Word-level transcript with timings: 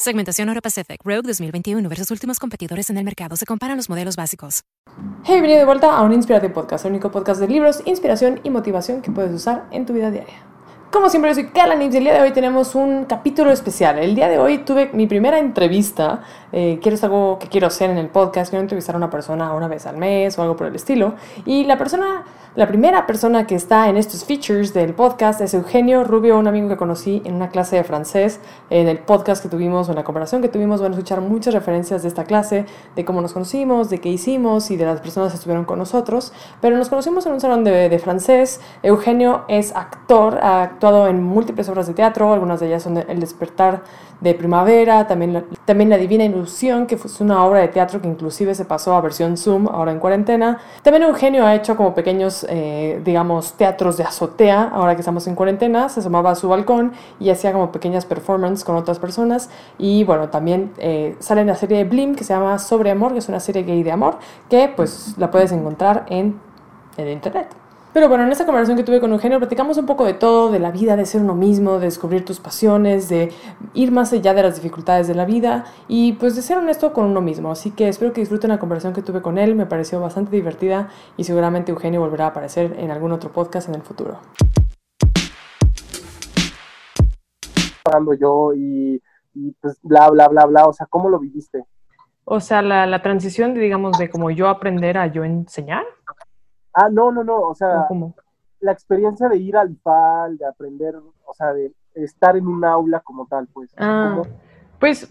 Segmentación 0.00 0.48
Euro 0.48 0.60
Pacific 0.60 1.00
Rogue 1.04 1.22
2021 1.26 1.88
versus 1.88 2.08
últimos 2.12 2.38
competidores 2.38 2.88
en 2.88 2.98
el 2.98 3.04
mercado. 3.04 3.34
Se 3.34 3.44
comparan 3.44 3.76
los 3.76 3.90
modelos 3.90 4.14
básicos. 4.14 4.62
Hey, 5.24 5.32
bienvenido 5.32 5.58
de 5.58 5.64
vuelta 5.64 5.92
a 5.92 6.02
un 6.02 6.12
Inspirate 6.12 6.50
Podcast, 6.50 6.84
el 6.84 6.92
único 6.92 7.10
podcast 7.10 7.40
de 7.40 7.48
libros, 7.48 7.82
inspiración 7.84 8.40
y 8.44 8.50
motivación 8.50 9.02
que 9.02 9.10
puedes 9.10 9.34
usar 9.34 9.66
en 9.72 9.86
tu 9.86 9.94
vida 9.94 10.12
diaria. 10.12 10.36
Como 10.92 11.10
siempre, 11.10 11.32
yo 11.32 11.34
soy 11.34 11.48
Carla 11.48 11.74
Nips 11.74 11.96
y 11.96 11.98
el 11.98 12.04
día 12.04 12.14
de 12.14 12.20
hoy 12.20 12.30
tenemos 12.30 12.76
un 12.76 13.06
capítulo 13.06 13.50
especial. 13.50 13.98
El 13.98 14.14
día 14.14 14.28
de 14.28 14.38
hoy 14.38 14.58
tuve 14.58 14.88
mi 14.92 15.08
primera 15.08 15.40
entrevista. 15.40 16.22
Eh, 16.52 16.78
quiero 16.82 16.96
algo 17.02 17.38
que 17.38 17.48
quiero 17.48 17.66
hacer 17.66 17.90
en 17.90 17.98
el 17.98 18.08
podcast. 18.08 18.50
Quiero 18.50 18.62
entrevistar 18.62 18.94
a 18.94 18.98
una 18.98 19.10
persona 19.10 19.52
una 19.52 19.68
vez 19.68 19.86
al 19.86 19.96
mes 19.96 20.38
o 20.38 20.42
algo 20.42 20.56
por 20.56 20.66
el 20.66 20.74
estilo. 20.74 21.14
Y 21.44 21.64
la 21.64 21.76
persona 21.78 22.24
la 22.58 22.66
primera 22.66 23.06
persona 23.06 23.46
que 23.46 23.54
está 23.54 23.88
en 23.88 23.96
estos 23.96 24.24
features 24.24 24.74
del 24.74 24.92
podcast 24.92 25.40
es 25.40 25.54
Eugenio 25.54 26.02
Rubio, 26.02 26.36
un 26.36 26.48
amigo 26.48 26.68
que 26.68 26.76
conocí 26.76 27.22
en 27.24 27.34
una 27.34 27.50
clase 27.50 27.76
de 27.76 27.84
francés. 27.84 28.40
En 28.68 28.88
el 28.88 28.98
podcast 28.98 29.40
que 29.40 29.48
tuvimos, 29.48 29.86
o 29.86 29.92
en 29.92 29.96
la 29.96 30.02
conversación 30.02 30.42
que 30.42 30.48
tuvimos, 30.48 30.80
van 30.80 30.90
a 30.90 30.96
escuchar 30.96 31.20
muchas 31.20 31.54
referencias 31.54 32.02
de 32.02 32.08
esta 32.08 32.24
clase, 32.24 32.66
de 32.96 33.04
cómo 33.04 33.20
nos 33.20 33.32
conocimos, 33.32 33.90
de 33.90 34.00
qué 34.00 34.08
hicimos 34.08 34.72
y 34.72 34.76
de 34.76 34.86
las 34.86 35.00
personas 35.00 35.30
que 35.30 35.36
estuvieron 35.36 35.66
con 35.66 35.78
nosotros. 35.78 36.32
Pero 36.60 36.76
nos 36.76 36.88
conocimos 36.88 37.24
en 37.26 37.34
un 37.34 37.40
salón 37.40 37.62
de, 37.62 37.88
de 37.88 37.98
francés. 38.00 38.60
Eugenio 38.82 39.44
es 39.46 39.72
actor, 39.76 40.40
ha 40.42 40.62
actuado 40.62 41.06
en 41.06 41.22
múltiples 41.22 41.68
obras 41.68 41.86
de 41.86 41.94
teatro, 41.94 42.32
algunas 42.32 42.58
de 42.58 42.66
ellas 42.66 42.82
son 42.82 42.96
El 42.96 43.20
despertar 43.20 43.84
de 44.20 44.34
primavera, 44.34 45.06
también 45.06 45.44
también 45.64 45.90
la 45.90 45.96
Divina 45.96 46.24
Ilusión, 46.24 46.86
que 46.86 46.96
fue 46.96 47.10
una 47.24 47.44
obra 47.44 47.60
de 47.60 47.68
teatro 47.68 48.00
que 48.00 48.08
inclusive 48.08 48.54
se 48.54 48.64
pasó 48.64 48.94
a 48.94 49.00
versión 49.00 49.36
Zoom 49.36 49.68
ahora 49.68 49.92
en 49.92 49.98
cuarentena. 49.98 50.58
También 50.82 51.02
Eugenio 51.04 51.46
ha 51.46 51.54
hecho 51.54 51.76
como 51.76 51.94
pequeños, 51.94 52.46
eh, 52.48 53.00
digamos, 53.04 53.52
teatros 53.52 53.96
de 53.96 54.04
azotea, 54.04 54.70
ahora 54.72 54.94
que 54.94 55.02
estamos 55.02 55.26
en 55.26 55.34
cuarentena, 55.34 55.88
se 55.88 56.00
asomaba 56.00 56.30
a 56.30 56.34
su 56.34 56.48
balcón 56.48 56.92
y 57.20 57.30
hacía 57.30 57.52
como 57.52 57.70
pequeñas 57.70 58.06
performances 58.06 58.64
con 58.64 58.76
otras 58.76 58.98
personas. 58.98 59.50
Y 59.78 60.04
bueno, 60.04 60.30
también 60.30 60.72
eh, 60.78 61.16
sale 61.20 61.42
en 61.42 61.48
la 61.48 61.54
serie 61.54 61.78
de 61.78 61.84
Blim 61.84 62.14
que 62.14 62.24
se 62.24 62.32
llama 62.32 62.58
Sobre 62.58 62.90
Amor, 62.90 63.12
que 63.12 63.18
es 63.18 63.28
una 63.28 63.40
serie 63.40 63.62
gay 63.62 63.82
de 63.82 63.92
amor, 63.92 64.18
que 64.48 64.72
pues 64.74 65.14
la 65.18 65.30
puedes 65.30 65.52
encontrar 65.52 66.06
en 66.08 66.40
el 66.96 67.08
internet. 67.10 67.67
Pero 67.98 68.08
bueno, 68.08 68.22
en 68.22 68.30
esta 68.30 68.46
conversación 68.46 68.76
que 68.76 68.84
tuve 68.84 69.00
con 69.00 69.10
Eugenio 69.10 69.40
platicamos 69.40 69.76
un 69.76 69.84
poco 69.84 70.04
de 70.04 70.14
todo, 70.14 70.52
de 70.52 70.60
la 70.60 70.70
vida, 70.70 70.94
de 70.94 71.04
ser 71.04 71.20
uno 71.20 71.34
mismo, 71.34 71.80
de 71.80 71.86
descubrir 71.86 72.24
tus 72.24 72.38
pasiones, 72.38 73.08
de 73.08 73.32
ir 73.74 73.90
más 73.90 74.12
allá 74.12 74.34
de 74.34 74.44
las 74.44 74.54
dificultades 74.54 75.08
de 75.08 75.16
la 75.16 75.24
vida 75.24 75.64
y 75.88 76.12
pues 76.12 76.36
de 76.36 76.42
ser 76.42 76.58
honesto 76.58 76.92
con 76.92 77.06
uno 77.06 77.20
mismo. 77.20 77.50
Así 77.50 77.72
que 77.72 77.88
espero 77.88 78.12
que 78.12 78.20
disfruten 78.20 78.50
la 78.50 78.60
conversación 78.60 78.94
que 78.94 79.02
tuve 79.02 79.20
con 79.20 79.36
él, 79.36 79.56
me 79.56 79.66
pareció 79.66 80.00
bastante 80.00 80.30
divertida 80.30 80.90
y 81.16 81.24
seguramente 81.24 81.72
Eugenio 81.72 81.98
volverá 81.98 82.26
a 82.26 82.28
aparecer 82.28 82.76
en 82.78 82.92
algún 82.92 83.10
otro 83.10 83.32
podcast 83.32 83.68
en 83.68 83.74
el 83.74 83.82
futuro. 83.82 84.20
yo 88.20 88.54
y, 88.54 89.02
y 89.34 89.50
pues 89.60 89.76
bla, 89.82 90.08
bla, 90.10 90.28
bla, 90.28 90.46
bla, 90.46 90.66
o 90.66 90.72
sea, 90.72 90.86
¿cómo 90.86 91.08
lo 91.08 91.18
viviste? 91.18 91.64
O 92.24 92.38
sea, 92.38 92.62
la, 92.62 92.86
la 92.86 93.02
transición, 93.02 93.54
de, 93.54 93.60
digamos, 93.60 93.98
de 93.98 94.08
como 94.08 94.30
yo 94.30 94.46
aprender 94.46 94.98
a 94.98 95.08
yo 95.08 95.24
enseñar. 95.24 95.84
Ah, 96.80 96.88
no, 96.90 97.10
no, 97.10 97.24
no, 97.24 97.40
o 97.40 97.54
sea, 97.54 97.86
¿Cómo? 97.88 98.14
la 98.60 98.70
experiencia 98.70 99.28
de 99.28 99.36
ir 99.36 99.56
al 99.56 99.72
IFAL, 99.72 100.38
de 100.38 100.46
aprender, 100.46 100.94
o 100.96 101.34
sea, 101.34 101.52
de 101.52 101.72
estar 101.94 102.36
en 102.36 102.46
un 102.46 102.64
aula 102.64 103.00
como 103.00 103.26
tal, 103.26 103.48
pues. 103.52 103.70
Ah, 103.76 104.14
¿Cómo? 104.14 104.26
pues 104.78 105.10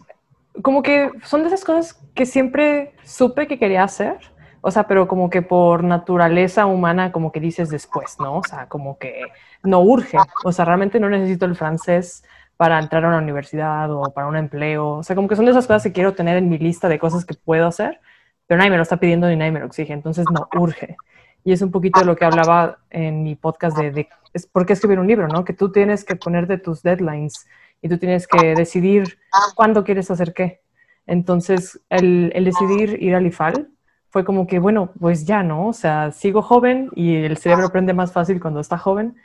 como 0.62 0.82
que 0.82 1.12
son 1.24 1.42
de 1.42 1.48
esas 1.48 1.64
cosas 1.64 1.94
que 2.16 2.26
siempre 2.26 2.94
supe 3.04 3.48
que 3.48 3.60
quería 3.60 3.84
hacer, 3.84 4.18
o 4.62 4.72
sea, 4.72 4.88
pero 4.88 5.08
como 5.08 5.30
que 5.30 5.42
por 5.42 5.84
naturaleza 5.84 6.66
humana, 6.66 7.12
como 7.12 7.32
que 7.32 7.40
dices 7.40 7.70
después, 7.70 8.18
¿no? 8.20 8.38
O 8.38 8.44
sea, 8.44 8.68
como 8.68 8.98
que 8.98 9.24
no 9.64 9.82
urge, 9.82 10.18
o 10.44 10.52
sea, 10.52 10.66
realmente 10.66 11.00
no 11.00 11.10
necesito 11.10 11.46
el 11.46 11.56
francés 11.56 12.24
para 12.56 12.80
entrar 12.80 13.06
a 13.06 13.10
una 13.10 13.20
universidad 13.20 13.92
o 13.92 14.12
para 14.14 14.28
un 14.28 14.36
empleo, 14.36 14.90
o 14.90 15.04
sea, 15.04 15.16
como 15.16 15.28
que 15.28 15.36
son 15.36 15.46
de 15.46 15.52
esas 15.52 15.68
cosas 15.68 15.84
que 15.84 15.92
quiero 15.92 16.14
tener 16.14 16.38
en 16.38 16.50
mi 16.50 16.58
lista 16.58 16.88
de 16.88 16.98
cosas 16.98 17.24
que 17.24 17.36
puedo 17.36 17.68
hacer, 17.68 18.00
pero 18.48 18.58
nadie 18.58 18.72
me 18.72 18.78
lo 18.78 18.84
está 18.84 18.98
pidiendo 18.98 19.28
ni 19.28 19.36
nadie 19.36 19.52
me 19.52 19.60
lo 19.60 19.68
exige, 19.68 19.94
entonces 19.94 20.26
no 20.32 20.48
urge. 20.60 20.98
Y 21.44 21.54
es 21.54 21.62
un 21.62 21.72
poquito 21.72 22.00
de 22.00 22.06
lo 22.06 22.16
que 22.16 22.26
hablaba 22.26 22.80
en 22.90 23.24
mi 23.24 23.36
podcast 23.36 23.78
de, 23.78 23.92
de 23.92 24.10
es 24.34 24.46
por 24.46 24.66
qué 24.66 24.74
escribir 24.74 25.00
un 25.00 25.08
libro, 25.08 25.28
¿no? 25.28 25.46
Que 25.46 25.54
tú 25.54 25.72
tienes 25.72 26.04
que 26.04 26.16
ponerte 26.16 26.58
tus 26.58 26.84
deadlines 26.84 27.48
y 27.82 27.90
tú 27.90 27.98
tienes 27.98 28.28
que 28.28 28.54
decidir 28.56 29.18
cuándo 29.56 29.84
quieres 29.84 30.12
hacer 30.12 30.34
qué. 30.34 30.62
Entonces, 31.06 31.80
el, 31.90 32.32
el 32.36 32.46
decidir 32.46 33.02
ir 33.02 33.16
al 33.16 33.26
IFAL 33.26 33.70
fue 34.10 34.26
como 34.26 34.46
que, 34.46 34.60
bueno, 34.60 34.92
pues 35.00 35.26
ya, 35.26 35.44
¿no? 35.44 35.68
O 35.68 35.74
sea, 35.74 36.12
sigo 36.12 36.42
joven 36.42 36.90
y 36.96 37.16
el 37.16 37.38
cerebro 37.38 37.68
aprende 37.68 37.94
más 37.94 38.12
fácil 38.12 38.40
cuando 38.40 38.60
está 38.60 38.78
joven. 38.78 39.16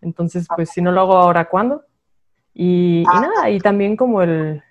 Entonces, 0.00 0.46
pues 0.54 0.70
si 0.70 0.80
no 0.82 0.92
lo 0.92 1.00
hago 1.00 1.16
ahora, 1.16 1.48
¿cuándo? 1.48 1.82
Y, 2.54 3.00
y 3.00 3.04
nada, 3.04 3.50
y 3.50 3.58
también 3.60 3.96
como 3.96 4.22
el, 4.22 4.62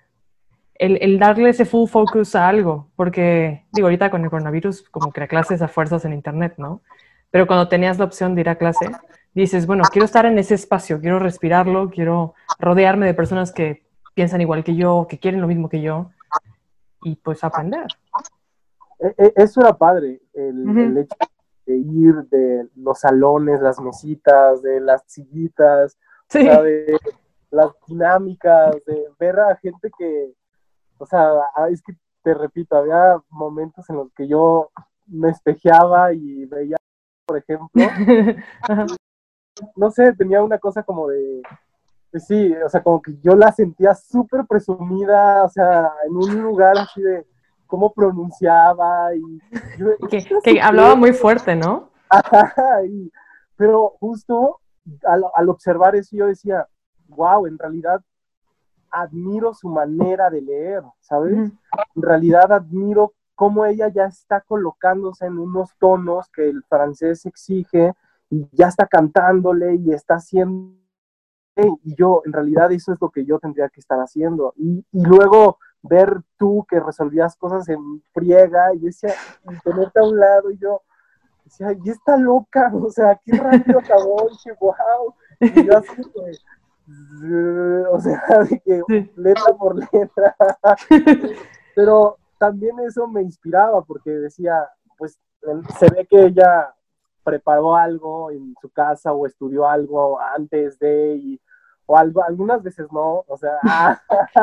el, 0.82 0.98
el, 1.00 1.18
darle 1.20 1.50
ese 1.50 1.64
full 1.64 1.88
focus 1.88 2.34
a 2.34 2.48
algo, 2.48 2.90
porque 2.96 3.64
digo, 3.72 3.86
ahorita 3.86 4.10
con 4.10 4.24
el 4.24 4.30
coronavirus 4.30 4.82
como 4.90 5.12
que 5.12 5.20
la 5.20 5.28
clase 5.28 5.54
es 5.54 5.62
a 5.62 5.68
fuerzas 5.68 6.04
en 6.04 6.12
internet, 6.12 6.54
¿no? 6.56 6.82
Pero 7.30 7.46
cuando 7.46 7.68
tenías 7.68 8.00
la 8.00 8.04
opción 8.04 8.34
de 8.34 8.40
ir 8.40 8.48
a 8.48 8.56
clase, 8.56 8.90
dices, 9.32 9.64
bueno, 9.66 9.84
quiero 9.92 10.06
estar 10.06 10.26
en 10.26 10.38
ese 10.40 10.54
espacio, 10.54 11.00
quiero 11.00 11.20
respirarlo, 11.20 11.88
quiero 11.88 12.34
rodearme 12.58 13.06
de 13.06 13.14
personas 13.14 13.52
que 13.52 13.84
piensan 14.14 14.40
igual 14.40 14.64
que 14.64 14.74
yo, 14.74 15.06
que 15.08 15.20
quieren 15.20 15.40
lo 15.40 15.46
mismo 15.46 15.68
que 15.68 15.80
yo, 15.80 16.10
y 17.04 17.14
pues 17.14 17.44
aprender. 17.44 17.86
Eso 19.36 19.60
era 19.60 19.78
padre, 19.78 20.20
el, 20.34 20.68
uh 20.68 20.72
-huh. 20.72 20.86
el 20.86 20.98
hecho 20.98 21.16
de 21.64 21.76
ir 21.76 22.14
de 22.28 22.66
los 22.74 22.98
salones, 22.98 23.60
las 23.60 23.78
mesitas, 23.80 24.60
de 24.62 24.80
las 24.80 25.04
sillitas, 25.06 25.96
sí. 26.28 26.40
o 26.40 26.42
sea, 26.42 26.62
de 26.62 26.98
las 27.50 27.70
dinámicas, 27.86 28.84
de 28.84 29.06
ver 29.20 29.38
a 29.38 29.56
gente 29.56 29.88
que, 29.96 30.32
o 31.02 31.06
sea, 31.06 31.32
es 31.68 31.82
que 31.82 31.94
te 32.22 32.32
repito, 32.32 32.76
había 32.76 33.20
momentos 33.28 33.90
en 33.90 33.96
los 33.96 34.12
que 34.12 34.28
yo 34.28 34.70
me 35.06 35.30
espejeaba 35.30 36.12
y 36.12 36.46
veía, 36.46 36.76
por 37.26 37.38
ejemplo, 37.38 37.68
no 39.76 39.90
sé, 39.90 40.12
tenía 40.12 40.44
una 40.44 40.58
cosa 40.58 40.84
como 40.84 41.08
de, 41.08 41.42
pues 42.12 42.24
sí, 42.24 42.54
o 42.64 42.68
sea, 42.68 42.84
como 42.84 43.02
que 43.02 43.16
yo 43.20 43.34
la 43.34 43.50
sentía 43.50 43.96
súper 43.96 44.46
presumida, 44.46 45.42
o 45.42 45.48
sea, 45.48 45.90
en 46.06 46.16
un 46.16 46.40
lugar 46.40 46.78
así 46.78 47.02
de 47.02 47.26
cómo 47.66 47.92
pronunciaba 47.92 49.12
y... 49.16 49.40
Yo, 49.78 49.96
que, 50.08 50.24
que 50.44 50.60
hablaba 50.60 50.94
muy 50.94 51.12
fuerte, 51.12 51.56
¿no? 51.56 51.90
y, 52.86 53.10
pero 53.56 53.96
justo 53.98 54.60
al, 55.04 55.24
al 55.34 55.48
observar 55.48 55.96
eso 55.96 56.14
yo 56.14 56.26
decía, 56.26 56.68
wow, 57.08 57.46
en 57.48 57.58
realidad 57.58 58.00
admiro 58.92 59.54
su 59.54 59.68
manera 59.68 60.30
de 60.30 60.42
leer, 60.42 60.82
¿sabes? 61.00 61.36
Mm. 61.36 61.58
En 61.96 62.02
realidad 62.02 62.52
admiro 62.52 63.14
cómo 63.34 63.64
ella 63.64 63.88
ya 63.88 64.04
está 64.04 64.40
colocándose 64.42 65.26
en 65.26 65.38
unos 65.38 65.74
tonos 65.78 66.28
que 66.28 66.48
el 66.48 66.62
francés 66.64 67.26
exige 67.26 67.94
y 68.30 68.46
ya 68.52 68.68
está 68.68 68.86
cantándole 68.86 69.74
y 69.74 69.92
está 69.92 70.14
haciendo 70.14 70.76
y 71.56 71.94
yo 71.96 72.22
en 72.24 72.32
realidad 72.32 72.72
eso 72.72 72.92
es 72.92 72.98
lo 73.00 73.10
que 73.10 73.24
yo 73.24 73.38
tendría 73.38 73.68
que 73.68 73.80
estar 73.80 73.98
haciendo 73.98 74.54
y, 74.56 74.86
y 74.90 75.04
luego 75.04 75.58
ver 75.82 76.22
tú 76.38 76.64
que 76.68 76.80
resolvías 76.80 77.36
cosas 77.36 77.68
en 77.68 78.02
friega 78.12 78.74
y 78.74 78.78
decía 78.78 79.14
y 79.50 79.58
tenerte 79.58 80.00
a 80.00 80.04
un 80.04 80.18
lado 80.18 80.50
y 80.50 80.58
yo 80.58 80.82
decía 81.44 81.72
y 81.84 81.90
está 81.90 82.16
loca 82.16 82.72
o 82.74 82.90
sea 82.90 83.20
qué 83.24 83.36
rápido 83.36 83.80
acabó 83.80 84.28
y 84.30 84.50
wow 84.60 85.14
y 85.40 85.66
yo 85.66 85.76
así 85.76 86.02
o 87.90 88.00
sea, 88.00 88.22
de 88.50 88.60
que 88.60 88.82
sí. 88.88 89.10
letra 89.16 89.52
por 89.58 89.76
letra. 89.76 90.36
Pero 91.74 92.18
también 92.38 92.78
eso 92.80 93.06
me 93.06 93.22
inspiraba 93.22 93.82
porque 93.82 94.10
decía, 94.10 94.68
pues 94.98 95.18
se 95.78 95.88
ve 95.90 96.06
que 96.06 96.26
ella 96.26 96.74
preparó 97.24 97.76
algo 97.76 98.30
en 98.30 98.54
su 98.60 98.68
casa 98.70 99.12
o 99.12 99.26
estudió 99.26 99.68
algo 99.68 100.20
antes 100.20 100.78
de 100.78 101.14
y 101.14 101.40
o 101.86 101.96
algo, 101.96 102.22
algunas 102.24 102.62
veces 102.62 102.86
no, 102.92 103.24
o 103.26 103.36
sea, 103.36 103.58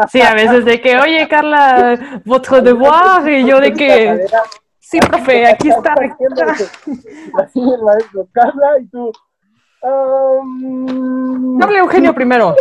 sí, 0.09 0.21
a 0.21 0.33
veces 0.33 0.65
de 0.65 0.81
que, 0.81 0.97
oye 0.97 1.27
Carla, 1.30 2.21
votre 2.25 2.62
devoir, 2.62 3.27
y 3.30 3.45
yo 3.45 3.62
de 3.62 3.74
que, 3.74 4.27
sí, 4.77 5.00
profe, 5.00 5.47
aquí 5.47 5.69
está, 5.69 5.94
aquí 5.94 6.25
está. 6.30 6.51
Así 7.41 7.62
el 7.62 7.81
maestro, 7.81 8.27
Carla, 8.33 8.80
y 8.80 8.88
tú, 8.88 9.12
Um... 9.81 11.61
Hable 11.61 11.79
Eugenio 11.79 12.13
primero. 12.13 12.55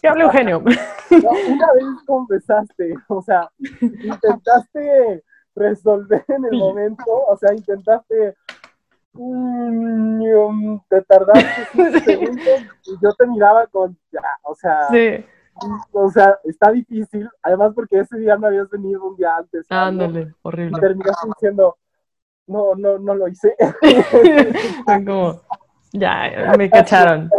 Que 0.00 0.08
hable 0.08 0.24
Eugenio. 0.24 0.62
No, 1.10 1.28
una 1.30 1.66
vez 1.74 1.84
confesaste, 2.06 2.94
o 3.08 3.20
sea, 3.20 3.50
intentaste 3.82 5.22
resolver 5.54 6.24
en 6.28 6.46
el 6.46 6.58
momento, 6.58 7.04
o 7.06 7.36
sea, 7.36 7.52
intentaste, 7.54 8.34
mm, 9.12 10.78
te 10.88 11.02
tardaste 11.02 11.66
cinco 11.72 11.98
segundos 12.00 12.60
y 12.86 12.92
yo 13.02 13.12
te 13.12 13.26
miraba 13.26 13.66
con, 13.66 13.94
ya, 14.10 14.22
o 14.44 14.54
sea, 14.54 14.88
Sí, 14.90 15.22
o 15.92 16.10
sea, 16.10 16.38
está 16.44 16.72
difícil, 16.72 17.28
además 17.42 17.72
porque 17.74 18.00
ese 18.00 18.16
día 18.18 18.36
no 18.36 18.46
habías 18.46 18.70
venido 18.70 19.04
un 19.04 19.16
día 19.16 19.36
antes. 19.36 19.66
¿no? 19.68 19.76
ándale, 19.76 20.20
Y 20.22 20.34
horrible. 20.42 20.80
terminaste 20.80 21.26
diciendo, 21.28 21.76
no, 22.46 22.74
no, 22.74 22.98
no 22.98 23.14
lo 23.14 23.28
hice. 23.28 23.54
Como, 24.86 25.40
ya, 25.92 26.54
me 26.58 26.70
cacharon. 26.70 27.30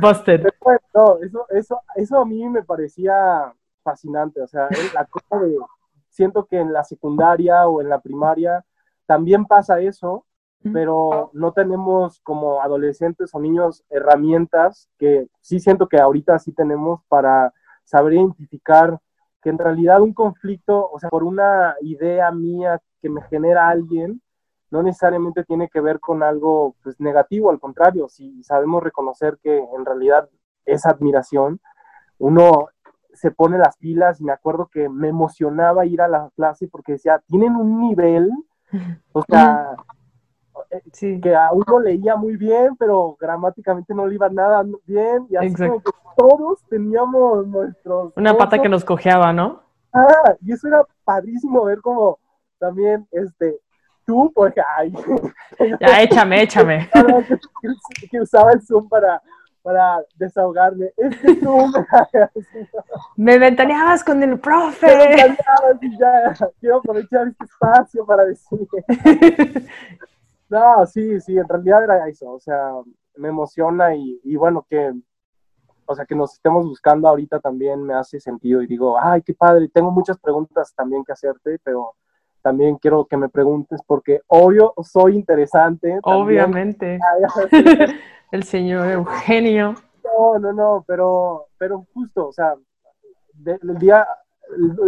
Busted. 0.00 0.46
No, 0.94 1.18
eso, 1.22 1.46
eso, 1.50 1.80
eso 1.94 2.18
a 2.18 2.24
mí 2.24 2.48
me 2.48 2.62
parecía 2.62 3.52
fascinante, 3.82 4.40
o 4.42 4.46
sea, 4.46 4.68
la 4.94 5.04
cosa 5.06 5.38
de, 5.38 5.56
siento 6.08 6.44
que 6.46 6.58
en 6.58 6.72
la 6.72 6.84
secundaria 6.84 7.66
o 7.66 7.80
en 7.80 7.88
la 7.88 8.00
primaria 8.00 8.64
también 9.06 9.46
pasa 9.46 9.80
eso, 9.80 10.26
pero 10.72 11.30
no 11.32 11.52
tenemos 11.52 12.20
como 12.20 12.60
adolescentes 12.60 13.34
o 13.34 13.40
niños 13.40 13.82
herramientas 13.88 14.90
que 14.98 15.26
sí 15.40 15.58
siento 15.58 15.88
que 15.88 15.98
ahorita 15.98 16.38
sí 16.38 16.52
tenemos 16.52 17.00
para 17.08 17.54
saber 17.84 18.12
identificar 18.12 19.00
que 19.42 19.48
en 19.48 19.58
realidad 19.58 20.02
un 20.02 20.12
conflicto, 20.12 20.90
o 20.92 20.98
sea, 20.98 21.08
por 21.08 21.24
una 21.24 21.76
idea 21.80 22.30
mía 22.30 22.78
que 23.00 23.08
me 23.08 23.22
genera 23.22 23.68
alguien, 23.68 24.20
no 24.70 24.82
necesariamente 24.82 25.44
tiene 25.44 25.68
que 25.68 25.80
ver 25.80 26.00
con 26.00 26.22
algo 26.22 26.74
pues, 26.82 27.00
negativo, 27.00 27.50
al 27.50 27.60
contrario, 27.60 28.08
si 28.08 28.42
sabemos 28.42 28.82
reconocer 28.82 29.38
que 29.42 29.58
en 29.58 29.84
realidad 29.84 30.28
es 30.64 30.86
admiración, 30.86 31.60
uno 32.18 32.68
se 33.12 33.30
pone 33.30 33.58
las 33.58 33.76
pilas 33.76 34.20
y 34.20 34.24
me 34.24 34.32
acuerdo 34.32 34.68
que 34.72 34.88
me 34.88 35.08
emocionaba 35.08 35.86
ir 35.86 36.00
a 36.00 36.08
la 36.08 36.30
clase 36.36 36.68
porque 36.68 36.92
decía, 36.92 37.22
tienen 37.26 37.56
un 37.56 37.80
nivel, 37.80 38.30
o 39.12 39.22
sea, 39.22 39.76
eh, 40.70 40.82
Sí, 40.92 41.20
que 41.20 41.34
a 41.34 41.50
uno 41.52 41.80
leía 41.80 42.16
muy 42.16 42.36
bien, 42.36 42.76
pero 42.76 43.16
gramáticamente 43.18 43.94
no 43.94 44.06
le 44.06 44.14
iba 44.14 44.28
nada 44.28 44.64
bien, 44.86 45.26
y 45.30 45.36
así 45.36 45.48
Exacto. 45.48 45.82
como 45.82 45.82
que 45.82 45.90
todos 46.16 46.62
teníamos 46.68 47.46
nuestros... 47.46 48.12
una 48.16 48.36
pata 48.36 48.60
que 48.60 48.68
nos 48.68 48.84
cojeaba, 48.84 49.32
¿no? 49.32 49.62
Ah, 49.92 50.34
y 50.40 50.52
eso 50.52 50.68
era 50.68 50.84
padrísimo 51.04 51.64
ver 51.64 51.80
como 51.80 52.18
también, 52.58 53.08
este, 53.10 53.58
tú, 54.10 54.32
porque, 54.34 54.60
ay, 54.76 54.92
Ya, 55.80 56.02
échame, 56.02 56.42
échame. 56.42 56.90
que, 58.10 58.20
usaba 58.20 58.52
el 58.52 58.60
Zoom 58.60 58.88
para, 58.88 59.22
para 59.62 60.02
desahogarme. 60.16 60.92
Es 60.96 61.16
que 61.18 61.34
tú 61.36 61.56
me 63.16 63.32
Me 63.32 63.38
ventaneabas 63.38 64.02
con 64.02 64.20
el 64.22 64.30
me 64.30 64.36
profe. 64.36 65.36
y 65.80 65.96
ya 65.96 66.34
quiero 66.58 66.78
aprovechar 66.78 67.28
este 67.28 67.44
espacio 67.44 68.04
para 68.04 68.24
decir. 68.24 68.68
No, 70.48 70.84
sí, 70.84 71.20
sí, 71.20 71.38
en 71.38 71.48
realidad 71.48 71.84
era 71.84 72.08
eso, 72.08 72.28
o 72.32 72.40
sea, 72.40 72.72
me 73.14 73.28
emociona 73.28 73.94
y, 73.94 74.20
y 74.24 74.34
bueno, 74.34 74.66
que, 74.68 74.92
o 75.86 75.94
sea, 75.94 76.04
que 76.04 76.16
nos 76.16 76.32
estemos 76.32 76.66
buscando 76.66 77.06
ahorita 77.06 77.38
también 77.38 77.84
me 77.84 77.94
hace 77.94 78.18
sentido 78.18 78.60
y 78.60 78.66
digo, 78.66 78.98
ay, 79.00 79.22
qué 79.22 79.32
padre, 79.32 79.68
tengo 79.68 79.92
muchas 79.92 80.18
preguntas 80.18 80.74
también 80.74 81.04
que 81.04 81.12
hacerte, 81.12 81.60
pero 81.62 81.94
también 82.42 82.76
quiero 82.76 83.04
que 83.06 83.16
me 83.16 83.28
preguntes 83.28 83.80
porque 83.86 84.20
obvio 84.26 84.74
soy 84.82 85.16
interesante. 85.16 85.98
Obviamente. 86.02 86.98
El 88.30 88.44
señor 88.44 88.88
Eugenio. 88.88 89.74
No, 90.04 90.38
no, 90.38 90.52
no, 90.52 90.84
pero, 90.86 91.46
pero 91.58 91.86
justo, 91.92 92.28
o 92.28 92.32
sea, 92.32 92.54
de- 93.34 93.58
el 93.62 93.78
día, 93.78 94.06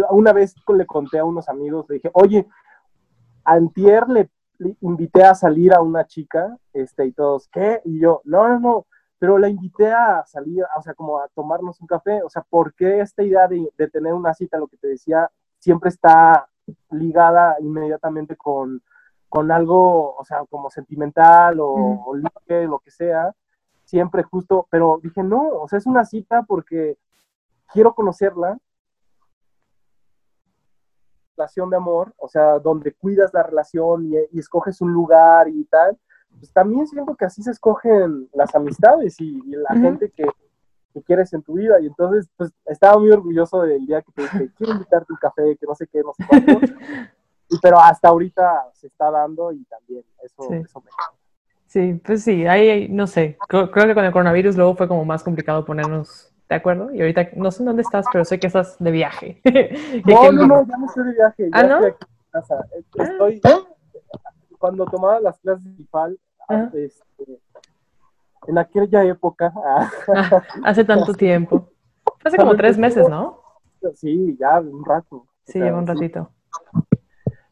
una 0.09 0.33
vez 0.33 0.55
le 0.75 0.85
conté 0.85 1.19
a 1.19 1.25
unos 1.25 1.49
amigos, 1.49 1.85
le 1.89 1.95
dije, 1.95 2.09
oye, 2.13 2.47
antier 3.43 4.07
le, 4.09 4.29
le 4.59 4.75
invité 4.81 5.23
a 5.23 5.35
salir 5.35 5.73
a 5.73 5.81
una 5.81 6.05
chica, 6.05 6.57
este, 6.73 7.05
y 7.05 7.11
todos, 7.11 7.47
¿qué? 7.49 7.81
Y 7.85 7.99
yo, 7.99 8.21
no, 8.23 8.47
no, 8.47 8.59
no, 8.59 8.85
pero 9.19 9.37
la 9.37 9.49
invité 9.49 9.91
a 9.91 10.23
salir, 10.25 10.63
o 10.77 10.81
sea, 10.81 10.93
como 10.93 11.19
a 11.19 11.27
tomarnos 11.29 11.79
un 11.81 11.87
café, 11.87 12.21
o 12.23 12.29
sea, 12.29 12.43
¿por 12.49 12.73
qué 12.73 12.99
esta 12.99 13.23
idea 13.23 13.47
de, 13.47 13.69
de 13.77 13.87
tener 13.89 14.13
una 14.13 14.33
cita, 14.33 14.57
lo 14.57 14.67
que 14.67 14.77
te 14.77 14.87
decía, 14.87 15.29
siempre 15.59 15.89
está 15.89 16.47
ligada 16.91 17.57
inmediatamente 17.59 18.35
con, 18.35 18.81
con 19.29 19.51
algo, 19.51 20.15
o 20.15 20.23
sea, 20.23 20.43
como 20.49 20.69
sentimental 20.69 21.57
o, 21.59 22.13
ligue, 22.15 22.67
lo 22.67 22.79
que 22.79 22.91
sea, 22.91 23.33
siempre 23.83 24.23
justo, 24.23 24.67
pero 24.69 24.99
dije, 25.01 25.23
no, 25.23 25.49
o 25.49 25.67
sea, 25.67 25.79
es 25.79 25.85
una 25.85 26.05
cita 26.05 26.43
porque 26.43 26.97
quiero 27.71 27.93
conocerla, 27.93 28.57
relación 31.35 31.69
de 31.69 31.77
amor, 31.77 32.13
o 32.17 32.27
sea, 32.27 32.59
donde 32.59 32.93
cuidas 32.93 33.33
la 33.33 33.43
relación 33.43 34.05
y, 34.05 34.13
y 34.31 34.39
escoges 34.39 34.81
un 34.81 34.93
lugar 34.93 35.47
y 35.47 35.65
tal, 35.65 35.97
pues 36.37 36.51
también 36.51 36.87
siento 36.87 37.15
que 37.15 37.25
así 37.25 37.41
se 37.41 37.51
escogen 37.51 38.29
las 38.33 38.53
amistades 38.55 39.19
y, 39.19 39.41
y 39.45 39.55
la 39.55 39.69
gente 39.69 40.11
que, 40.11 40.25
que 40.93 41.01
quieres 41.01 41.33
en 41.33 41.41
tu 41.43 41.53
vida. 41.53 41.79
Y 41.79 41.87
entonces, 41.87 42.29
pues 42.37 42.51
estaba 42.65 42.99
muy 42.99 43.11
orgulloso 43.11 43.61
del 43.63 43.85
día 43.85 44.01
que 44.01 44.11
te 44.11 44.21
dije, 44.23 44.49
quiero 44.57 44.73
invitarte 44.73 45.11
un 45.13 45.17
café, 45.19 45.57
que 45.59 45.65
no 45.65 45.75
sé 45.75 45.87
qué, 45.87 46.01
no 46.01 46.13
sé 46.13 46.23
cuánto. 46.27 46.59
Pero 47.61 47.79
hasta 47.79 48.07
ahorita 48.09 48.69
se 48.73 48.87
está 48.87 49.11
dando 49.11 49.51
y 49.51 49.63
también 49.65 50.03
eso, 50.23 50.43
Sí. 50.49 50.55
eso 50.55 50.81
me 50.81 50.89
Sí, 51.67 51.99
pues 52.05 52.23
sí, 52.23 52.45
ahí 52.45 52.87
no 52.89 53.07
sé. 53.07 53.37
Creo, 53.47 53.71
creo 53.71 53.87
que 53.87 53.95
con 53.95 54.05
el 54.05 54.11
coronavirus 54.11 54.55
luego 54.55 54.75
fue 54.75 54.87
como 54.87 55.05
más 55.05 55.23
complicado 55.23 55.65
ponernos 55.65 56.31
de 56.47 56.55
acuerdo. 56.55 56.93
Y 56.93 57.01
ahorita 57.01 57.29
no 57.35 57.49
sé 57.51 57.63
en 57.63 57.67
dónde 57.67 57.81
estás, 57.81 58.05
pero 58.11 58.25
sé 58.25 58.39
que 58.39 58.47
estás 58.47 58.77
de 58.79 58.91
viaje. 58.91 59.41
No, 60.05 60.31
no, 60.31 60.47
no, 60.47 60.67
ya 60.67 60.77
no 60.77 60.85
estoy 60.85 61.05
de 61.05 61.13
viaje. 61.13 61.49
¿Ah, 61.51 61.61
ya 61.63 61.67
no? 61.67 61.75
estoy 61.75 61.89
aquí 61.91 62.05
en 62.05 62.31
casa. 62.31 62.65
Estoy, 62.95 63.41
cuando 64.59 64.85
tomaba 64.85 65.19
las 65.19 65.37
clases 65.39 65.75
de 65.75 65.83
IFAL, 65.83 66.19
Ajá. 66.47 66.71
este, 66.73 66.93
en 68.47 68.57
aquella 68.57 69.03
época, 69.03 69.53
ah, 69.55 69.89
Ah, 70.15 70.43
hace 70.63 70.83
tanto 70.83 71.13
tiempo. 71.13 71.69
Hace 72.23 72.37
como 72.37 72.55
tres 72.55 72.77
meses, 72.77 73.07
¿no? 73.09 73.41
sí, 73.95 74.37
ya 74.39 74.59
un 74.59 74.85
rato. 74.85 75.25
Sí, 75.45 75.59
lleva 75.59 75.77
un 75.77 75.87
ratito. 75.87 76.29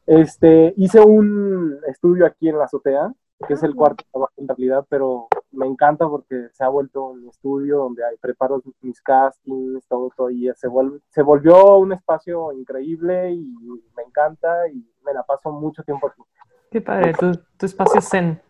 Este, 0.05 0.73
hice 0.77 1.01
un 1.01 1.77
estudio 1.87 2.25
aquí 2.25 2.49
en 2.49 2.57
la 2.57 2.65
azotea, 2.65 3.13
que 3.47 3.53
es 3.53 3.63
el 3.63 3.75
cuarto 3.75 4.03
trabajo 4.11 4.33
en 4.37 4.47
realidad, 4.47 4.85
pero 4.89 5.27
me 5.51 5.65
encanta 5.65 6.07
porque 6.07 6.47
se 6.53 6.63
ha 6.63 6.69
vuelto 6.69 7.07
un 7.07 7.27
estudio 7.27 7.79
donde 7.79 8.05
hay, 8.05 8.17
preparo 8.17 8.61
mis 8.81 9.01
castings, 9.01 9.85
todo, 9.87 10.09
todo, 10.15 10.29
y 10.29 10.49
se, 10.55 10.67
vuelve, 10.67 10.99
se 11.09 11.21
volvió 11.21 11.77
un 11.77 11.93
espacio 11.93 12.51
increíble 12.53 13.31
y 13.31 13.53
me 13.95 14.03
encanta 14.03 14.67
y 14.69 14.85
me 15.03 15.13
la 15.13 15.23
paso 15.23 15.51
mucho 15.51 15.83
tiempo 15.83 16.07
aquí. 16.07 16.21
Qué 16.69 16.81
padre, 16.81 17.13
tu, 17.13 17.33
tu 17.57 17.65
espacio 17.65 18.01
zen. 18.01 18.41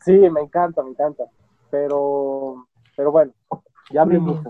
Sí, 0.00 0.12
me 0.12 0.42
encanta, 0.42 0.82
me 0.82 0.90
encanta, 0.90 1.24
pero, 1.74 2.68
pero 2.96 3.10
bueno, 3.10 3.32
ya 3.90 4.02
hablé 4.02 4.20
mucho. 4.20 4.48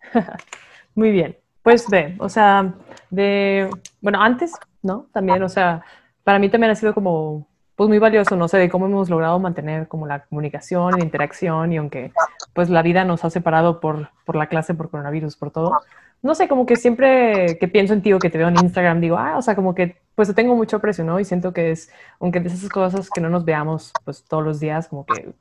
Muy 0.94 1.10
bien. 1.10 1.36
Pues 1.62 1.86
ve, 1.90 2.16
o 2.18 2.30
sea, 2.30 2.72
de, 3.10 3.68
bueno, 4.00 4.22
antes, 4.22 4.54
¿no? 4.80 5.06
También, 5.12 5.42
o 5.42 5.50
sea, 5.50 5.84
para 6.24 6.38
mí 6.38 6.48
también 6.48 6.70
ha 6.70 6.74
sido 6.74 6.94
como, 6.94 7.46
pues 7.76 7.88
muy 7.88 7.98
valioso, 7.98 8.36
no 8.36 8.48
sé, 8.48 8.56
de 8.56 8.70
cómo 8.70 8.86
hemos 8.86 9.10
logrado 9.10 9.38
mantener 9.38 9.86
como 9.86 10.06
la 10.06 10.24
comunicación, 10.24 10.92
la 10.92 11.04
interacción 11.04 11.72
y 11.74 11.76
aunque 11.76 12.12
pues 12.54 12.70
la 12.70 12.82
vida 12.82 13.04
nos 13.04 13.22
ha 13.24 13.30
separado 13.30 13.78
por, 13.78 14.08
por 14.24 14.34
la 14.34 14.46
clase, 14.46 14.74
por 14.74 14.90
coronavirus, 14.90 15.36
por 15.36 15.50
todo, 15.50 15.78
no 16.22 16.34
sé, 16.34 16.48
como 16.48 16.64
que 16.64 16.76
siempre 16.76 17.58
que 17.58 17.68
pienso 17.68 17.92
en 17.92 18.02
ti 18.02 18.12
o 18.14 18.18
que 18.18 18.30
te 18.30 18.38
veo 18.38 18.48
en 18.48 18.56
Instagram, 18.56 19.00
digo, 19.00 19.18
ah, 19.18 19.36
o 19.36 19.42
sea, 19.42 19.54
como 19.54 19.74
que 19.74 19.98
pues 20.14 20.28
te 20.28 20.34
tengo 20.34 20.56
mucho 20.56 20.78
aprecio, 20.78 21.04
¿no? 21.04 21.20
Y 21.20 21.24
siento 21.24 21.52
que 21.52 21.70
es, 21.70 21.90
aunque 22.18 22.40
de 22.40 22.48
esas 22.48 22.68
cosas 22.70 23.10
que 23.10 23.20
no 23.20 23.28
nos 23.28 23.44
veamos 23.44 23.92
pues 24.04 24.24
todos 24.24 24.42
los 24.42 24.58
días, 24.58 24.88
como 24.88 25.04
que 25.04 25.32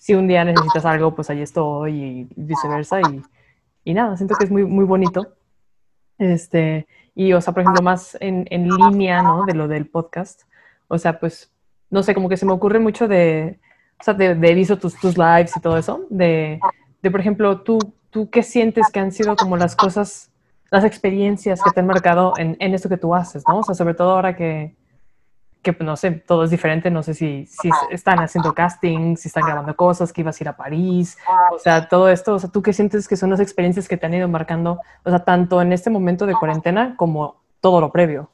si 0.00 0.14
un 0.14 0.26
día 0.26 0.44
necesitas 0.46 0.86
algo, 0.86 1.14
pues 1.14 1.28
ahí 1.28 1.42
estoy 1.42 1.92
y 1.92 2.28
viceversa 2.34 3.02
y, 3.02 3.22
y 3.84 3.92
nada, 3.92 4.16
siento 4.16 4.34
que 4.34 4.44
es 4.44 4.50
muy, 4.50 4.64
muy 4.64 4.86
bonito. 4.86 5.34
Este, 6.16 6.86
y, 7.14 7.34
o 7.34 7.40
sea, 7.42 7.52
por 7.52 7.60
ejemplo, 7.62 7.82
más 7.82 8.16
en, 8.18 8.46
en 8.50 8.66
línea, 8.66 9.20
¿no? 9.22 9.44
De 9.44 9.52
lo 9.52 9.68
del 9.68 9.86
podcast. 9.86 10.44
O 10.88 10.96
sea, 10.96 11.20
pues, 11.20 11.52
no 11.90 12.02
sé, 12.02 12.14
como 12.14 12.30
que 12.30 12.38
se 12.38 12.46
me 12.46 12.52
ocurre 12.52 12.78
mucho 12.78 13.08
de, 13.08 13.60
o 14.00 14.02
sea, 14.02 14.14
de, 14.14 14.34
de 14.34 14.54
visto 14.54 14.78
tus, 14.78 14.98
tus 14.98 15.18
lives 15.18 15.54
y 15.54 15.60
todo 15.60 15.76
eso, 15.76 16.06
de, 16.08 16.58
de, 17.02 17.10
por 17.10 17.20
ejemplo, 17.20 17.60
tú, 17.60 17.78
tú 18.08 18.30
qué 18.30 18.42
sientes 18.42 18.86
que 18.90 19.00
han 19.00 19.12
sido 19.12 19.36
como 19.36 19.58
las 19.58 19.76
cosas, 19.76 20.30
las 20.70 20.84
experiencias 20.84 21.60
que 21.62 21.72
te 21.72 21.80
han 21.80 21.86
marcado 21.86 22.32
en, 22.38 22.56
en 22.58 22.72
esto 22.72 22.88
que 22.88 22.96
tú 22.96 23.14
haces, 23.14 23.44
¿no? 23.46 23.58
O 23.58 23.64
sea, 23.64 23.74
sobre 23.74 23.92
todo 23.92 24.12
ahora 24.12 24.34
que, 24.34 24.74
que 25.62 25.72
pues, 25.74 25.86
no 25.86 25.96
sé, 25.96 26.10
todo 26.12 26.44
es 26.44 26.50
diferente, 26.50 26.90
no 26.90 27.02
sé 27.02 27.12
si, 27.14 27.44
si 27.46 27.68
están 27.90 28.18
haciendo 28.20 28.54
casting, 28.54 29.16
si 29.16 29.28
están 29.28 29.44
grabando 29.44 29.76
cosas, 29.76 30.12
que 30.12 30.22
ibas 30.22 30.40
a 30.40 30.44
ir 30.44 30.48
a 30.48 30.56
París, 30.56 31.18
o 31.52 31.58
sea, 31.58 31.88
todo 31.88 32.08
esto, 32.08 32.34
o 32.34 32.38
sea, 32.38 32.48
¿tú 32.50 32.62
qué 32.62 32.72
sientes 32.72 33.06
que 33.06 33.16
son 33.16 33.28
las 33.30 33.40
experiencias 33.40 33.86
que 33.88 33.96
te 33.98 34.06
han 34.06 34.14
ido 34.14 34.26
marcando, 34.28 34.80
o 35.04 35.10
sea, 35.10 35.24
tanto 35.24 35.60
en 35.60 35.72
este 35.72 35.90
momento 35.90 36.24
de 36.26 36.34
cuarentena 36.34 36.96
como 36.96 37.36
todo 37.60 37.80
lo 37.80 37.92
previo? 37.92 38.30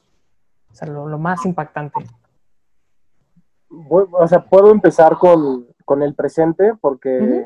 O 0.71 0.75
sea, 0.75 0.87
lo, 0.89 1.09
lo 1.09 1.19
más 1.19 1.45
impactante. 1.47 2.07
Voy- 3.69 4.07
o 4.13 4.29
sea, 4.29 4.45
puedo 4.45 4.71
empezar 4.71 5.17
con, 5.19 5.67
con 5.85 6.03
el 6.03 6.15
presente 6.15 6.75
porque, 6.81 7.45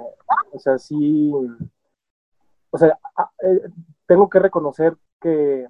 o 0.53 0.59
sea, 0.59 0.79
sí, 0.79 1.33
o 2.71 2.79
sea, 2.79 2.99
a- 3.17 3.31
eh, 3.43 3.69
tengo 4.07 4.29
que 4.29 4.39
reconocer 4.41 4.97
que 5.21 5.67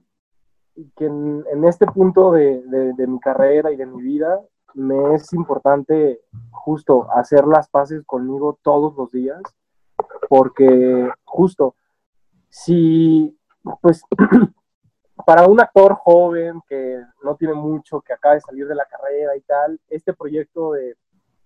que 0.96 1.06
en, 1.06 1.64
este 1.64 1.86
punto 1.86 2.32
de, 2.32 2.62
de, 2.62 3.06
mi 3.06 3.18
carrera 3.20 3.72
y 3.72 3.76
de 3.76 3.86
mi 3.86 4.02
vida 4.02 4.40
me 4.74 5.14
es 5.14 5.32
importante 5.32 6.20
justo 6.50 7.10
hacer 7.12 7.46
las 7.46 7.68
paces 7.68 8.04
conmigo 8.04 8.58
todos 8.62 8.96
los 8.96 9.10
días, 9.10 9.42
porque 10.28 11.10
justo 11.24 11.74
si, 12.48 13.36
pues, 13.80 14.02
para 15.26 15.46
un 15.46 15.60
actor 15.60 15.94
joven 15.94 16.60
que 16.68 17.02
no 17.22 17.36
tiene 17.36 17.54
mucho, 17.54 18.00
que 18.00 18.12
acaba 18.12 18.34
de 18.34 18.40
salir 18.40 18.66
de 18.66 18.74
la 18.74 18.86
carrera 18.86 19.36
y 19.36 19.40
tal, 19.42 19.80
este 19.88 20.14
proyecto 20.14 20.72
de, 20.72 20.96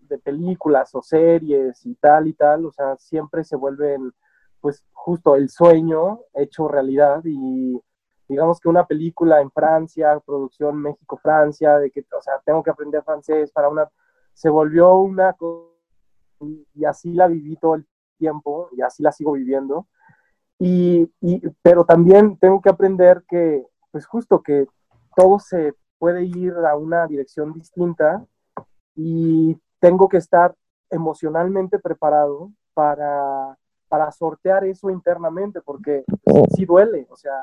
de 0.01 0.19
películas 0.19 0.95
o 0.95 1.03
series 1.03 1.85
y 1.87 1.95
tal 1.97 2.29
y 2.29 2.35
tal, 2.35 2.67
o 2.67 2.73
sea, 2.73 2.97
siempre 2.97 3.45
se 3.45 3.57
vuelven, 3.57 4.13
pues, 4.61 4.85
justo 4.93 5.37
el 5.37 5.49
sueño 5.49 6.21
hecho 6.35 6.69
realidad 6.69 7.23
y 7.25 7.81
digamos 8.29 8.61
que 8.61 8.69
una 8.69 8.87
película 8.87 9.41
en 9.41 9.51
Francia, 9.51 10.21
producción 10.25 10.81
México-Francia, 10.81 11.79
de 11.79 11.91
que, 11.91 12.05
o 12.17 12.23
sea, 12.23 12.41
tengo 12.45 12.63
que 12.63 12.71
aprender 12.71 13.03
francés 13.03 13.51
para 13.53 13.69
una, 13.69 13.89
se 14.33 14.49
volvió 14.49 14.97
una 14.97 15.37
y 16.75 16.85
así 16.85 17.13
la 17.13 17.27
viví 17.27 17.57
todo 17.57 17.75
el 17.77 17.87
tiempo 18.19 18.69
y 18.73 18.83
así 18.83 19.03
la 19.03 19.13
sigo 19.13 19.33
viviendo. 19.33 19.87
Y, 20.59 21.11
y, 21.21 21.43
pero 21.63 21.85
también 21.85 22.39
tengo 22.39 22.61
que 22.61 22.71
aprender 22.71 23.25
que, 23.29 23.67
pues 23.91 24.07
justo 24.07 24.43
que 24.43 24.67
todo 25.17 25.39
se 25.39 25.75
puede 25.99 26.25
ir 26.25 26.53
a 26.53 26.77
una 26.77 27.07
dirección 27.07 27.53
distinta 27.53 28.25
y 28.95 29.59
tengo 29.81 30.09
que 30.09 30.19
estar 30.19 30.55
emocionalmente 30.91 31.79
preparado 31.79 32.51
para, 32.73 33.57
para 33.89 34.11
sortear 34.13 34.65
eso 34.65 34.91
internamente, 34.91 35.61
porque 35.61 36.05
sí 36.55 36.65
duele, 36.65 37.07
o 37.11 37.17
sea, 37.17 37.35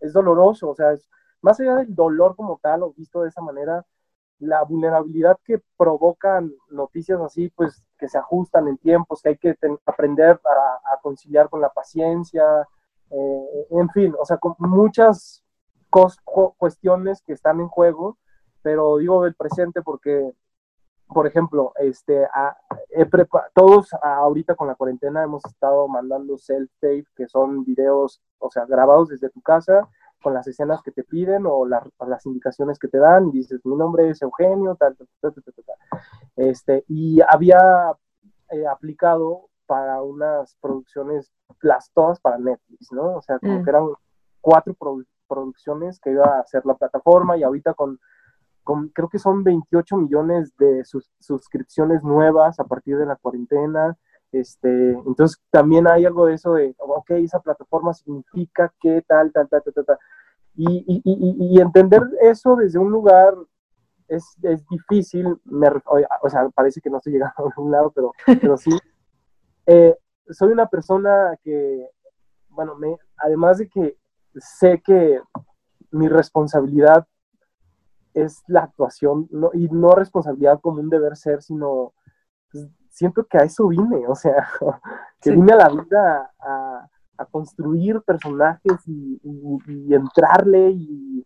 es 0.00 0.12
doloroso, 0.12 0.70
o 0.70 0.74
sea, 0.74 0.94
más 1.40 1.58
allá 1.60 1.76
del 1.76 1.94
dolor 1.94 2.36
como 2.36 2.58
tal, 2.62 2.82
o 2.82 2.92
visto 2.92 3.22
de 3.22 3.28
esa 3.28 3.42
manera, 3.42 3.84
la 4.38 4.62
vulnerabilidad 4.64 5.38
que 5.44 5.62
provocan 5.76 6.52
noticias 6.70 7.20
así, 7.20 7.48
pues 7.50 7.84
que 7.98 8.08
se 8.08 8.18
ajustan 8.18 8.68
en 8.68 8.78
tiempos, 8.78 9.22
que 9.22 9.30
hay 9.30 9.38
que 9.38 9.56
aprender 9.86 10.40
a, 10.44 11.00
conciliar 11.02 11.48
con 11.48 11.60
la 11.60 11.68
paciencia, 11.68 12.44
eh, 13.10 13.66
en 13.70 13.88
fin, 13.90 14.14
o 14.18 14.24
sea, 14.24 14.38
con 14.38 14.54
muchas 14.58 15.44
cuestiones 16.56 17.22
que 17.22 17.32
están 17.32 17.60
en 17.60 17.68
juego, 17.68 18.18
pero 18.62 18.98
digo 18.98 19.24
del 19.24 19.34
presente 19.34 19.82
porque, 19.82 20.32
por 21.12 21.26
ejemplo, 21.26 21.72
este, 21.76 22.26
todos 23.54 23.90
ahorita 24.02 24.54
con 24.54 24.68
la 24.68 24.74
cuarentena 24.74 25.22
hemos 25.22 25.44
estado 25.44 25.88
mandando 25.88 26.36
self-tape, 26.38 27.06
que 27.14 27.28
son 27.28 27.64
videos, 27.64 28.20
o 28.38 28.50
sea, 28.50 28.64
grabados 28.66 29.08
desde 29.08 29.30
tu 29.30 29.40
casa, 29.40 29.88
con 30.22 30.34
las 30.34 30.46
escenas 30.46 30.82
que 30.82 30.92
te 30.92 31.04
piden 31.04 31.44
o 31.46 31.66
las 31.66 32.26
indicaciones 32.26 32.78
que 32.78 32.88
te 32.88 32.98
dan 32.98 33.28
y 33.28 33.32
dices, 33.32 33.60
mi 33.64 33.76
nombre 33.76 34.08
es 34.08 34.22
Eugenio, 34.22 34.76
tal, 34.76 34.96
tal, 34.96 35.08
tal, 35.20 35.34
tal, 35.34 35.54
tal. 35.54 36.00
Este, 36.36 36.84
y 36.88 37.20
había 37.20 37.58
eh, 38.50 38.66
aplicado 38.66 39.48
para 39.66 40.02
unas 40.02 40.56
producciones, 40.60 41.32
las 41.60 41.90
todas 41.92 42.20
para 42.20 42.38
Netflix, 42.38 42.92
¿no? 42.92 43.16
O 43.16 43.22
sea, 43.22 43.38
como 43.38 43.60
mm. 43.60 43.64
que 43.64 43.70
eran 43.70 43.88
cuatro 44.40 44.76
producciones 45.26 45.98
que 45.98 46.10
iba 46.10 46.24
a 46.24 46.40
hacer 46.40 46.64
la 46.66 46.74
plataforma 46.74 47.36
y 47.36 47.42
ahorita 47.42 47.74
con, 47.74 47.98
con 48.62 48.88
creo 48.88 49.08
que 49.08 49.18
son 49.18 49.44
28 49.44 49.96
millones 49.96 50.56
de 50.56 50.84
suscripciones 51.20 52.02
nuevas 52.02 52.60
a 52.60 52.64
partir 52.64 52.96
de 52.98 53.06
la 53.06 53.16
cuarentena. 53.16 53.96
Este, 54.30 54.92
entonces 54.92 55.38
también 55.50 55.86
hay 55.86 56.06
algo 56.06 56.26
de 56.26 56.34
eso 56.34 56.54
de, 56.54 56.74
ok, 56.78 57.10
esa 57.10 57.40
plataforma 57.40 57.92
significa 57.92 58.72
que 58.80 59.02
tal, 59.02 59.30
tal, 59.32 59.48
tal, 59.48 59.62
tal, 59.62 59.84
tal. 59.84 59.98
Y, 60.54 60.84
y, 60.86 61.02
y, 61.04 61.56
y 61.56 61.60
entender 61.60 62.02
eso 62.20 62.56
desde 62.56 62.78
un 62.78 62.90
lugar 62.90 63.34
es, 64.08 64.36
es 64.42 64.66
difícil, 64.68 65.36
me, 65.44 65.68
o 66.22 66.28
sea, 66.28 66.48
parece 66.50 66.80
que 66.80 66.90
no 66.90 66.98
estoy 66.98 67.14
llegando 67.14 67.34
a 67.56 67.60
un 67.60 67.70
lado, 67.70 67.90
pero, 67.90 68.12
pero 68.40 68.56
sí. 68.56 68.70
Eh, 69.66 69.96
soy 70.28 70.52
una 70.52 70.66
persona 70.66 71.36
que, 71.42 71.88
bueno, 72.48 72.74
me, 72.76 72.96
además 73.16 73.58
de 73.58 73.68
que 73.68 73.96
sé 74.36 74.80
que 74.84 75.20
mi 75.90 76.08
responsabilidad 76.08 77.06
es 78.14 78.42
la 78.46 78.60
actuación, 78.60 79.28
no, 79.30 79.50
y 79.54 79.68
no 79.68 79.92
responsabilidad 79.92 80.60
como 80.60 80.80
un 80.80 80.90
deber 80.90 81.16
ser, 81.16 81.42
sino 81.42 81.92
pues, 82.50 82.68
siento 82.90 83.24
que 83.24 83.38
a 83.38 83.42
eso 83.42 83.68
vine, 83.68 84.06
o 84.06 84.14
sea, 84.14 84.48
que 85.20 85.30
vine 85.30 85.52
a 85.52 85.56
la 85.56 85.68
vida 85.68 86.32
a, 86.38 86.88
a 87.18 87.24
construir 87.26 88.00
personajes 88.02 88.86
y, 88.86 89.20
y, 89.66 89.94
entrarle 89.94 90.70
y, 90.70 91.24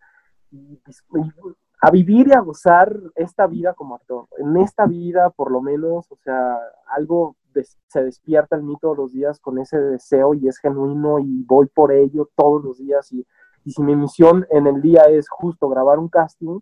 a 1.82 1.90
vivir 1.90 2.28
y 2.28 2.32
a 2.32 2.40
gozar 2.40 2.94
esta 3.14 3.46
vida 3.46 3.74
como 3.74 3.96
actor. 3.96 4.26
En 4.38 4.56
esta 4.56 4.86
vida, 4.86 5.30
por 5.30 5.50
lo 5.50 5.60
menos, 5.60 6.10
o 6.10 6.16
sea, 6.16 6.58
algo 6.88 7.36
se 7.88 8.04
despierta 8.04 8.56
en 8.56 8.66
mí 8.66 8.76
todos 8.80 8.96
los 8.96 9.12
días 9.12 9.40
con 9.40 9.58
ese 9.58 9.78
deseo 9.78 10.34
y 10.34 10.46
es 10.46 10.58
genuino 10.58 11.18
y 11.18 11.42
voy 11.44 11.66
por 11.66 11.92
ello 11.92 12.28
todos 12.34 12.62
los 12.62 12.78
días. 12.78 13.12
Y, 13.12 13.26
y 13.64 13.72
si 13.72 13.82
mi 13.82 13.96
misión 13.96 14.46
en 14.50 14.66
el 14.66 14.82
día 14.82 15.02
es 15.02 15.28
justo 15.28 15.68
grabar 15.68 15.98
un 15.98 16.08
casting, 16.08 16.60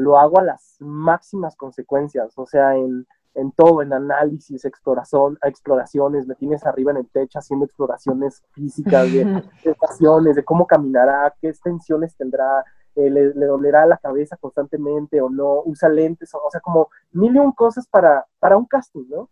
lo 0.00 0.18
hago 0.18 0.40
a 0.40 0.44
las 0.44 0.76
máximas 0.80 1.56
consecuencias, 1.56 2.32
o 2.36 2.46
sea, 2.46 2.76
en 2.76 3.06
en 3.34 3.52
todo, 3.52 3.82
en 3.82 3.92
análisis, 3.92 4.64
exploración, 4.64 5.38
exploraciones, 5.42 6.26
me 6.26 6.34
tienes 6.34 6.66
arriba 6.66 6.90
en 6.90 6.98
el 6.98 7.08
techo 7.08 7.38
haciendo 7.38 7.64
exploraciones 7.64 8.42
físicas 8.52 9.12
de 9.12 9.42
estaciones, 9.64 10.36
de 10.36 10.44
cómo 10.44 10.66
caminará, 10.66 11.32
qué 11.40 11.48
extensiones 11.48 12.16
tendrá, 12.16 12.64
eh, 12.96 13.08
le, 13.08 13.32
dolerá 13.32 13.86
la 13.86 13.98
cabeza 13.98 14.36
constantemente 14.36 15.20
o 15.20 15.30
no, 15.30 15.62
usa 15.64 15.88
lentes, 15.88 16.34
o, 16.34 16.50
sea, 16.50 16.60
como 16.60 16.88
mil 17.12 17.34
y 17.34 17.38
un 17.38 17.52
cosas 17.52 17.86
para, 17.86 18.26
para 18.38 18.56
un 18.56 18.66
casting, 18.66 19.04
¿no? 19.08 19.28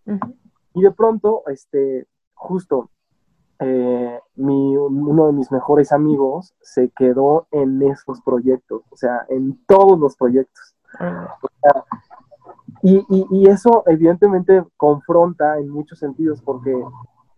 Y 0.74 0.82
de 0.82 0.92
pronto, 0.92 1.42
este, 1.48 2.06
justo, 2.34 2.90
eh, 3.60 4.20
mi, 4.36 4.76
uno 4.76 5.26
de 5.26 5.32
mis 5.32 5.50
mejores 5.50 5.92
amigos 5.92 6.54
se 6.60 6.90
quedó 6.90 7.48
en 7.50 7.82
esos 7.82 8.20
proyectos, 8.22 8.82
o 8.90 8.96
sea, 8.96 9.26
en 9.28 9.58
todos 9.66 9.98
los 9.98 10.16
proyectos. 10.16 10.76
Ah. 10.98 11.36
O 11.42 11.48
sea, 11.60 11.84
y, 12.82 13.04
y, 13.08 13.48
eso 13.48 13.82
evidentemente 13.86 14.64
confronta 14.76 15.58
en 15.58 15.68
muchos 15.68 15.98
sentidos 15.98 16.40
porque 16.42 16.72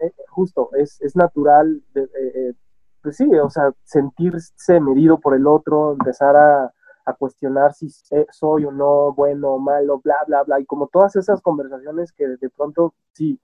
eh, 0.01 0.13
justo 0.29 0.69
es, 0.75 1.01
es 1.01 1.17
natural, 1.17 1.83
de, 1.95 2.03
eh, 2.03 2.55
pues 3.03 3.17
sí, 3.17 3.25
o 3.39 3.49
sea, 3.49 3.73
sentirse 3.85 4.81
medido 4.81 5.19
por 5.19 5.35
el 5.35 5.47
otro, 5.47 5.93
empezar 5.93 6.37
a, 6.37 6.73
a 7.07 7.15
cuestionar 7.15 7.73
si 7.73 7.89
soy 8.31 8.67
o 8.67 8.71
no 8.71 9.15
bueno 9.15 9.53
o 9.53 9.59
malo, 9.59 10.01
bla, 10.05 10.17
bla, 10.27 10.43
bla, 10.43 10.61
y 10.61 10.67
como 10.67 10.89
todas 10.89 11.17
esas 11.17 11.41
conversaciones 11.41 12.13
que 12.13 12.27
de 12.29 12.51
pronto 12.51 12.95
sí, 13.13 13.41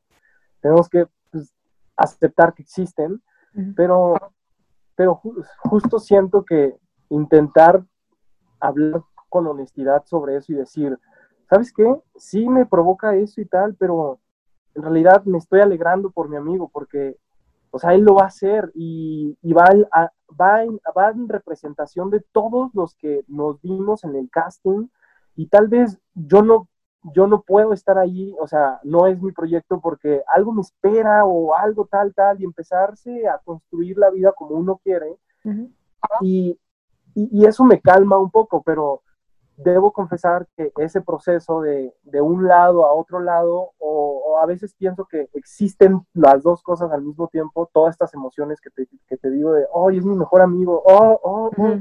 tenemos 0.60 0.90
que 0.90 1.06
aceptar 1.96 2.54
que 2.54 2.62
existen, 2.62 3.22
pero, 3.74 4.14
pero 4.94 5.20
justo 5.58 5.98
siento 5.98 6.44
que 6.44 6.76
intentar 7.08 7.82
hablar 8.60 9.02
con 9.28 9.46
honestidad 9.46 10.04
sobre 10.04 10.36
eso 10.36 10.52
y 10.52 10.56
decir, 10.56 10.98
¿sabes 11.48 11.72
qué? 11.72 12.00
Sí 12.16 12.48
me 12.48 12.66
provoca 12.66 13.14
eso 13.14 13.40
y 13.40 13.46
tal, 13.46 13.74
pero 13.76 14.20
en 14.74 14.82
realidad 14.82 15.24
me 15.24 15.38
estoy 15.38 15.60
alegrando 15.60 16.10
por 16.10 16.28
mi 16.28 16.36
amigo 16.36 16.68
porque, 16.72 17.16
o 17.70 17.78
sea, 17.78 17.94
él 17.94 18.02
lo 18.02 18.14
va 18.14 18.24
a 18.24 18.26
hacer 18.26 18.70
y, 18.74 19.36
va, 19.52 19.64
va, 20.38 20.64
en, 20.64 20.78
va 20.96 21.10
en 21.10 21.28
representación 21.28 22.10
de 22.10 22.20
todos 22.32 22.74
los 22.74 22.94
que 22.94 23.24
nos 23.26 23.60
vimos 23.62 24.04
en 24.04 24.16
el 24.16 24.28
casting 24.30 24.88
y 25.34 25.46
tal 25.48 25.68
vez 25.68 25.98
yo 26.14 26.42
no 26.42 26.68
yo 27.14 27.26
no 27.26 27.42
puedo 27.42 27.72
estar 27.72 27.98
ahí, 27.98 28.34
o 28.40 28.46
sea, 28.46 28.80
no 28.82 29.06
es 29.06 29.20
mi 29.20 29.32
proyecto 29.32 29.80
porque 29.80 30.22
algo 30.34 30.52
me 30.52 30.62
espera 30.62 31.24
o 31.24 31.54
algo 31.54 31.86
tal, 31.86 32.14
tal, 32.14 32.40
y 32.40 32.44
empezarse 32.44 33.28
a 33.28 33.38
construir 33.38 33.98
la 33.98 34.10
vida 34.10 34.32
como 34.32 34.56
uno 34.56 34.80
quiere. 34.82 35.16
y, 36.20 36.58
y, 37.14 37.46
eso 37.46 37.64
me 37.64 37.80
calma 37.80 38.18
un 38.18 38.30
poco, 38.30 38.62
pero 38.62 39.02
debo 39.56 39.92
confesar 39.92 40.46
que 40.56 40.72
ese 40.78 41.00
proceso 41.00 41.60
de, 41.60 41.94
de 42.02 42.20
un 42.20 42.46
lado 42.46 42.84
a 42.84 42.92
otro 42.92 43.20
lado, 43.20 43.70
o, 43.78 44.38
a 44.42 44.46
veces 44.46 44.74
pienso 44.74 45.06
que 45.06 45.28
existen 45.32 46.06
las 46.12 46.42
dos 46.42 46.62
cosas 46.62 46.90
al 46.92 47.02
mismo 47.02 47.28
tiempo, 47.28 47.70
todas 47.72 47.94
estas 47.94 48.12
emociones 48.12 48.60
que 48.60 48.70
te, 48.70 48.86
que 49.06 49.16
te 49.16 49.30
digo 49.30 49.52
de, 49.52 49.66
oh, 49.72 49.90
es 49.90 50.04
mi 50.04 50.14
mejor 50.14 50.42
amigo, 50.42 50.82
oh, 50.84 51.20
oh, 51.22 51.50
oh, 51.56 51.62
oh 51.62 51.80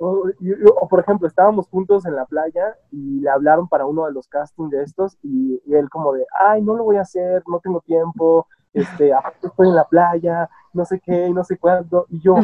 o 0.00 0.88
por 0.88 1.00
ejemplo, 1.00 1.28
estábamos 1.28 1.68
juntos 1.68 2.06
en 2.06 2.16
la 2.16 2.24
playa 2.24 2.76
y 2.90 3.20
le 3.20 3.28
hablaron 3.28 3.68
para 3.68 3.86
uno 3.86 4.06
de 4.06 4.12
los 4.12 4.28
castings 4.28 4.70
de 4.70 4.82
estos 4.82 5.18
y, 5.22 5.60
él 5.72 5.90
como 5.90 6.12
de, 6.14 6.26
ay, 6.38 6.62
no 6.62 6.74
lo 6.74 6.84
voy 6.84 6.96
a 6.96 7.02
hacer, 7.02 7.42
no 7.46 7.60
tengo 7.60 7.80
tiempo, 7.80 8.46
este, 8.72 9.12
estoy 9.42 9.68
en 9.68 9.74
la 9.74 9.84
playa, 9.84 10.48
no 10.72 10.84
sé 10.84 11.00
qué, 11.00 11.28
no 11.30 11.44
sé 11.44 11.58
cuándo, 11.58 12.06
y 12.08 12.20
yo, 12.20 12.36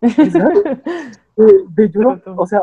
de, 0.00 0.82
de, 1.68 1.90
yo 1.90 2.00
no, 2.00 2.20
o 2.36 2.46
sea, 2.46 2.62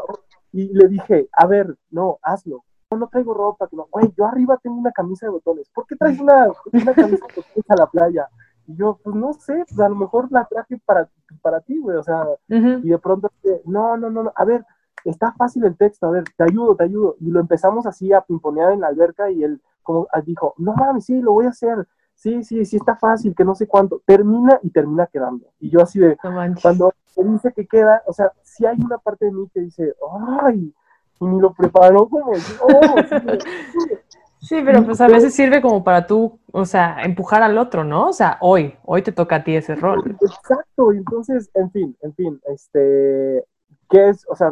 y 0.51 0.73
le 0.73 0.87
dije, 0.87 1.29
a 1.33 1.45
ver, 1.47 1.75
no, 1.91 2.19
hazlo. 2.21 2.63
No, 2.89 2.97
no 2.97 3.07
traigo 3.07 3.33
ropa. 3.33 3.67
No, 3.73 3.87
güey, 3.91 4.13
yo 4.17 4.25
arriba 4.25 4.57
tengo 4.63 4.77
una 4.77 4.91
camisa 4.91 5.25
de 5.25 5.31
botones. 5.31 5.69
¿Por 5.73 5.85
qué 5.85 5.95
traes 5.97 6.19
una, 6.19 6.47
una 6.71 6.93
camisa 6.93 7.27
de 7.27 7.33
botones 7.35 7.69
a 7.69 7.75
la 7.75 7.85
playa? 7.87 8.27
Y 8.67 8.75
yo, 8.75 8.99
pues 9.03 9.15
no 9.15 9.33
sé, 9.33 9.63
pues 9.67 9.79
a 9.79 9.89
lo 9.89 9.95
mejor 9.95 10.31
la 10.31 10.45
traje 10.45 10.79
para, 10.85 11.09
para 11.41 11.61
ti, 11.61 11.79
güey, 11.79 11.97
o 11.97 12.03
sea, 12.03 12.25
y 12.49 12.89
de 12.89 12.97
pronto, 12.99 13.31
no, 13.65 13.97
no, 13.97 14.09
no, 14.09 14.23
no, 14.23 14.33
a 14.35 14.45
ver, 14.45 14.65
está 15.05 15.31
fácil 15.33 15.63
el 15.65 15.77
texto, 15.77 16.07
a 16.07 16.11
ver, 16.11 16.25
te 16.35 16.43
ayudo, 16.43 16.75
te 16.75 16.83
ayudo. 16.83 17.15
Y 17.19 17.29
lo 17.29 17.39
empezamos 17.39 17.85
así 17.85 18.11
a 18.13 18.21
pimponear 18.21 18.73
en 18.73 18.81
la 18.81 18.87
alberca 18.87 19.31
y 19.31 19.43
él 19.43 19.61
como 19.83 20.07
ah, 20.11 20.21
dijo, 20.21 20.53
no 20.57 20.73
mames, 20.73 21.05
sí, 21.05 21.21
lo 21.21 21.31
voy 21.31 21.45
a 21.45 21.49
hacer. 21.49 21.87
Sí, 22.13 22.43
sí, 22.43 22.65
sí, 22.65 22.75
está 22.75 22.95
fácil, 22.97 23.33
que 23.33 23.45
no 23.45 23.55
sé 23.55 23.67
cuánto. 23.67 24.01
Termina 24.05 24.59
y 24.63 24.69
termina 24.71 25.07
quedando. 25.07 25.45
Y 25.59 25.69
yo 25.69 25.81
así 25.81 25.99
de, 25.99 26.17
cuando 26.61 26.91
me 27.15 27.31
dice 27.31 27.53
que 27.53 27.65
queda, 27.65 28.03
o 28.05 28.11
sea, 28.11 28.33
si 28.41 28.65
hay 28.65 28.77
una 28.83 28.97
parte 28.97 29.25
de 29.25 29.31
mí 29.31 29.47
que 29.53 29.61
dice, 29.61 29.95
ay, 30.41 30.73
y 31.19 31.25
ni 31.25 31.39
lo 31.39 31.53
preparó 31.53 32.07
como 32.09 32.33
yo. 32.33 32.39
Sí, 33.71 34.06
pero 34.49 34.83
pues 34.83 35.01
a 35.01 35.07
veces 35.07 35.33
sirve 35.33 35.61
como 35.61 35.83
para 35.83 36.05
tú, 36.05 36.39
o 36.51 36.65
sea, 36.65 37.01
empujar 37.03 37.43
al 37.43 37.57
otro, 37.57 37.83
¿no? 37.83 38.09
O 38.09 38.13
sea, 38.13 38.37
hoy, 38.41 38.75
hoy 38.83 39.01
te 39.01 39.11
toca 39.11 39.37
a 39.37 39.43
ti 39.43 39.55
ese 39.55 39.75
rol. 39.75 40.17
Exacto, 40.21 40.91
entonces, 40.91 41.49
en 41.53 41.71
fin, 41.71 41.97
en 42.01 42.13
fin, 42.13 42.41
este, 42.45 43.45
¿qué 43.89 44.09
es? 44.09 44.25
O 44.29 44.35
sea, 44.35 44.51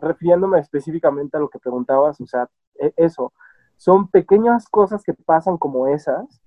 refiriéndome 0.00 0.58
específicamente 0.58 1.36
a 1.36 1.40
lo 1.40 1.48
que 1.48 1.58
preguntabas, 1.58 2.20
o 2.20 2.26
sea, 2.26 2.48
e, 2.80 2.92
eso, 2.96 3.32
son 3.76 4.08
pequeñas 4.08 4.68
cosas 4.68 5.02
que 5.04 5.14
pasan 5.14 5.58
como 5.58 5.86
esas, 5.88 6.40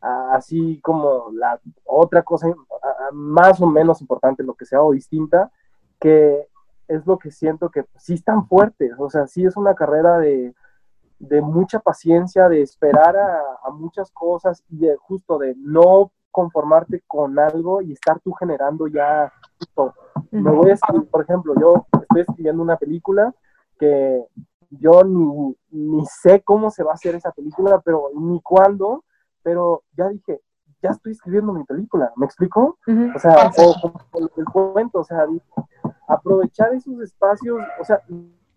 así 0.00 0.80
como 0.82 1.30
la 1.32 1.60
otra 1.84 2.22
cosa 2.22 2.46
más 3.12 3.60
o 3.60 3.66
menos 3.66 4.00
importante, 4.00 4.44
lo 4.44 4.54
que 4.54 4.64
sea, 4.64 4.82
o 4.82 4.92
distinta, 4.92 5.50
que 6.00 6.46
es 6.86 7.06
lo 7.06 7.18
que 7.18 7.30
siento 7.30 7.70
que 7.70 7.84
sí 7.96 8.14
están 8.14 8.46
fuertes, 8.46 8.92
o 8.98 9.10
sea, 9.10 9.26
sí 9.26 9.44
es 9.44 9.56
una 9.56 9.74
carrera 9.74 10.18
de, 10.18 10.54
mucha 11.42 11.80
paciencia, 11.80 12.48
de 12.48 12.62
esperar 12.62 13.16
a, 13.16 13.70
muchas 13.72 14.10
cosas 14.10 14.64
y 14.70 14.78
de 14.78 14.96
justo 14.96 15.38
de 15.38 15.54
no 15.56 16.10
conformarte 16.30 17.02
con 17.06 17.38
algo 17.38 17.82
y 17.82 17.92
estar 17.92 18.20
tú 18.20 18.32
generando 18.32 18.86
ya 18.86 19.32
Me 20.30 20.50
voy 20.50 20.70
a 20.70 20.74
escribir, 20.74 21.08
por 21.08 21.22
ejemplo, 21.22 21.54
yo 21.60 21.86
estoy 22.00 22.20
escribiendo 22.22 22.62
una 22.62 22.76
película 22.76 23.34
que 23.78 24.24
yo 24.70 25.02
ni, 25.04 25.56
ni 25.70 26.06
sé 26.06 26.42
cómo 26.42 26.70
se 26.70 26.82
va 26.82 26.92
a 26.92 26.94
hacer 26.94 27.14
esa 27.14 27.32
película, 27.32 27.80
pero 27.80 28.10
ni 28.14 28.40
cuándo, 28.42 29.04
pero 29.42 29.82
ya 29.96 30.08
dije, 30.08 30.40
ya 30.82 30.90
estoy 30.90 31.12
escribiendo 31.12 31.52
mi 31.52 31.64
película, 31.64 32.12
¿me 32.16 32.26
explico? 32.26 32.78
O 33.14 33.18
sea, 33.18 33.50
o, 33.58 34.30
el 34.36 34.44
cuento, 34.44 35.00
o 35.00 35.04
sea, 35.04 35.26
aprovechar 36.06 36.72
esos 36.74 37.00
espacios, 37.00 37.60
o 37.80 37.84
sea, 37.84 38.02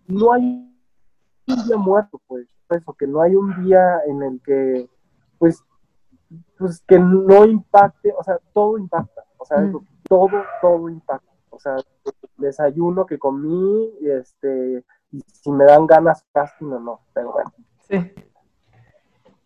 no 0.07 0.33
hay 0.33 0.70
un 1.51 1.67
día 1.67 1.77
muerto, 1.77 2.21
pues, 2.27 2.47
eso, 2.69 2.93
que 2.93 3.07
no 3.07 3.21
hay 3.21 3.35
un 3.35 3.63
día 3.63 3.99
en 4.07 4.23
el 4.23 4.41
que, 4.43 4.89
pues, 5.37 5.63
pues 6.57 6.81
que 6.87 6.99
no 6.99 7.45
impacte, 7.45 8.13
o 8.17 8.23
sea, 8.23 8.39
todo 8.53 8.77
impacta, 8.77 9.23
o 9.37 9.45
sea, 9.45 9.71
todo, 10.07 10.43
todo 10.61 10.89
impacta, 10.89 11.31
o 11.49 11.59
sea, 11.59 11.75
desayuno 12.37 13.05
que 13.05 13.19
comí, 13.19 13.91
este, 14.01 14.85
y 15.11 15.21
si 15.21 15.51
me 15.51 15.65
dan 15.65 15.87
ganas 15.87 16.25
casting 16.33 16.67
o 16.67 16.79
no, 16.79 17.01
pero 17.13 17.33
bueno. 17.33 17.51
Sí. 17.87 18.13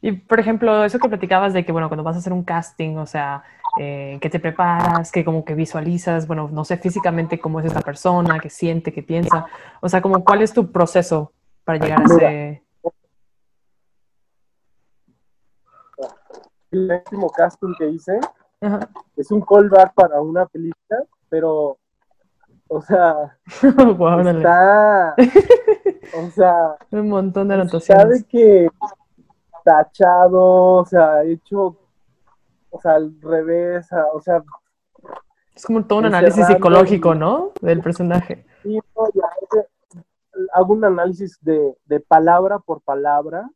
Y 0.01 0.11
por 0.11 0.39
ejemplo, 0.39 0.83
eso 0.83 0.99
que 0.99 1.09
platicabas 1.09 1.53
de 1.53 1.65
que, 1.65 1.71
bueno, 1.71 1.89
cuando 1.89 2.03
vas 2.03 2.15
a 2.15 2.19
hacer 2.19 2.31
un 2.31 2.43
casting, 2.43 2.97
o 2.97 3.07
sea, 3.07 3.43
eh, 3.79 4.19
que 4.21 4.29
te 4.29 4.39
preparas, 4.39 5.11
que 5.11 5.25
como 5.25 5.43
que 5.43 5.55
visualizas, 5.55 6.27
bueno, 6.27 6.47
no 6.51 6.63
sé 6.63 6.77
físicamente 6.77 7.39
cómo 7.39 7.59
es 7.59 7.65
esa 7.65 7.81
persona, 7.81 8.39
qué 8.39 8.49
siente, 8.49 8.93
qué 8.93 9.01
piensa, 9.01 9.47
o 9.81 9.89
sea, 9.89 10.01
como 10.01 10.23
cuál 10.23 10.43
es 10.43 10.53
tu 10.53 10.71
proceso 10.71 11.33
para 11.65 11.79
llegar 11.79 12.01
a 12.01 12.05
ese... 12.05 12.63
El 16.71 16.91
último 16.91 17.29
casting 17.29 17.73
que 17.77 17.89
hice 17.89 18.19
es 19.15 19.31
un 19.31 19.41
callback 19.41 19.93
para 19.93 20.21
una 20.21 20.45
película, 20.45 21.03
pero 21.29 21.77
o 22.67 22.81
sea, 22.81 23.37
está, 23.45 25.15
o 26.17 26.31
sea, 26.31 26.75
un 26.91 27.09
montón 27.09 27.47
de 27.47 27.53
anotaciones. 27.53 28.03
Sabe 28.03 28.23
que 28.23 28.69
tachado, 29.63 30.73
o 30.77 30.85
sea, 30.85 31.23
hecho, 31.23 31.77
o 32.69 32.81
sea, 32.81 32.93
al 32.93 33.13
revés, 33.21 33.87
o 34.13 34.21
sea. 34.21 34.43
Es 35.55 35.65
como 35.65 35.85
todo 35.85 35.99
un 35.99 36.05
análisis 36.05 36.45
psicológico, 36.45 37.15
¿no? 37.15 37.51
Del 37.61 37.81
personaje. 37.81 38.45
Sí, 38.63 38.79
no, 38.95 39.07
hago 40.53 40.73
un 40.73 40.85
análisis 40.85 41.37
de, 41.41 41.77
de 41.85 41.99
palabra 41.99 42.59
por 42.59 42.81
palabra 42.81 43.49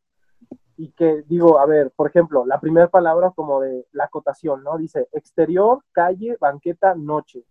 y 0.78 0.92
que 0.92 1.24
digo, 1.28 1.60
a 1.60 1.66
ver, 1.66 1.92
por 1.96 2.08
ejemplo, 2.08 2.46
la 2.46 2.60
primera 2.60 2.88
palabra 2.88 3.32
como 3.36 3.60
de 3.60 3.86
la 3.92 4.06
acotación, 4.06 4.64
¿no? 4.64 4.78
Dice 4.78 5.10
exterior, 5.12 5.84
calle, 5.92 6.38
banqueta, 6.40 6.96
noche. 6.96 7.44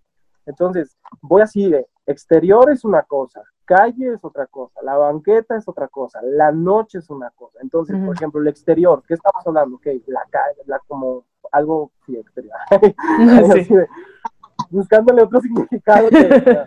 Entonces, 0.47 0.97
voy 1.21 1.43
así 1.43 1.69
de, 1.69 1.87
exterior 2.07 2.71
es 2.71 2.87
una 2.87 3.03
cosa, 3.03 3.43
calle 3.67 4.15
es 4.15 4.25
otra 4.25 4.47
cosa, 4.47 4.81
la 4.83 4.97
banqueta 4.97 5.57
es 5.57 5.69
otra 5.69 5.89
cosa, 5.89 6.21
la 6.23 6.51
noche 6.53 6.99
es 6.99 7.11
una 7.11 7.31
cosa. 7.33 7.59
Entonces, 7.61 7.99
por 8.03 8.17
ejemplo, 8.17 8.41
el 8.41 8.49
exterior, 8.49 9.03
¿qué 9.07 9.13
estamos 9.13 9.47
hablando? 9.47 9.77
Ok, 9.77 9.87
la 10.07 10.25
calle, 10.31 10.63
la, 10.65 10.79
como 10.89 11.27
algo, 11.53 11.93
sí, 12.07 12.17
exterior. 12.17 12.57
buscándole 14.71 15.23
otro 15.23 15.41
significado. 15.41 16.09
Que, 16.09 16.67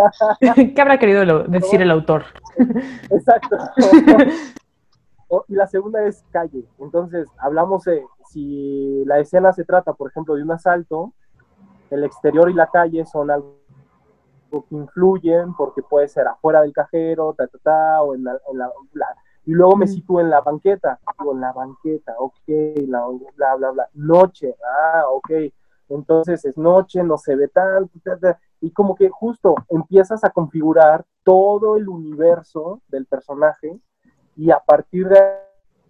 ¿Qué 0.74 0.80
habrá 0.80 0.98
querido 0.98 1.44
decir 1.44 1.82
el 1.82 1.90
autor? 1.90 2.24
Exacto. 3.10 3.56
y 5.48 5.54
la 5.54 5.66
segunda 5.66 6.04
es 6.04 6.24
calle. 6.30 6.64
Entonces, 6.78 7.28
hablamos 7.38 7.84
de 7.84 8.04
si 8.28 9.04
la 9.04 9.18
escena 9.18 9.52
se 9.52 9.64
trata, 9.64 9.92
por 9.92 10.10
ejemplo, 10.10 10.34
de 10.34 10.42
un 10.42 10.52
asalto, 10.52 11.12
el 11.90 12.04
exterior 12.04 12.50
y 12.50 12.54
la 12.54 12.68
calle 12.68 13.04
son 13.04 13.30
algo 13.30 13.56
que 14.50 14.74
influyen 14.74 15.54
porque 15.54 15.82
puede 15.82 16.08
ser 16.08 16.26
afuera 16.26 16.62
del 16.62 16.72
cajero, 16.72 17.34
ta, 17.34 17.46
ta, 17.46 17.58
ta, 17.62 18.02
o 18.02 18.14
en 18.14 18.24
la, 18.24 18.40
y 19.46 19.52
luego 19.52 19.76
me 19.76 19.86
sitúo 19.86 20.20
en 20.20 20.30
la 20.30 20.40
banqueta, 20.40 20.98
digo, 21.18 21.32
en 21.32 21.40
la 21.40 21.52
banqueta, 21.52 22.14
ok, 22.18 22.36
la, 22.88 23.06
bla, 23.36 23.56
bla, 23.56 23.70
bla, 23.70 23.88
noche, 23.94 24.54
ah, 24.64 25.04
ok, 25.08 25.30
entonces 25.88 26.44
es 26.44 26.56
noche, 26.56 27.02
no 27.02 27.16
se 27.16 27.34
ve 27.36 27.48
tanto, 27.48 27.98
y 28.60 28.70
como 28.72 28.94
que 28.94 29.08
justo 29.08 29.54
empiezas 29.68 30.24
a 30.24 30.30
configurar 30.30 31.04
todo 31.24 31.76
el 31.76 31.88
universo 31.88 32.82
del 32.88 33.06
personaje 33.06 33.78
y 34.36 34.50
a 34.50 34.58
partir 34.58 35.08
de 35.08 35.20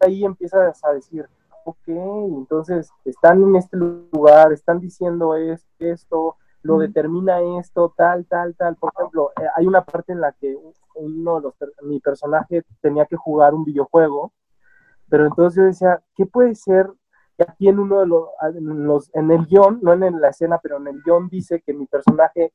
ahí 0.01 0.25
empiezas 0.25 0.83
a 0.85 0.93
decir, 0.93 1.29
ok, 1.65 1.89
entonces 1.89 2.91
están 3.05 3.43
en 3.43 3.57
este 3.57 3.77
lugar, 3.77 4.53
están 4.53 4.81
diciendo 4.81 5.35
esto, 5.79 6.37
lo 6.63 6.79
determina 6.79 7.41
esto, 7.59 7.93
tal, 7.97 8.27
tal, 8.27 8.55
tal. 8.55 8.77
Por 8.77 8.93
ejemplo, 8.97 9.31
eh, 9.41 9.47
hay 9.57 9.67
una 9.67 9.85
parte 9.85 10.13
en 10.13 10.21
la 10.21 10.33
que 10.33 10.57
uno 10.95 11.37
de 11.37 11.43
los, 11.43 11.55
mi 11.83 12.01
personaje 12.01 12.65
tenía 12.81 13.07
que 13.07 13.17
jugar 13.17 13.55
un 13.55 13.65
videojuego, 13.65 14.33
pero 15.09 15.27
entonces 15.27 15.57
yo 15.57 15.65
decía, 15.65 16.03
¿qué 16.15 16.27
puede 16.27 16.55
ser? 16.55 16.91
Aquí 17.47 17.69
en 17.69 17.79
uno 17.79 18.01
de 18.01 18.07
los, 18.07 18.29
en, 18.55 18.87
los, 18.87 19.11
en 19.15 19.31
el 19.31 19.47
guion, 19.47 19.79
no 19.83 19.93
en 19.93 20.21
la 20.21 20.29
escena, 20.29 20.59
pero 20.63 20.77
en 20.77 20.89
el 20.89 21.03
guion 21.03 21.29
dice 21.29 21.63
que 21.65 21.73
mi 21.73 21.87
personaje 21.87 22.53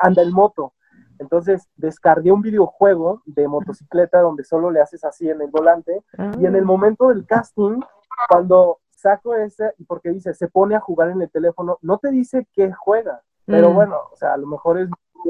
anda 0.00 0.22
en 0.22 0.32
moto. 0.32 0.74
Entonces 1.18 1.68
descargué 1.76 2.32
un 2.32 2.42
videojuego 2.42 3.22
de 3.26 3.46
motocicleta 3.46 4.20
donde 4.20 4.44
solo 4.44 4.70
le 4.70 4.80
haces 4.80 5.04
así 5.04 5.28
en 5.28 5.40
el 5.40 5.50
volante 5.50 6.02
y 6.38 6.46
en 6.46 6.56
el 6.56 6.62
ah. 6.62 6.66
momento 6.66 7.08
del 7.08 7.26
casting 7.26 7.80
cuando 8.28 8.80
saco 8.90 9.34
ese, 9.34 9.74
porque 9.86 10.10
dice, 10.10 10.32
se 10.34 10.48
pone 10.48 10.74
a 10.76 10.80
jugar 10.80 11.10
en 11.10 11.22
el 11.22 11.30
teléfono, 11.30 11.78
no 11.82 11.98
te 11.98 12.10
dice 12.10 12.46
que 12.52 12.72
juega, 12.72 13.22
pero 13.46 13.70
mm. 13.70 13.74
bueno, 13.74 13.96
o 14.12 14.16
sea, 14.16 14.34
a 14.34 14.36
lo 14.36 14.46
mejor 14.46 14.78
es 14.78 14.88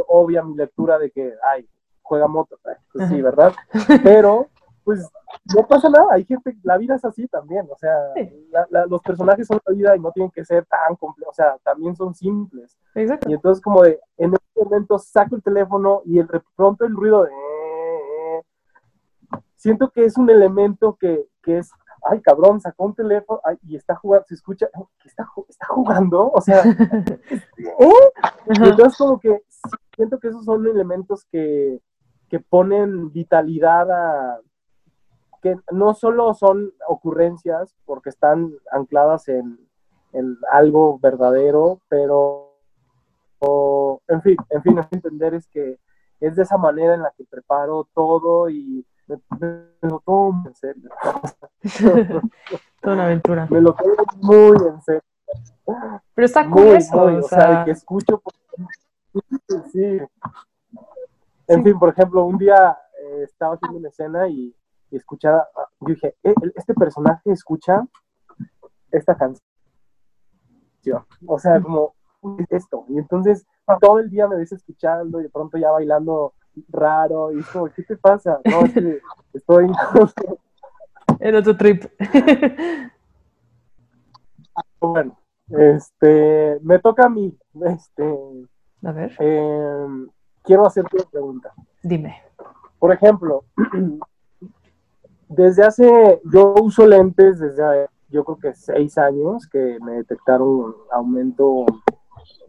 obvia 0.08 0.42
mi 0.42 0.54
lectura 0.54 0.98
de 0.98 1.10
que, 1.10 1.34
ay, 1.50 1.66
juega 2.02 2.28
moto, 2.28 2.58
pues 2.92 3.08
sí, 3.08 3.22
¿verdad? 3.22 3.52
Pero, 4.02 4.48
pues, 4.84 5.08
no 5.54 5.66
pasa 5.66 5.88
nada, 5.88 6.06
hay 6.12 6.24
gente, 6.24 6.56
la 6.62 6.76
vida 6.78 6.94
es 6.94 7.04
así 7.04 7.26
también, 7.28 7.66
o 7.70 7.76
sea, 7.76 7.96
los 8.88 9.02
personajes 9.02 9.46
son 9.46 9.60
la 9.66 9.74
vida 9.74 9.96
y 9.96 10.00
no 10.00 10.12
tienen 10.12 10.30
que 10.30 10.44
ser 10.44 10.64
tan 10.66 10.96
complejos, 10.96 11.32
o 11.32 11.34
sea, 11.34 11.56
también 11.62 11.96
son 11.96 12.14
simples. 12.14 12.76
Exacto. 12.94 13.30
Y 13.30 13.34
entonces 13.34 13.62
como 13.62 13.82
de, 13.82 14.00
en 14.18 14.34
ese 14.34 14.64
momento 14.64 14.98
saco 14.98 15.36
el 15.36 15.42
teléfono 15.42 16.02
y 16.04 16.18
el, 16.18 16.28
pronto 16.56 16.84
el 16.84 16.94
ruido 16.94 17.24
de... 17.24 17.30
Eh, 17.30 18.38
eh, 18.38 18.42
siento 19.56 19.90
que 19.90 20.04
es 20.04 20.16
un 20.16 20.30
elemento 20.30 20.96
que, 20.98 21.26
que 21.42 21.58
es 21.58 21.70
ay, 22.02 22.20
cabrón, 22.20 22.60
sacó 22.60 22.86
un 22.86 22.94
teléfono 22.94 23.40
y 23.62 23.76
está 23.76 23.94
jugando, 23.94 24.26
se 24.26 24.34
escucha, 24.34 24.68
está, 25.04 25.28
está 25.48 25.66
jugando, 25.68 26.30
o 26.30 26.40
sea, 26.40 26.62
¿eh? 27.68 27.92
entonces 28.46 28.98
como 28.98 29.20
que 29.20 29.42
siento 29.94 30.18
que 30.18 30.28
esos 30.28 30.44
son 30.44 30.66
elementos 30.66 31.24
que, 31.26 31.80
que 32.28 32.40
ponen 32.40 33.12
vitalidad 33.12 33.90
a, 33.90 34.40
que 35.42 35.56
no 35.72 35.92
solo 35.92 36.32
son 36.34 36.72
ocurrencias 36.88 37.74
porque 37.84 38.10
están 38.10 38.52
ancladas 38.70 39.28
en, 39.28 39.58
en 40.12 40.38
algo 40.50 40.98
verdadero, 41.00 41.80
pero, 41.88 42.52
en 44.08 44.22
fin, 44.22 44.36
en 44.50 44.62
fin, 44.62 44.78
entender 44.90 45.34
es 45.34 45.48
que 45.48 45.78
es 46.20 46.36
de 46.36 46.44
esa 46.44 46.56
manera 46.56 46.94
en 46.94 47.02
la 47.02 47.12
que 47.16 47.24
preparo 47.24 47.88
todo 47.92 48.48
y 48.48 48.86
me, 49.08 49.18
lo 49.80 49.98
tomo 50.00 50.32
muy 50.32 50.48
en 50.48 50.54
serio. 50.54 50.90
Toda 52.80 52.94
una 52.94 53.04
aventura. 53.06 53.48
Me 53.50 53.60
lo 53.60 53.74
tomo 53.74 53.94
muy 54.20 54.56
en 54.68 54.80
serio. 54.82 55.02
Pero 56.14 56.24
está 56.24 56.48
cool 56.48 56.68
eso, 56.68 56.96
muy, 56.96 57.14
o 57.16 57.18
o 57.18 57.22
sea, 57.22 57.64
que 57.64 57.72
escucho. 57.72 58.22
Sí. 59.72 59.98
En 61.48 61.64
fin, 61.64 61.78
por 61.78 61.88
ejemplo, 61.88 62.24
un 62.24 62.38
día 62.38 62.78
eh, 63.02 63.22
estaba 63.24 63.54
haciendo 63.54 63.78
una 63.78 63.88
escena 63.88 64.28
y 64.28 64.54
escuchaba, 64.96 65.48
yo 65.80 65.94
dije, 65.94 66.16
"Eh, 66.22 66.34
este 66.54 66.74
personaje 66.74 67.30
escucha 67.32 67.82
esta 68.90 69.16
canción. 69.16 69.44
O 71.26 71.38
sea, 71.38 71.60
como 71.60 71.94
"¿Qué 72.36 72.44
es 72.44 72.52
esto. 72.52 72.84
Y 72.88 72.98
entonces 72.98 73.46
todo 73.80 73.98
el 73.98 74.08
día 74.10 74.28
me 74.28 74.36
ves 74.36 74.52
escuchando 74.52 75.20
y 75.20 75.24
de 75.24 75.30
pronto 75.30 75.58
ya 75.58 75.70
bailando 75.70 76.34
raro 76.68 77.32
y 77.32 77.40
es 77.40 77.46
como, 77.48 77.66
¿qué 77.66 77.82
te 77.82 77.96
pasa? 77.96 78.40
No, 78.44 78.60
es 78.64 78.74
que 78.74 79.00
estoy... 79.32 79.66
en 81.20 81.34
otro 81.34 81.56
trip. 81.56 81.84
bueno, 84.80 85.18
este, 85.48 86.58
me 86.62 86.78
toca 86.78 87.06
a 87.06 87.08
mí. 87.08 87.36
Este, 87.64 88.04
A 88.84 88.92
ver, 88.92 89.16
eh, 89.18 89.86
quiero 90.42 90.66
hacerte 90.66 90.96
una 90.96 91.10
pregunta. 91.10 91.52
dime. 91.82 92.22
Por 92.78 92.92
ejemplo, 92.92 93.44
desde 95.34 95.64
hace, 95.64 96.20
yo 96.32 96.54
uso 96.60 96.86
lentes 96.86 97.38
desde 97.38 97.86
yo 98.08 98.24
creo 98.24 98.38
que 98.38 98.54
seis 98.54 98.98
años 98.98 99.46
que 99.48 99.78
me 99.82 99.92
detectaron 99.92 100.48
un 100.48 100.74
aumento 100.90 101.64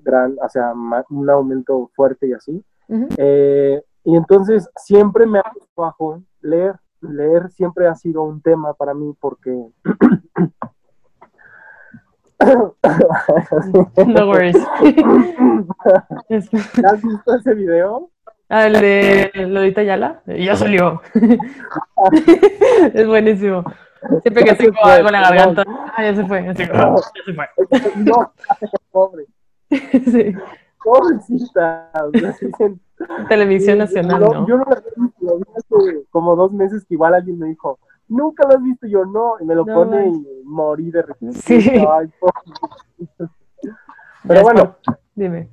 gran, 0.02 0.36
o 0.44 0.50
sea, 0.50 0.74
un 1.10 1.30
aumento 1.30 1.90
fuerte 1.96 2.28
y 2.28 2.34
así. 2.34 2.64
Eh, 3.18 3.82
y 4.04 4.16
entonces 4.16 4.70
siempre 4.76 5.26
me 5.26 5.40
ha 5.40 5.44
trabajo 5.76 6.22
leer. 6.42 6.76
Leer 7.00 7.50
siempre 7.52 7.88
ha 7.88 7.96
sido 7.96 8.24
un 8.24 8.42
tema 8.42 8.74
para 8.74 8.94
mí 8.94 9.16
porque... 9.20 9.68
No 14.08 14.28
worries. 14.28 14.58
Es- 16.30 16.50
¿Has 16.86 17.02
visto 17.02 17.36
ese 17.36 17.54
video? 17.54 18.10
Ah, 18.50 18.68
el 18.68 18.74
de 18.74 19.32
Lolita 19.48 19.84
Yala, 19.84 20.22
ya 20.26 20.56
salió. 20.56 21.02
Es 22.94 23.08
buenísimo. 23.08 23.64
Siempre 24.22 24.44
que 24.44 24.50
Ya 24.50 24.56
se 24.58 24.64
tengo 24.64 24.78
fue, 24.82 24.92
algo 24.92 25.08
en 25.08 25.14
la 25.14 25.22
garganta, 25.22 25.64
ah, 25.96 26.04
ya 26.04 26.14
se 26.16 26.26
fue, 26.26 26.44
ya 26.44 26.54
se 26.54 26.68
fue. 26.68 27.48
No, 27.96 28.34
pobre, 28.92 29.26
Sí. 29.70 30.36
pobrecita. 30.84 31.90
o 31.96 32.12
sea, 32.20 32.34
dicen, 32.42 32.82
Televisión 33.30 33.76
Sí, 33.76 33.80
nacional, 33.80 34.20
no, 34.20 34.34
¿no? 34.34 34.48
Yo 34.48 34.58
no 34.58 34.66
visto, 34.98 35.16
lo 35.22 35.38
vi 35.38 35.44
hace 35.56 36.04
como 36.12 36.36
dos 36.36 36.52
meses 36.52 36.86
que 36.86 36.96
igual 36.96 37.14
alguien 37.14 37.40
me 37.40 37.48
dijo, 37.48 37.80
nunca 38.10 38.46
lo 38.48 38.56
has 38.58 38.64
visto, 38.64 38.88
yo 38.88 39.06
no, 39.06 39.36
y 39.40 39.46
me 39.46 39.56
lo 39.56 39.66
No 39.66 39.74
pone 39.74 40.06
manches. 40.06 40.22
y 40.22 40.42
morí 40.46 40.92
de 40.92 41.02
risa. 41.02 41.42
Sí. 41.42 41.70
Ay, 41.70 42.10
pobre. 42.20 42.34
Ya 43.18 43.30
Pero 44.28 44.42
bueno, 44.44 44.76
Dime. 45.16 45.48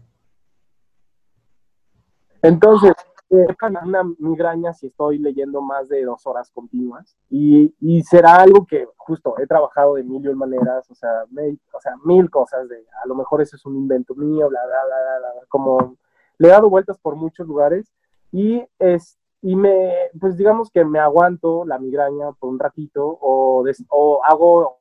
Entonces, 2.42 2.92
eh, 3.30 3.46
una 3.84 4.02
migraña 4.18 4.72
si 4.72 4.88
estoy 4.88 5.18
leyendo 5.18 5.60
más 5.60 5.88
de 5.88 6.04
dos 6.04 6.26
horas 6.26 6.50
continuas, 6.50 7.16
y, 7.28 7.74
y 7.80 8.02
será 8.02 8.36
algo 8.36 8.66
que 8.66 8.88
justo 8.96 9.34
he 9.38 9.46
trabajado 9.46 9.94
de 9.94 10.02
mil 10.02 10.28
y 10.28 10.34
maneras, 10.34 10.90
o 10.90 10.94
sea, 10.94 11.24
me- 11.30 11.56
o 11.72 11.80
sea, 11.80 11.94
mil 12.04 12.28
cosas, 12.30 12.68
de 12.68 12.84
a 13.02 13.06
lo 13.06 13.14
mejor 13.14 13.40
eso 13.40 13.56
es 13.56 13.64
un 13.66 13.76
invento 13.76 14.14
mío, 14.14 14.48
bla, 14.48 14.60
bla, 14.66 14.84
bla, 14.86 14.96
bla, 15.20 15.32
bla, 15.32 15.42
como 15.48 15.96
le 16.38 16.48
he 16.48 16.50
dado 16.50 16.68
vueltas 16.70 16.98
por 16.98 17.14
muchos 17.16 17.46
lugares, 17.46 17.92
y 18.32 18.64
es 18.78 19.16
y 19.42 19.56
me, 19.56 19.94
pues 20.20 20.36
digamos 20.36 20.70
que 20.70 20.84
me 20.84 20.98
aguanto 20.98 21.64
la 21.64 21.78
migraña 21.78 22.32
por 22.32 22.50
un 22.50 22.58
ratito 22.58 23.16
o, 23.22 23.62
des- 23.64 23.84
o 23.88 24.20
hago 24.24 24.76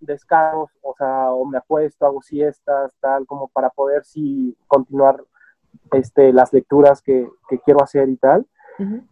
descargos, 0.00 0.70
o 0.82 0.94
sea, 0.94 1.32
o 1.32 1.44
me 1.44 1.58
acuesto, 1.58 2.06
hago 2.06 2.22
siestas, 2.22 2.94
tal, 3.00 3.26
como 3.26 3.48
para 3.48 3.68
poder 3.70 4.04
sí 4.04 4.56
continuar 4.68 5.24
este, 5.92 6.32
las 6.32 6.52
lecturas 6.52 7.02
que, 7.02 7.28
que 7.48 7.58
quiero 7.60 7.82
hacer 7.82 8.08
y 8.08 8.16
tal. 8.16 8.46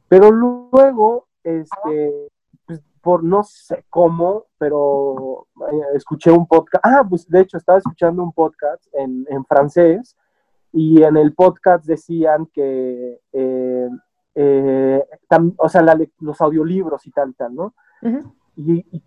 Pero 0.08 0.30
luego, 0.30 1.26
este, 1.44 2.28
pues, 2.66 2.80
por 3.02 3.22
no 3.22 3.42
sé 3.42 3.84
cómo, 3.90 4.46
pero 4.56 5.46
eh, 5.70 5.82
escuché 5.94 6.30
un 6.30 6.46
podcast. 6.46 6.84
Ah, 6.86 7.04
pues 7.08 7.28
de 7.28 7.40
hecho 7.40 7.58
estaba 7.58 7.78
escuchando 7.78 8.22
un 8.22 8.32
podcast 8.32 8.86
en, 8.94 9.26
en 9.28 9.44
francés 9.44 10.16
y 10.72 11.02
en 11.02 11.16
el 11.18 11.34
podcast 11.34 11.84
decían 11.84 12.46
que, 12.46 13.20
eh, 13.32 13.88
eh, 14.34 15.04
tam- 15.28 15.54
o 15.58 15.68
sea, 15.68 15.82
la 15.82 15.98
los 16.20 16.40
audiolibros 16.40 17.06
y 17.06 17.10
tal, 17.10 17.34
tal, 17.34 17.54
¿no? 17.54 17.74
Y, 18.56 18.86
y 18.90 19.02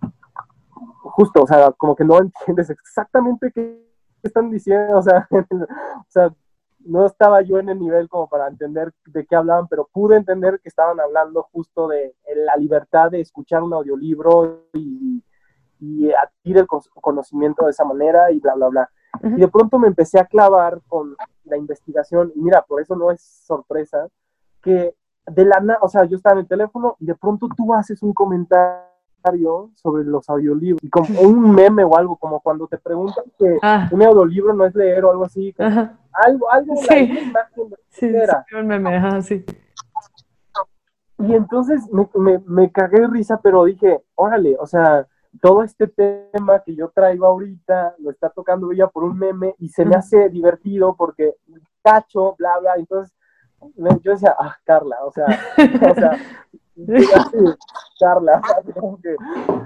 justo, 1.03 1.43
o 1.43 1.47
sea, 1.47 1.71
como 1.71 1.95
que 1.95 2.03
no 2.05 2.17
entiendes 2.21 2.69
exactamente 2.69 3.51
qué 3.51 3.83
están 4.23 4.49
diciendo, 4.51 4.97
o 4.97 5.01
sea, 5.01 5.27
o 5.31 6.05
sea, 6.09 6.33
no 6.85 7.05
estaba 7.05 7.41
yo 7.41 7.59
en 7.59 7.69
el 7.69 7.79
nivel 7.79 8.09
como 8.09 8.27
para 8.27 8.47
entender 8.47 8.93
de 9.05 9.25
qué 9.25 9.35
hablaban, 9.35 9.67
pero 9.67 9.89
pude 9.91 10.15
entender 10.15 10.59
que 10.61 10.69
estaban 10.69 10.99
hablando 10.99 11.43
justo 11.51 11.87
de 11.87 12.15
la 12.35 12.55
libertad 12.55 13.11
de 13.11 13.21
escuchar 13.21 13.63
un 13.63 13.73
audiolibro 13.73 14.65
y, 14.73 15.23
y 15.79 16.11
adquirir 16.11 16.59
el 16.59 16.67
con- 16.67 16.81
conocimiento 17.01 17.65
de 17.65 17.71
esa 17.71 17.85
manera 17.85 18.31
y 18.31 18.39
bla, 18.39 18.55
bla, 18.55 18.67
bla. 18.69 18.89
Y 19.23 19.39
de 19.39 19.47
pronto 19.47 19.77
me 19.77 19.87
empecé 19.87 20.19
a 20.19 20.25
clavar 20.25 20.81
con 20.87 21.15
la 21.43 21.57
investigación, 21.57 22.31
y 22.35 22.41
mira, 22.41 22.61
por 22.61 22.81
eso 22.81 22.95
no 22.95 23.11
es 23.11 23.21
sorpresa, 23.21 24.07
que 24.61 24.95
de 25.25 25.45
la 25.45 25.59
nada, 25.59 25.79
o 25.81 25.89
sea, 25.89 26.05
yo 26.05 26.17
estaba 26.17 26.33
en 26.33 26.39
el 26.39 26.47
teléfono 26.47 26.95
y 26.99 27.05
de 27.05 27.15
pronto 27.15 27.47
tú 27.55 27.73
haces 27.73 28.01
un 28.01 28.13
comentario 28.13 28.90
sobre 29.75 30.03
los 30.03 30.29
audiolibros, 30.29 30.83
y 30.83 30.89
como 30.89 31.19
un 31.21 31.53
meme 31.53 31.83
o 31.83 31.95
algo, 31.97 32.15
como 32.17 32.39
cuando 32.41 32.67
te 32.67 32.77
preguntan 32.77 33.23
que 33.37 33.57
Ah, 33.61 33.87
un 33.91 34.01
audiolibro 34.03 34.53
no 34.53 34.65
es 34.65 34.75
leer 34.75 35.05
o 35.05 35.11
algo 35.11 35.25
así, 35.25 35.53
algo, 35.57 36.51
algo, 36.51 36.75
Sí. 36.75 36.87
la 36.89 37.21
imagen 37.21 37.69
de 37.69 37.75
Sí, 37.89 38.09
sí, 38.09 38.15
era. 38.15 38.45
un 38.59 38.67
meme, 38.67 38.95
ajá, 38.95 39.21
sí. 39.21 39.45
Y 41.19 41.33
entonces 41.35 41.87
me, 41.91 42.09
me, 42.15 42.39
me 42.47 42.71
cagué 42.71 43.01
de 43.01 43.07
risa, 43.07 43.39
pero 43.41 43.65
dije, 43.65 44.01
órale, 44.15 44.57
o 44.59 44.65
sea, 44.65 45.05
todo 45.39 45.63
este 45.63 45.87
tema 45.87 46.59
que 46.63 46.75
yo 46.75 46.89
traigo 46.89 47.25
ahorita 47.27 47.95
lo 47.99 48.09
está 48.11 48.29
tocando 48.29 48.71
ella 48.71 48.87
por 48.87 49.03
un 49.03 49.17
meme 49.17 49.53
y 49.59 49.69
se 49.69 49.85
me 49.85 49.95
hace 49.95 50.29
divertido 50.29 50.95
porque 50.95 51.35
cacho, 51.83 52.35
bla, 52.37 52.57
bla. 52.59 52.71
Entonces 52.77 53.13
yo 54.03 54.11
decía, 54.11 54.35
ah, 54.39 54.57
Carla, 54.63 54.97
o 55.05 55.11
sea, 55.11 55.25
o 55.27 55.93
sea, 55.93 56.11
así, 57.15 57.37
Carla, 57.99 58.41
como 58.79 58.99
que, 59.01 59.15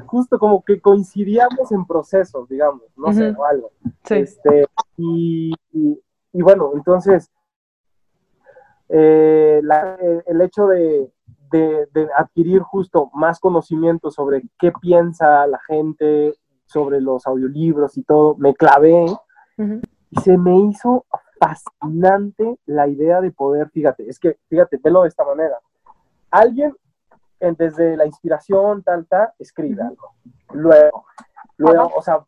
justo 0.08 0.38
como 0.40 0.64
que 0.64 0.80
coincidíamos 0.82 1.72
en 1.72 1.86
procesos, 1.86 2.48
digamos, 2.50 2.84
no 2.96 3.12
sé, 3.14 3.30
o 3.38 3.46
algo. 3.46 3.72
Sí. 4.04 4.16
Este, 4.16 4.68
y, 4.98 5.54
y- 5.72 6.00
y 6.34 6.42
bueno, 6.42 6.72
entonces, 6.76 7.32
eh, 8.90 9.60
la- 9.64 9.96
eh, 10.02 10.24
el 10.28 10.42
hecho 10.42 10.68
de, 10.68 11.12
de- 11.52 11.88
de 11.94 12.10
adquirir 12.18 12.62
justo 12.62 13.10
más 13.14 13.40
conocimiento 13.40 14.12
sobre 14.12 14.44
qué 14.60 14.72
piensa 14.80 15.48
la 15.48 15.60
gente, 15.68 16.36
sobre 16.66 17.00
los 17.02 17.26
audiolibros 17.28 17.98
y 17.98 18.04
todo, 18.04 18.36
me 18.38 18.54
clavé 18.54 19.06
y 20.12 20.20
se 20.22 20.38
me 20.38 20.58
hizo 20.58 21.06
fascinante 21.40 22.58
la 22.66 22.88
idea 22.88 23.22
de 23.22 23.32
poder, 23.32 23.70
fíjate, 23.70 24.10
es 24.10 24.20
que, 24.20 24.38
fíjate, 24.50 24.78
velo 24.84 25.04
de 25.04 25.10
esta 25.10 25.24
manera. 25.26 25.58
Alguien, 26.32 26.70
en- 26.70 26.76
desde 27.40 27.96
la 27.98 28.06
inspiración, 28.06 28.84
tal, 28.84 29.06
tal, 29.08 29.30
escribe 29.40 29.82
algo. 29.84 30.14
Luego, 30.54 31.06
luego, 31.58 31.92
o 31.96 32.02
sea, 32.02 32.24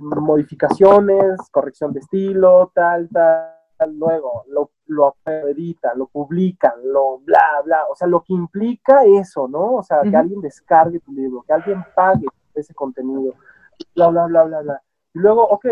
modificaciones, 0.00 1.38
corrección 1.50 1.92
de 1.92 2.00
estilo, 2.00 2.70
tal, 2.74 3.08
tal, 3.10 3.52
luego 3.94 4.44
lo, 4.48 4.70
lo 4.86 5.14
editan, 5.26 5.98
lo 5.98 6.06
publican, 6.06 6.72
lo 6.84 7.18
bla, 7.18 7.60
bla, 7.64 7.84
o 7.90 7.94
sea, 7.94 8.08
lo 8.08 8.22
que 8.22 8.32
implica 8.32 9.04
eso, 9.04 9.48
¿no? 9.48 9.74
O 9.74 9.82
sea, 9.82 10.02
que 10.02 10.08
Ujú. 10.08 10.18
alguien 10.18 10.40
descargue 10.40 11.00
tu 11.00 11.12
libro, 11.12 11.42
que 11.46 11.52
alguien 11.52 11.82
pague 11.94 12.26
ese 12.54 12.74
contenido, 12.74 13.34
bla, 13.94 14.08
bla, 14.08 14.26
bla, 14.26 14.44
bla, 14.44 14.60
bla. 14.62 14.82
Y 15.14 15.18
luego, 15.18 15.46
ok, 15.46 15.66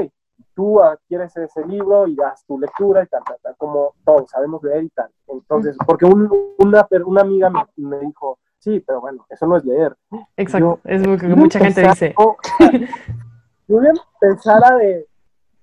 tú 0.54 0.82
adquieres 0.82 1.36
ese 1.36 1.64
libro 1.66 2.06
y 2.06 2.14
das 2.14 2.44
tu 2.46 2.58
lectura 2.58 3.02
y 3.02 3.06
tal, 3.06 3.22
tal, 3.24 3.36
tal, 3.42 3.56
como 3.56 3.94
todos 4.04 4.30
sabemos 4.30 4.62
leer 4.62 4.84
y 4.84 4.90
tal. 4.90 5.10
Entonces, 5.28 5.76
porque 5.86 6.04
un- 6.04 6.30
una, 6.58 6.86
una 7.06 7.20
amiga 7.22 7.48
me, 7.50 7.64
me 7.76 7.98
dijo, 8.00 8.38
sí, 8.64 8.81
pero 8.81 9.00
bueno, 9.03 9.27
eso 9.29 9.46
no 9.46 9.57
es 9.59 9.64
leer. 9.64 9.94
Exacto, 10.37 10.81
Yo- 10.83 10.90
es 10.90 11.07
lo 11.07 11.18
que 11.18 11.27
mucha 11.29 11.59
gente 11.61 11.83
dice. 11.83 12.14
Yo 13.68 13.77
voy 13.79 13.87
a 13.87 13.90
empezar 14.27 14.62
a 14.64 14.77
de... 14.77 15.07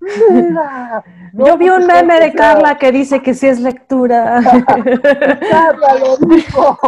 "Mira, 0.00 1.04
no, 1.32 1.46
Yo 1.46 1.58
vi 1.58 1.68
un 1.68 1.86
meme 1.86 2.18
de 2.20 2.32
Carla 2.32 2.78
que 2.78 2.90
dice 2.92 3.20
que 3.22 3.34
sí 3.34 3.46
es 3.48 3.60
lectura. 3.60 4.40
Carla 5.50 5.94
lo 6.00 6.16
dijo. 6.28 6.78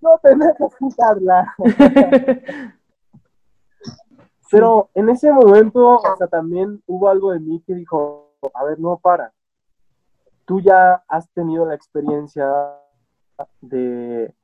No 0.00 0.18
te 0.22 0.34
metas 0.36 0.74
con 0.76 0.90
Carla. 0.92 1.54
Pero 4.50 4.88
en 4.94 5.08
ese 5.10 5.30
momento, 5.32 5.96
o 5.96 6.16
sea, 6.16 6.26
también 6.26 6.82
hubo 6.86 7.08
algo 7.10 7.32
de 7.32 7.40
mí 7.40 7.62
que 7.66 7.74
dijo, 7.74 8.32
a 8.54 8.64
ver, 8.64 8.78
no, 8.80 8.96
para. 8.96 9.32
Tú 10.46 10.60
ya 10.60 11.02
has 11.08 11.28
tenido 11.30 11.66
la 11.66 11.74
experiencia 11.74 12.48
de... 13.60 14.34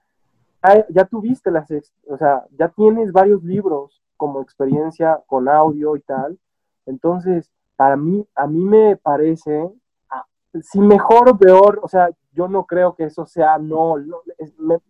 Ya 0.89 1.05
tuviste 1.05 1.51
las... 1.51 1.71
O 2.09 2.17
sea, 2.17 2.45
ya 2.59 2.69
tienes 2.69 3.13
varios 3.13 3.43
libros 3.45 4.03
como 4.17 4.41
experiencia 4.41 5.21
con 5.27 5.49
audio 5.49 5.97
y 5.97 6.01
tal. 6.01 6.39
Entonces, 6.87 7.51
para 7.77 7.97
mí, 7.97 8.27
a 8.35 8.47
mí 8.47 8.65
me 8.65 8.97
parece, 8.97 9.71
ah, 10.11 10.25
si 10.63 10.81
mejor 10.81 11.29
o 11.29 11.37
peor, 11.37 11.81
o 11.83 11.89
sea, 11.89 12.11
yo 12.33 12.49
no 12.49 12.65
creo 12.65 12.95
que 12.95 13.05
eso 13.05 13.27
sea, 13.27 13.59
no, 13.59 13.97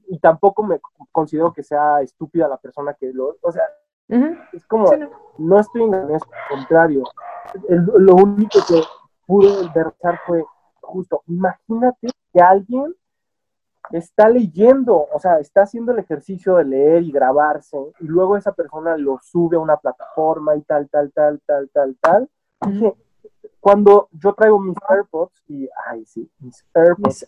y 0.08 0.18
tampoco 0.18 0.62
me 0.62 0.80
considero 1.12 1.52
que 1.52 1.62
sea 1.62 2.00
estúpida 2.00 2.48
la 2.48 2.56
persona 2.56 2.94
que 2.94 3.12
lo, 3.12 3.37
o 3.40 3.52
sea, 3.52 3.64
es 4.52 4.66
como, 4.66 4.90
no. 5.38 5.58
estoy 5.58 5.82
en 5.82 5.94
eso, 5.94 6.26
al 6.32 6.56
contrario, 6.56 7.04
lo 7.68 8.14
único 8.16 8.58
que 8.68 8.82
pude 9.26 9.68
versar 9.74 10.20
fue 10.26 10.44
justo, 10.80 11.22
imagínate 11.26 12.08
que 12.32 12.40
alguien 12.40 12.94
está 13.92 14.28
leyendo, 14.28 15.06
o 15.12 15.18
sea, 15.18 15.38
está 15.38 15.62
haciendo 15.62 15.92
el 15.92 15.98
ejercicio 15.98 16.56
de 16.56 16.64
leer 16.64 17.02
y 17.02 17.12
grabarse, 17.12 17.76
y 18.00 18.06
luego 18.06 18.36
esa 18.36 18.52
persona 18.52 18.96
lo 18.96 19.18
sube 19.22 19.56
a 19.56 19.60
una 19.60 19.76
plataforma 19.76 20.56
y 20.56 20.62
tal, 20.62 20.88
tal, 20.88 21.12
tal, 21.12 21.40
tal, 21.46 21.70
tal, 21.70 21.96
tal. 22.00 22.28
cuando 23.60 24.08
yo 24.12 24.32
traigo 24.32 24.58
mis 24.58 24.76
AirPods 24.88 25.42
y, 25.48 25.68
ay, 25.86 26.04
sí, 26.06 26.30
mis 26.40 26.64
AirPods. 26.74 27.26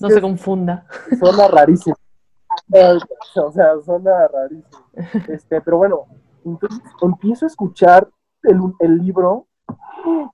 no 0.00 0.10
se 0.10 0.20
confunda. 0.20 0.86
Suena 1.18 1.48
rarísimo. 1.48 1.96
O 3.36 3.52
sea, 3.52 3.80
suena 3.80 4.26
rarísimo. 4.26 4.84
Este, 5.28 5.60
pero 5.60 5.78
bueno, 5.78 6.06
entonces 6.44 6.80
empiezo 7.00 7.46
a 7.46 7.48
escuchar 7.48 8.08
el, 8.42 8.60
el 8.80 8.98
libro 8.98 9.46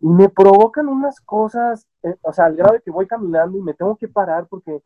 y 0.00 0.08
me 0.08 0.28
provocan 0.28 0.88
unas 0.88 1.20
cosas, 1.20 1.86
eh, 2.02 2.16
o 2.22 2.32
sea, 2.32 2.46
al 2.46 2.56
grado 2.56 2.74
de 2.74 2.80
que 2.80 2.90
voy 2.90 3.06
caminando 3.06 3.58
y 3.58 3.62
me 3.62 3.74
tengo 3.74 3.96
que 3.96 4.08
parar 4.08 4.46
porque, 4.48 4.82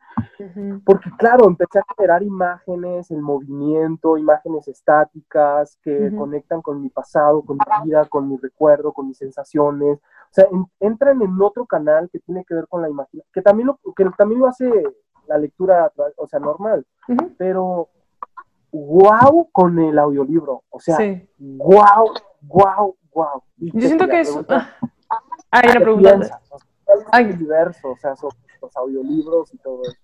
porque 0.84 1.10
claro, 1.18 1.46
empecé 1.46 1.78
a 1.78 1.84
generar 1.96 2.22
imágenes, 2.22 3.10
el 3.10 3.20
movimiento, 3.20 4.16
imágenes 4.16 4.68
estáticas 4.68 5.78
que 5.82 6.12
conectan 6.16 6.62
con 6.62 6.80
mi 6.82 6.88
pasado, 6.88 7.42
con 7.42 7.56
mi 7.56 7.88
vida, 7.88 8.04
con 8.06 8.28
mi 8.28 8.36
recuerdo, 8.36 8.92
con 8.92 9.08
mis 9.08 9.18
sensaciones. 9.18 9.98
O 9.98 10.32
sea, 10.32 10.46
entran 10.78 11.20
en 11.22 11.40
otro 11.42 11.66
canal 11.66 12.08
que 12.10 12.20
tiene 12.20 12.44
que 12.44 12.54
ver 12.54 12.68
con 12.68 12.82
la 12.82 12.88
imagen, 12.88 13.22
que 13.32 13.42
también 13.42 13.66
lo, 13.66 13.78
que 13.94 14.04
también 14.16 14.40
lo 14.40 14.46
hace 14.46 14.70
la 15.26 15.38
lectura, 15.38 15.92
o 16.16 16.26
sea, 16.26 16.40
normal, 16.40 16.84
pero 17.38 17.88
wow 18.72 19.48
con 19.52 19.78
el 19.78 19.98
audiolibro, 19.98 20.62
o 20.70 20.80
sea, 20.80 20.98
wow, 21.38 22.10
wow, 22.42 22.96
wow. 23.12 23.42
Yo 23.57 23.87
siento 23.87 24.09
que 24.09 24.20
es... 24.20 24.37
Ah, 24.49 24.70
hay 25.51 25.70
una 25.70 25.81
pregunta. 25.81 26.40
Hay 27.12 27.33
diverso, 27.33 27.90
o 27.90 27.96
sea, 27.96 28.16
son 28.16 28.31
los 28.61 28.77
audiolibros 28.77 29.53
y 29.55 29.59
todo 29.59 29.83
eso. 29.83 29.96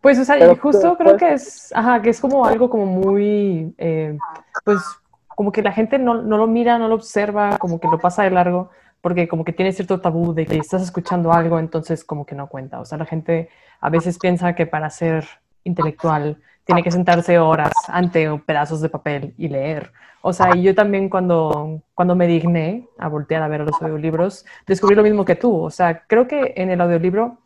Pues, 0.00 0.18
o 0.18 0.24
sea, 0.24 0.54
justo 0.56 0.96
creo 0.96 1.16
que 1.16 1.32
es, 1.32 1.72
ajá, 1.74 2.00
que 2.00 2.10
es 2.10 2.20
como 2.20 2.44
algo 2.44 2.70
como 2.70 2.86
muy, 2.86 3.74
eh, 3.76 4.16
pues, 4.64 4.80
como 5.28 5.50
que 5.50 5.62
la 5.62 5.72
gente 5.72 5.98
no, 5.98 6.22
no, 6.22 6.38
lo 6.38 6.46
mira, 6.46 6.78
no 6.78 6.88
lo 6.88 6.94
observa, 6.94 7.58
como 7.58 7.80
que 7.80 7.88
lo 7.88 7.98
pasa 7.98 8.22
de 8.22 8.30
largo, 8.30 8.70
porque 9.00 9.26
como 9.26 9.44
que 9.44 9.52
tiene 9.52 9.72
cierto 9.72 10.00
tabú 10.00 10.32
de 10.32 10.46
que 10.46 10.56
estás 10.56 10.82
escuchando 10.82 11.32
algo, 11.32 11.58
entonces 11.58 12.04
como 12.04 12.24
que 12.24 12.34
no 12.34 12.48
cuenta. 12.48 12.80
O 12.80 12.84
sea, 12.84 12.98
la 12.98 13.04
gente 13.04 13.48
a 13.80 13.90
veces 13.90 14.18
piensa 14.18 14.54
que 14.54 14.66
para 14.66 14.88
ser 14.90 15.26
intelectual 15.64 16.40
tiene 16.64 16.82
que 16.82 16.90
sentarse 16.90 17.38
horas 17.38 17.72
ante 17.88 18.28
pedazos 18.38 18.80
de 18.80 18.88
papel 18.88 19.34
y 19.36 19.48
leer. 19.48 19.92
O 20.22 20.32
sea, 20.32 20.56
y 20.56 20.62
yo 20.62 20.74
también 20.74 21.10
cuando, 21.10 21.82
cuando 21.94 22.14
me 22.14 22.26
digné 22.26 22.88
a 22.98 23.08
voltear 23.08 23.42
a 23.42 23.48
ver 23.48 23.60
los 23.60 23.80
audiolibros, 23.82 24.46
descubrí 24.66 24.96
lo 24.96 25.02
mismo 25.02 25.24
que 25.26 25.36
tú. 25.36 25.54
O 25.62 25.70
sea, 25.70 26.04
creo 26.06 26.26
que 26.26 26.54
en 26.56 26.70
el 26.70 26.80
audiolibro, 26.80 27.38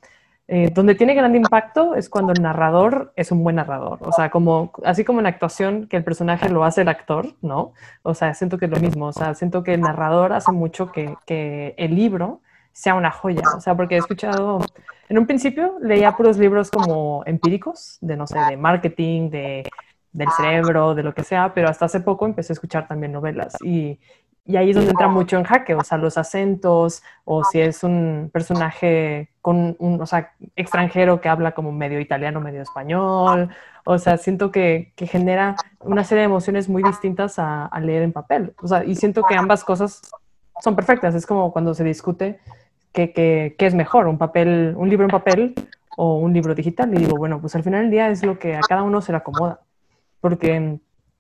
eh, 0.47 0.71
donde 0.73 0.95
tiene 0.95 1.15
gran 1.15 1.35
impacto 1.35 1.97
es 1.97 2.09
cuando 2.09 2.33
el 2.33 2.41
narrador 2.41 3.13
es 3.17 3.33
un 3.33 3.43
buen 3.43 3.57
narrador. 3.57 3.99
O 4.03 4.13
sea, 4.13 4.31
como, 4.31 4.73
así 4.85 5.05
como 5.05 5.19
en 5.19 5.27
actuación, 5.27 5.89
que 5.89 5.97
el 5.97 6.05
personaje 6.05 6.49
lo 6.49 6.65
hace 6.65 6.83
el 6.83 6.89
actor, 6.89 7.35
¿no? 7.43 7.73
O 8.03 8.15
sea, 8.15 8.33
siento 8.35 8.59
que 8.59 8.67
es 8.67 8.71
lo 8.71 8.79
mismo. 8.79 9.07
O 9.07 9.13
sea, 9.13 9.35
siento 9.35 9.65
que 9.65 9.75
el 9.75 9.81
narrador 9.81 10.33
hace 10.33 10.53
mucho 10.53 10.93
que, 10.93 11.17
que 11.27 11.75
el 11.79 11.97
libro 11.97 12.43
sea 12.79 12.95
una 12.95 13.11
joya. 13.11 13.43
O 13.57 13.61
sea, 13.61 13.75
porque 13.75 13.97
he 13.97 13.99
escuchado, 13.99 14.61
en 15.09 15.19
un 15.19 15.27
principio 15.27 15.79
leía 15.83 16.17
puros 16.17 16.39
libros 16.39 16.71
como 16.71 17.25
empíricos, 17.27 17.99
de 18.01 18.17
no 18.17 18.29
sé, 18.29 18.39
de 18.39 18.57
marketing, 18.57 19.31
de, 19.31 19.69
del 20.13 20.29
cerebro, 20.31 20.95
de 20.95 21.03
lo 21.03 21.13
que 21.13 21.25
sea, 21.25 21.53
pero 21.55 21.69
hasta 21.69 21.87
hace 21.87 21.99
poco 22.01 22.25
empecé 22.25 22.53
a 22.53 22.55
escuchar 22.55 22.87
también 22.87 23.11
novelas 23.11 23.57
y, 23.65 23.99
y 24.45 24.57
ahí 24.57 24.71
es 24.71 24.77
donde 24.77 24.93
entra 24.93 25.09
mucho 25.09 25.37
en 25.37 25.43
jaque, 25.43 25.75
o 25.75 25.83
sea, 25.83 25.99
los 25.99 26.17
acentos, 26.19 27.03
o 27.25 27.43
si 27.43 27.61
es 27.61 27.83
un 27.83 28.31
personaje 28.33 29.31
con 29.43 29.75
un, 29.81 30.01
o 30.01 30.07
sea, 30.07 30.35
extranjero 30.55 31.21
que 31.21 31.29
habla 31.29 31.53
como 31.53 31.73
medio 31.73 31.99
italiano, 31.99 32.41
medio 32.41 32.63
español, 32.63 33.51
o 33.85 33.99
sea, 33.99 34.19
siento 34.19 34.53
que, 34.53 34.93
que 34.95 35.09
genera 35.09 35.57
una 35.81 36.05
serie 36.05 36.21
de 36.21 36.27
emociones 36.27 36.69
muy 36.69 36.85
distintas 36.85 37.41
a, 37.41 37.67
a, 37.67 37.81
leer 37.81 38.03
en 38.05 38.13
papel, 38.13 38.55
o 38.63 38.69
sea, 38.69 38.85
y 38.85 38.95
siento 38.95 39.25
que 39.25 39.35
ambas 39.35 39.65
cosas 39.65 40.01
son 40.63 40.77
perfectas, 40.77 41.17
es 41.17 41.27
como 41.27 41.53
cuando 41.53 41.75
se 41.75 41.83
discute 41.83 42.39
qué 42.93 43.55
es 43.59 43.75
mejor, 43.75 44.07
un 44.07 44.19
papel, 44.19 44.75
un 44.77 44.89
libro 44.89 45.05
en 45.05 45.11
papel 45.11 45.55
o 45.97 46.19
un 46.19 46.33
libro 46.33 46.55
digital. 46.55 46.93
Y 46.95 46.99
digo, 46.99 47.17
bueno, 47.17 47.41
pues 47.41 47.55
al 47.57 47.63
final 47.63 47.83
del 47.83 47.91
día 47.91 48.09
es 48.09 48.25
lo 48.25 48.39
que 48.39 48.57
a 48.57 48.61
cada 48.61 48.83
uno 48.83 49.01
se 49.01 49.13
le 49.13 49.19
acomoda. 49.19 49.61
Porque 50.21 50.79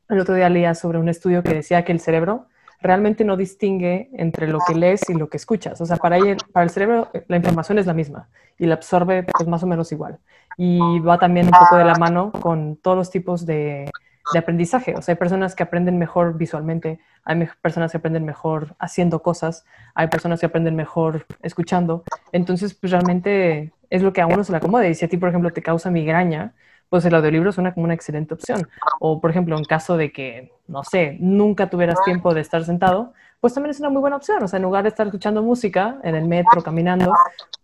el 0.08 0.20
otro 0.20 0.34
día 0.34 0.48
leía 0.48 0.74
sobre 0.74 0.98
un 0.98 1.08
estudio 1.08 1.42
que 1.42 1.54
decía 1.54 1.84
que 1.84 1.92
el 1.92 2.00
cerebro 2.00 2.46
realmente 2.80 3.24
no 3.24 3.36
distingue 3.36 4.08
entre 4.12 4.46
lo 4.46 4.60
que 4.66 4.74
lees 4.74 5.08
y 5.08 5.14
lo 5.14 5.28
que 5.28 5.36
escuchas. 5.36 5.80
O 5.80 5.86
sea, 5.86 5.96
para, 5.96 6.16
él, 6.16 6.36
para 6.52 6.64
el 6.64 6.70
cerebro 6.70 7.10
la 7.26 7.36
información 7.36 7.78
es 7.78 7.86
la 7.86 7.94
misma 7.94 8.28
y 8.58 8.66
la 8.66 8.74
absorbe 8.74 9.24
pues 9.24 9.48
más 9.48 9.62
o 9.62 9.66
menos 9.66 9.90
igual. 9.92 10.18
Y 10.56 10.78
va 11.00 11.18
también 11.18 11.46
un 11.46 11.52
poco 11.52 11.76
de 11.76 11.84
la 11.84 11.94
mano 11.94 12.32
con 12.32 12.76
todos 12.76 12.96
los 12.96 13.10
tipos 13.10 13.46
de, 13.46 13.90
de 14.32 14.38
aprendizaje. 14.38 14.94
O 14.96 15.02
sea, 15.02 15.14
hay 15.14 15.18
personas 15.18 15.54
que 15.54 15.62
aprenden 15.62 15.98
mejor 15.98 16.36
visualmente, 16.36 17.00
hay 17.24 17.48
personas 17.60 17.92
que 17.92 17.98
aprenden 17.98 18.24
mejor 18.24 18.74
haciendo 18.78 19.22
cosas, 19.22 19.64
hay 19.94 20.08
personas 20.08 20.40
que 20.40 20.46
aprenden 20.46 20.76
mejor 20.76 21.26
escuchando. 21.42 22.04
Entonces, 22.32 22.74
pues 22.74 22.90
realmente 22.90 23.72
es 23.90 24.02
lo 24.02 24.12
que 24.12 24.20
a 24.20 24.26
uno 24.26 24.44
se 24.44 24.52
le 24.52 24.58
acomoda. 24.58 24.88
Y 24.88 24.94
si 24.94 25.04
a 25.04 25.08
ti, 25.08 25.16
por 25.16 25.28
ejemplo, 25.28 25.50
te 25.50 25.62
causa 25.62 25.90
migraña, 25.90 26.54
pues 26.88 27.04
el 27.04 27.14
audiolibro 27.14 27.52
suena 27.52 27.74
como 27.74 27.84
una 27.84 27.94
excelente 27.94 28.34
opción. 28.34 28.68
O, 29.00 29.20
por 29.20 29.30
ejemplo, 29.30 29.56
en 29.56 29.64
caso 29.64 29.96
de 29.96 30.12
que, 30.12 30.52
no 30.66 30.84
sé, 30.84 31.16
nunca 31.20 31.68
tuvieras 31.70 32.02
tiempo 32.04 32.34
de 32.34 32.40
estar 32.40 32.64
sentado, 32.64 33.12
pues 33.40 33.54
también 33.54 33.70
es 33.70 33.80
una 33.80 33.90
muy 33.90 34.00
buena 34.00 34.16
opción. 34.16 34.42
O 34.42 34.48
sea, 34.48 34.56
en 34.56 34.64
lugar 34.64 34.82
de 34.82 34.88
estar 34.88 35.06
escuchando 35.06 35.42
música 35.42 35.98
en 36.02 36.14
el 36.14 36.26
metro, 36.26 36.62
caminando, 36.62 37.12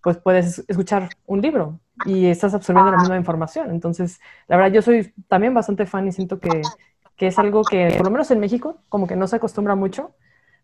pues 0.02 0.18
puedes 0.18 0.64
escuchar 0.68 1.08
un 1.26 1.40
libro 1.40 1.80
y 2.06 2.26
estás 2.26 2.54
absorbiendo 2.54 2.92
la 2.92 2.98
misma 2.98 3.16
información. 3.16 3.70
Entonces, 3.70 4.20
la 4.46 4.56
verdad, 4.56 4.72
yo 4.72 4.82
soy 4.82 5.12
también 5.28 5.54
bastante 5.54 5.87
fan 5.87 6.06
y 6.06 6.12
siento 6.12 6.38
que, 6.38 6.62
que 7.16 7.28
es 7.28 7.38
algo 7.38 7.62
que, 7.64 7.94
por 7.96 8.06
lo 8.06 8.10
menos 8.10 8.30
en 8.30 8.40
México, 8.40 8.78
como 8.88 9.06
que 9.06 9.16
no 9.16 9.26
se 9.26 9.37
acostumbra 9.37 9.74
mucho, 9.74 10.12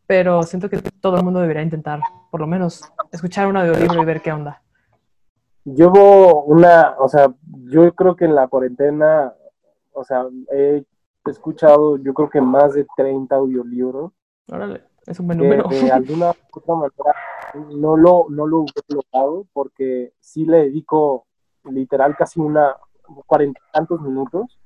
pero 0.07 0.43
siento 0.43 0.69
que 0.69 0.79
todo 1.01 1.17
el 1.17 1.25
mundo 1.25 1.41
debería 1.41 1.63
intentar, 1.63 2.01
por 2.31 2.41
lo 2.41 2.47
menos, 2.47 2.83
escuchar 3.13 3.47
un 3.47 3.57
audiolibro 3.57 4.03
y 4.03 4.05
ver 4.05 4.21
qué 4.21 4.33
onda. 4.33 4.63
Llevo 5.65 6.45
una, 6.45 6.97
o 6.99 7.09
sea, 7.09 7.33
yo 7.65 7.95
creo 7.95 8.17
que 8.17 8.25
en 8.25 8.35
la 8.35 8.49
cuarentena, 8.49 9.33
o 9.93 10.03
sea, 10.03 10.25
he 10.53 10.85
escuchado, 11.27 11.97
yo 11.99 12.13
creo 12.15 12.31
que 12.31 12.41
más 12.41 12.75
de 12.75 12.87
30 12.97 13.37
audiolibros. 13.37 14.13
Órale, 14.49 14.83
es 15.07 15.21
un 15.21 15.27
buen 15.27 15.39
número. 15.39 15.69
de 15.69 15.91
alguna 15.93 16.33
otra 16.53 16.75
manera 16.75 17.15
no 17.77 17.97
lo, 17.97 18.27
no 18.29 18.47
lo 18.47 18.65
he 18.65 19.45
porque 19.53 20.13
sí 20.21 20.47
le 20.47 20.59
dedico 20.59 21.27
literal 21.65 22.17
casi 22.17 22.41
una 22.41 22.77
cuarenta 23.27 23.61
tantos 23.73 24.01
minutos. 24.01 24.59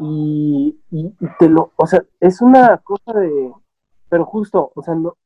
Y, 0.00 0.78
y, 0.90 1.12
te 1.40 1.48
lo, 1.48 1.72
o 1.74 1.86
sea, 1.86 2.04
es 2.20 2.40
una 2.40 2.78
cosa 2.78 3.12
de, 3.14 3.52
pero 4.08 4.24
justo, 4.24 4.70
o 4.74 4.82
sea, 4.82 4.94
no, 4.94 5.16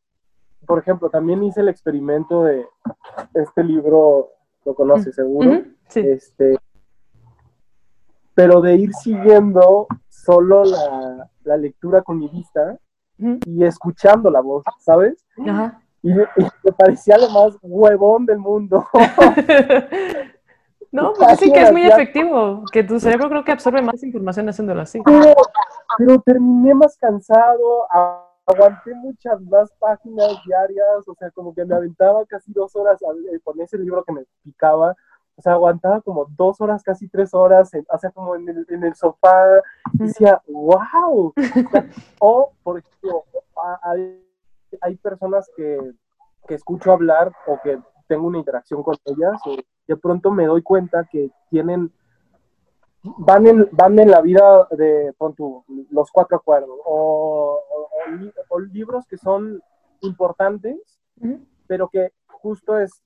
por 0.67 0.79
ejemplo, 0.79 1.11
también 1.11 1.45
hice 1.45 1.61
el 1.61 1.69
experimento 1.69 2.45
de 2.45 2.67
este 3.35 3.65
libro, 3.65 4.31
lo 4.65 4.75
conoces 4.75 5.15
seguro, 5.15 5.63
este, 5.95 6.59
pero 8.35 8.63
de 8.63 8.77
ir 8.77 8.95
siguiendo 8.95 9.89
solo 10.09 10.65
la, 10.65 11.31
la 11.45 11.57
lectura 11.59 12.01
con 12.01 12.19
mi 12.19 12.29
vista 12.29 12.79
y 13.19 13.65
escuchando 13.65 14.31
la 14.31 14.41
voz, 14.41 14.65
¿sabes? 14.81 15.25
Ajá. 15.47 15.81
Y 16.03 16.13
me, 16.13 16.27
parecía 16.77 17.17
lo 17.17 17.31
más 17.31 17.57
huevón 17.63 18.27
del 18.27 18.39
mundo. 18.39 18.87
no, 20.93 21.13
pues 21.13 21.39
sí 21.39 21.53
que 21.53 21.63
es 21.63 21.73
muy 21.73 21.85
efectivo, 21.85 22.65
que 22.73 22.83
tu 22.83 22.99
cerebro 22.99 23.29
creo 23.29 23.45
que 23.45 23.53
absorbe 23.53 23.83
más 23.83 24.03
información 24.03 24.49
haciéndolo 24.49 24.83
así. 24.83 25.01
Pero, 25.99 26.21
terminé 26.23 26.75
más 26.75 26.97
cansado, 26.97 27.87
aguanté 28.47 28.95
muchas 28.95 29.41
más 29.43 29.71
páginas 29.79 30.43
diarias, 30.45 31.07
o 31.07 31.15
sea, 31.15 31.31
como 31.31 31.55
que 31.55 31.65
me 31.65 31.77
aventaba 31.77 32.27
casi 32.27 32.53
dos 32.53 32.75
horas 32.75 33.01
eh, 33.03 33.39
con 33.45 33.61
ese 33.61 33.79
libro 33.79 34.03
que 34.03 34.13
me 34.13 34.25
picaba. 34.43 34.97
O 35.43 35.45
sea, 35.45 35.55
aguantaba 35.55 36.01
como 36.03 36.27
dos 36.37 36.61
horas, 36.61 36.85
casi 36.85 37.09
tres 37.09 37.35
horas, 37.35 37.73
o 37.89 37.99
sea, 37.99 38.11
como 38.11 38.37
en 38.37 38.49
el, 38.49 38.67
en 38.69 38.85
el 38.85 38.95
sofá. 38.95 39.61
Y 39.95 40.05
decía, 40.05 40.41
wow. 40.47 41.35
O, 42.21 42.53
por 42.63 42.79
ejemplo, 42.79 43.25
hay 43.83 44.23
hay 44.81 44.97
personas 44.97 45.51
que, 45.57 45.93
que 46.47 46.55
escucho 46.55 46.93
hablar 46.93 47.33
o 47.47 47.59
que 47.63 47.79
tengo 48.09 48.27
una 48.27 48.39
interacción 48.39 48.83
con 48.83 48.97
ellas, 49.05 49.41
de 49.87 49.97
pronto 49.97 50.31
me 50.31 50.47
doy 50.47 50.63
cuenta 50.63 51.09
que 51.11 51.31
tienen 51.51 51.93
van 53.03 53.47
en, 53.47 53.69
van 53.73 53.99
en 53.99 54.11
la 54.11 54.21
vida 54.21 54.69
de, 54.71 55.13
pon 55.19 55.35
tú, 55.35 55.65
los 55.91 56.11
cuatro 56.13 56.37
acuerdos, 56.37 56.79
o, 56.85 57.61
o, 58.49 58.61
libros 58.61 59.07
que 59.07 59.17
son 59.17 59.61
importantes, 60.03 61.01
pero 61.67 61.89
que 61.89 62.13
justo 62.27 62.79
es, 62.79 63.03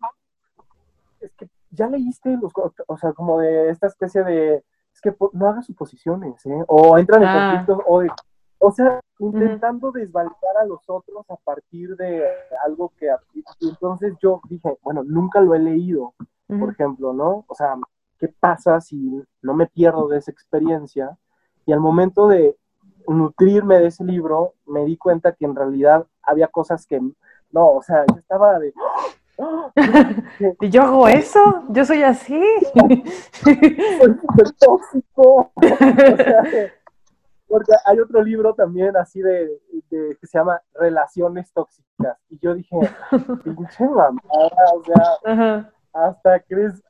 es 1.20 1.33
que 1.35 1.49
ya 1.77 1.89
leíste 1.89 2.37
los, 2.41 2.53
o 2.87 2.97
sea, 2.97 3.12
como 3.12 3.39
de 3.39 3.71
esta 3.71 3.87
especie 3.87 4.25
de, 4.25 4.65
es 4.93 5.01
que 5.01 5.15
no 5.33 5.49
hagas 5.49 5.67
suposiciones, 5.67 6.45
¿eh? 6.47 6.65
O 6.67 6.99
entran 6.99 7.23
en 7.23 7.29
ah. 7.29 7.51
conflictos, 7.65 7.85
o 7.87 8.03
o 8.59 8.73
sea, 8.73 9.01
intentando 9.19 9.93
desvalidar 9.93 10.57
a 10.61 10.65
los 10.65 10.81
otros 10.89 11.29
a 11.29 11.37
partir 11.37 11.95
de 11.97 12.25
algo 12.65 12.93
que... 12.99 13.09
entonces 13.61 14.15
yo 14.21 14.41
dije, 14.49 14.79
bueno, 14.83 15.03
nunca 15.05 15.41
lo 15.41 15.55
he 15.55 15.59
leído, 15.59 16.15
por 16.47 16.71
ejemplo, 16.71 17.12
¿no? 17.12 17.45
O 17.49 17.55
sea, 17.55 17.77
¿qué 18.19 18.29
pasa 18.29 18.81
si 18.81 19.23
no 19.43 19.55
me 19.55 19.67
pierdo 19.67 20.09
de 20.09 20.19
esa 20.19 20.31
experiencia? 20.31 21.19
Y 21.67 21.73
al 21.73 21.81
momento 21.81 22.29
de 22.29 22.57
nutrirme 23.07 23.79
de 23.79 23.89
ese 23.89 24.05
libro, 24.05 24.55
me 24.67 24.85
di 24.85 24.97
cuenta 24.97 25.33
que 25.33 25.45
en 25.45 25.55
realidad 25.55 26.07
había 26.23 26.49
cosas 26.49 26.87
que, 26.87 27.01
no, 27.51 27.71
o 27.71 27.83
sea, 27.83 28.05
yo 28.07 28.19
estaba 28.19 28.59
de... 28.59 28.73
¿Y 30.61 30.70
yo 30.70 30.83
hago 30.83 31.09
eso? 31.09 31.64
¿Yo 31.70 31.85
soy 31.85 32.03
así? 32.03 32.40
soy 33.42 34.53
tóxico. 34.59 35.53
O 35.62 36.16
sea, 36.16 36.42
porque 37.49 37.72
hay 37.85 38.01
otro 38.01 38.22
libro 38.22 38.55
también 38.55 38.96
así 38.96 39.20
de, 39.20 39.61
que 39.88 40.27
se 40.27 40.38
llama 40.38 40.61
Relaciones 40.75 41.53
Tóxicas. 41.53 42.18
Y 42.29 42.38
yo 42.40 42.55
dije, 42.55 42.77
pinche 43.44 43.85
mamá, 43.88 44.20
o 44.31 44.83
sea, 44.85 45.72
hasta 45.92 46.40
crees. 46.40 46.83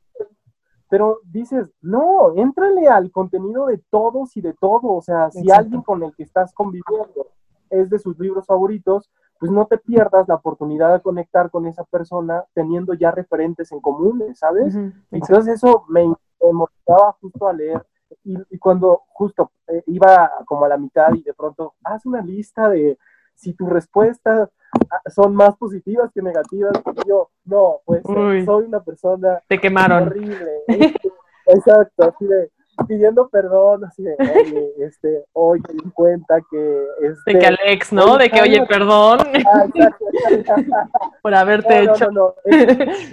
Pero 0.88 1.18
dices, 1.24 1.68
no, 1.80 2.35
éntrale 2.37 2.88
al 2.88 3.11
contenido 3.11 3.66
de 3.66 3.78
todos 3.90 4.37
y 4.37 4.40
de 4.40 4.54
todo. 4.54 4.94
O 4.94 5.02
sea, 5.02 5.30
si 5.30 5.50
alguien 5.50 5.82
con 5.82 6.02
el 6.02 6.14
que 6.14 6.22
estás 6.22 6.54
conviviendo 6.54 7.28
es 7.68 7.90
de 7.90 7.98
sus 7.98 8.18
libros 8.18 8.46
favoritos, 8.46 9.11
pues 9.38 9.53
no 9.53 9.66
te 9.66 9.79
pierdas 9.79 10.29
la 10.29 10.37
oportunidad 10.37 10.92
de 10.92 11.03
conectar 11.03 11.51
con 11.51 11.66
esa 11.66 11.85
persona 11.85 12.44
teniendo 12.55 12.94
ya 12.94 13.11
referentes 13.11 13.72
en 13.72 13.81
comunes, 13.81 14.38
¿sabes? 14.38 14.75
Entonces 15.11 15.55
eso 15.55 15.85
me, 15.88 16.07
me 16.07 16.53
motivaba 16.53 17.12
justo 17.20 17.49
a 17.49 17.53
leer 17.53 17.85
y, 18.25 18.59
cuando 18.59 19.03
justo 19.09 19.53
eh, 19.68 19.83
iba 19.87 20.31
como 20.46 20.64
a 20.64 20.68
la 20.68 20.77
mitad 20.77 21.12
y 21.14 21.22
de 21.22 21.35
pronto 21.35 21.75
haz 21.85 22.07
una 22.07 22.22
lista 22.22 22.68
de 22.68 22.99
si 23.35 23.53
tus 23.53 23.68
respuestas 23.68 24.49
ah, 24.90 25.01
son 25.11 25.35
más 25.35 25.57
positivas 25.57 26.11
que 26.12 26.22
negativas, 26.22 26.72
y 27.05 27.09
yo, 27.09 27.31
no, 27.44 27.81
pues 27.85 28.03
soy 28.05 28.64
una 28.64 28.83
persona 28.83 29.42
Te 29.46 29.61
quemaron. 29.61 30.05
horrible. 30.05 30.62
Exacto, 31.46 32.05
así 32.05 32.27
de 32.27 32.51
pidiendo 32.85 33.29
perdón, 33.29 33.85
así 33.85 34.03
de, 34.03 34.17
oye, 34.19 34.73
este, 34.79 35.25
di 35.73 35.91
cuenta 35.91 36.41
que... 36.51 36.87
Este, 37.01 37.33
de 37.33 37.39
que 37.39 37.47
Alex, 37.47 37.93
¿no? 37.93 38.19
de 38.19 38.31
que, 38.31 38.41
oye, 38.41 38.67
perdón. 38.67 39.19
Ah, 39.47 39.67
por 41.23 41.35
haberte 41.35 41.83
hecho. 41.83 42.11
No, 42.11 42.35
no, 42.45 42.55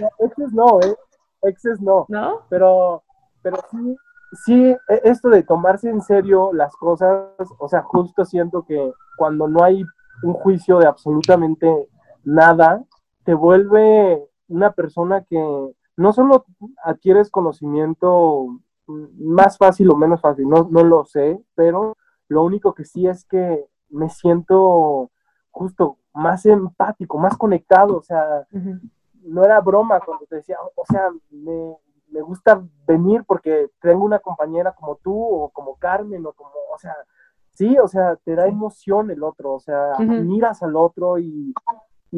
no, 0.00 0.08
exes 0.20 0.52
no, 0.52 0.80
¿eh? 0.80 0.94
Exes 1.42 1.80
no. 1.80 2.06
¿No? 2.08 2.42
Pero, 2.48 3.02
pero 3.42 3.58
sí, 3.70 3.96
sí, 4.44 4.76
e, 4.88 5.00
esto 5.04 5.28
de 5.28 5.42
tomarse 5.42 5.88
en 5.88 6.00
serio 6.00 6.52
las 6.52 6.74
cosas, 6.76 7.28
o 7.58 7.68
sea, 7.68 7.82
justo 7.82 8.24
siento 8.24 8.64
que 8.64 8.92
cuando 9.16 9.48
no 9.48 9.62
hay 9.62 9.84
un 10.22 10.32
juicio 10.34 10.78
de 10.78 10.86
absolutamente 10.86 11.88
nada, 12.24 12.82
te 13.24 13.34
vuelve 13.34 14.22
una 14.48 14.72
persona 14.72 15.24
que 15.24 15.72
no 15.96 16.12
solo 16.12 16.44
adquieres 16.82 17.30
conocimiento 17.30 18.46
más 18.86 19.56
fácil 19.58 19.90
o 19.90 19.96
menos 19.96 20.20
fácil, 20.20 20.48
no, 20.48 20.68
no 20.70 20.84
lo 20.84 21.04
sé, 21.04 21.40
pero 21.54 21.96
lo 22.28 22.42
único 22.42 22.74
que 22.74 22.84
sí 22.84 23.06
es 23.06 23.24
que 23.24 23.66
me 23.88 24.08
siento 24.08 25.10
justo 25.50 25.98
más 26.12 26.46
empático, 26.46 27.18
más 27.18 27.36
conectado, 27.36 27.96
o 27.96 28.02
sea, 28.02 28.46
no 29.22 29.44
era 29.44 29.60
broma 29.60 30.00
cuando 30.00 30.26
te 30.26 30.36
decía, 30.36 30.56
o 30.74 30.84
sea, 30.86 31.10
me, 31.30 31.76
me 32.14 32.20
gusta 32.20 32.62
venir 32.86 33.24
porque 33.26 33.70
tengo 33.80 34.04
una 34.04 34.20
compañera 34.20 34.72
como 34.72 34.96
tú 34.96 35.16
o 35.16 35.50
como 35.50 35.76
Carmen 35.76 36.24
o 36.24 36.32
como, 36.32 36.52
o 36.72 36.78
sea, 36.78 36.94
sí, 37.54 37.76
o 37.78 37.88
sea, 37.88 38.16
te 38.16 38.34
da 38.34 38.46
emoción 38.46 39.10
el 39.10 39.22
otro, 39.22 39.54
o 39.54 39.60
sea, 39.60 39.92
miras 39.98 40.62
al 40.62 40.76
otro 40.76 41.18
y, 41.18 41.52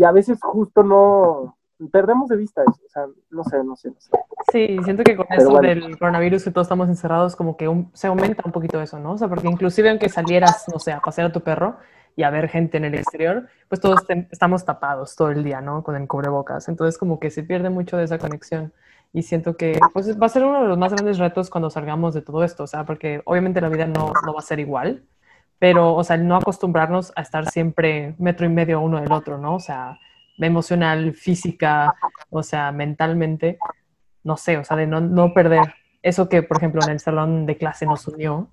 a 0.05 0.13
veces 0.13 0.39
justo 0.43 0.83
no, 0.83 1.57
perdemos 1.91 2.29
de 2.29 2.37
vista 2.37 2.63
eso, 2.63 2.81
o 2.85 2.89
sea, 2.89 3.07
no 3.31 3.45
sé, 3.45 3.65
no 3.65 3.77
sé, 3.77 3.91
no 3.91 3.97
sé. 3.99 4.11
Sí, 4.53 4.79
siento 4.85 5.03
que 5.05 5.17
con 5.17 5.27
eso 5.31 5.59
del 5.61 5.99
coronavirus 5.99 6.45
que 6.45 6.51
todos 6.51 6.67
estamos 6.67 6.89
encerrados, 6.89 7.37
como 7.37 7.57
que 7.57 7.71
se 7.93 8.07
aumenta 8.07 8.43
un 8.45 8.53
poquito 8.53 8.81
eso, 8.81 8.99
¿no? 8.99 9.13
O 9.13 9.19
sea, 9.19 9.29
porque 9.29 9.49
inclusive 9.49 9.91
aunque 9.91 10.09
salieras, 10.09 10.67
no 10.73 10.79
sé, 10.79 10.93
a 10.93 11.01
pasear 11.01 11.29
a 11.29 11.33
tu 11.33 11.41
perro 11.41 11.77
y 12.17 12.23
a 12.23 12.31
ver 12.31 12.49
gente 12.49 12.79
en 12.79 12.87
el 12.87 12.95
exterior, 12.95 13.49
pues 13.69 13.81
todos 13.81 14.01
estamos 14.31 14.65
tapados 14.65 15.17
todo 15.17 15.31
el 15.31 15.45
día, 15.45 15.61
¿no? 15.61 15.83
Con 15.83 15.97
el 15.97 16.09
cubrebocas. 16.09 16.69
Entonces 16.69 16.99
como 16.99 17.21
que 17.21 17.31
se 17.31 17.43
pierde 17.43 17.69
mucho 17.69 17.97
de 17.97 18.05
esa 18.05 18.19
conexión 18.19 18.73
y 19.13 19.23
siento 19.23 19.57
que 19.57 19.79
pues, 19.93 20.21
va 20.21 20.27
a 20.27 20.31
ser 20.31 20.45
uno 20.45 20.63
de 20.63 20.69
los 20.69 20.79
más 20.79 20.93
grandes 20.93 21.19
retos 21.19 21.51
cuando 21.51 21.71
salgamos 21.71 22.15
de 22.15 22.23
todo 22.23 22.45
esto, 22.45 22.65
o 22.65 22.67
sea, 22.67 22.85
porque 22.85 23.23
obviamente 23.25 23.61
la 23.61 23.69
vida 23.69 23.87
no, 23.87 24.13
no 24.25 24.33
va 24.33 24.41
a 24.41 24.43
ser 24.43 24.61
igual, 24.61 25.05
pero, 25.59 25.95
o 25.95 26.05
sea, 26.05 26.17
el 26.17 26.27
no 26.29 26.37
acostumbrarnos 26.37 27.13
a 27.17 27.23
estar 27.23 27.49
siempre 27.51 28.15
metro 28.19 28.47
y 28.47 28.51
medio 28.51 28.81
uno 28.81 29.01
del 29.01 29.13
otro, 29.13 29.39
¿no? 29.39 29.55
O 29.55 29.61
sea, 29.61 29.99
emocional, 30.39 31.15
física, 31.15 31.95
o 32.31 32.43
sea, 32.43 32.73
mentalmente, 32.73 33.59
no 34.25 34.37
sé, 34.37 34.59
o 34.59 34.65
sea, 34.65 34.77
de 34.77 34.87
no, 34.87 35.01
no 35.01 35.33
perder 35.33 35.75
eso 36.03 36.29
que, 36.29 36.43
por 36.43 36.59
ejemplo, 36.59 36.81
en 36.85 36.91
el 36.91 37.01
salón 37.01 37.47
de 37.47 37.57
clase 37.57 37.87
nos 37.87 38.07
unió, 38.07 38.49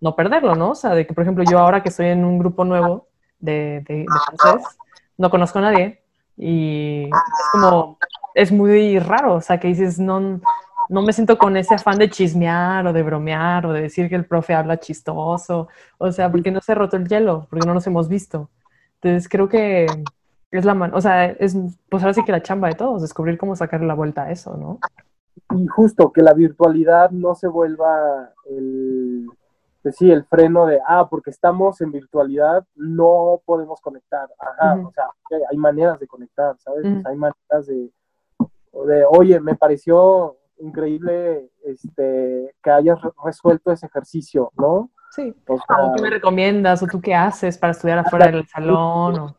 no 0.00 0.14
perderlo, 0.14 0.54
¿no? 0.54 0.70
O 0.70 0.74
sea, 0.74 0.90
de 0.90 1.06
que, 1.06 1.14
por 1.14 1.22
ejemplo, 1.22 1.44
yo 1.44 1.58
ahora 1.58 1.82
que 1.82 1.88
estoy 1.88 2.06
en 2.06 2.24
un 2.24 2.38
grupo 2.38 2.64
nuevo 2.64 3.08
de, 3.38 3.84
de, 3.88 3.98
de 3.98 4.06
francés, 4.38 4.66
no 5.18 5.30
conozco 5.30 5.58
a 5.58 5.62
nadie 5.62 6.02
y 6.36 7.04
es 7.06 7.50
como 7.52 7.98
es 8.34 8.52
muy 8.52 8.98
raro, 8.98 9.34
o 9.34 9.40
sea, 9.40 9.58
que 9.58 9.68
dices, 9.68 9.98
no, 9.98 10.40
no 10.88 11.02
me 11.02 11.12
siento 11.12 11.38
con 11.38 11.56
ese 11.56 11.74
afán 11.74 11.98
de 11.98 12.10
chismear 12.10 12.86
o 12.86 12.92
de 12.92 13.02
bromear 13.02 13.66
o 13.66 13.72
de 13.72 13.82
decir 13.82 14.08
que 14.08 14.14
el 14.14 14.26
profe 14.26 14.54
habla 14.54 14.78
chistoso, 14.78 15.68
o 15.98 16.12
sea, 16.12 16.30
porque 16.30 16.50
no 16.50 16.60
se 16.60 16.72
ha 16.72 16.74
roto 16.74 16.96
el 16.96 17.08
hielo, 17.08 17.46
porque 17.48 17.66
no 17.66 17.74
nos 17.74 17.86
hemos 17.86 18.08
visto. 18.08 18.50
Entonces 19.00 19.28
creo 19.28 19.48
que 19.48 19.86
es 20.50 20.64
la 20.64 20.74
mano, 20.74 20.96
o 20.96 21.00
sea, 21.00 21.26
es 21.26 21.56
pues 21.90 22.02
ahora 22.02 22.14
sí 22.14 22.24
que 22.24 22.32
la 22.32 22.42
chamba 22.42 22.68
de 22.68 22.74
todos, 22.74 23.02
descubrir 23.02 23.38
cómo 23.38 23.56
sacarle 23.56 23.86
la 23.86 23.94
vuelta 23.94 24.24
a 24.24 24.30
eso, 24.30 24.56
¿no? 24.56 24.78
Y 25.54 25.66
justo 25.66 26.12
que 26.12 26.22
la 26.22 26.32
virtualidad 26.32 27.10
no 27.10 27.34
se 27.34 27.48
vuelva 27.48 28.32
el, 28.48 29.26
pues 29.82 29.96
sí, 29.96 30.10
el 30.10 30.24
freno 30.24 30.66
de, 30.66 30.80
ah, 30.86 31.08
porque 31.08 31.30
estamos 31.30 31.80
en 31.80 31.92
virtualidad, 31.92 32.64
no 32.74 33.40
podemos 33.44 33.80
conectar. 33.80 34.28
Ajá, 34.38 34.80
o 34.84 34.92
sea, 34.92 35.04
hay 35.50 35.56
maneras 35.56 36.00
de 36.00 36.06
conectar, 36.06 36.56
¿sabes? 36.58 36.84
hay 36.84 37.16
maneras 37.16 37.66
de, 37.66 37.90
de, 38.86 39.04
oye, 39.08 39.38
me 39.40 39.54
pareció 39.54 40.36
increíble 40.58 41.50
este, 41.64 42.54
que 42.62 42.70
hayas 42.70 42.98
resuelto 43.24 43.70
ese 43.72 43.86
ejercicio, 43.86 44.50
¿no? 44.56 44.90
Sí. 45.10 45.34
O 45.46 45.56
¿Qué 45.96 46.02
me 46.02 46.10
recomiendas? 46.10 46.82
¿O 46.82 46.86
tú 46.86 47.00
qué 47.00 47.14
haces 47.14 47.56
para 47.56 47.70
estudiar 47.70 47.98
afuera 47.98 48.26
del 48.26 48.46
salón? 48.48 49.34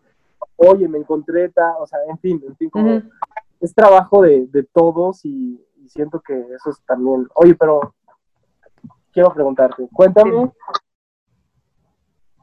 Oye, 0.58 0.88
me 0.88 0.98
encontré, 0.98 1.50
ta, 1.50 1.78
o 1.78 1.86
sea, 1.86 2.00
en 2.10 2.18
fin, 2.18 2.44
en 2.46 2.56
fin, 2.58 2.70
como 2.70 3.02
es 3.60 3.74
trabajo 3.74 4.24
de, 4.24 4.68
todos 4.74 5.24
y, 5.24 5.64
siento 5.88 6.20
que 6.20 6.38
eso 6.54 6.70
es 6.70 6.82
también, 6.86 7.26
oye, 7.36 7.56
pero 7.56 7.94
quiero 9.14 9.34
preguntarte, 9.34 9.88
cuéntame, 9.94 10.52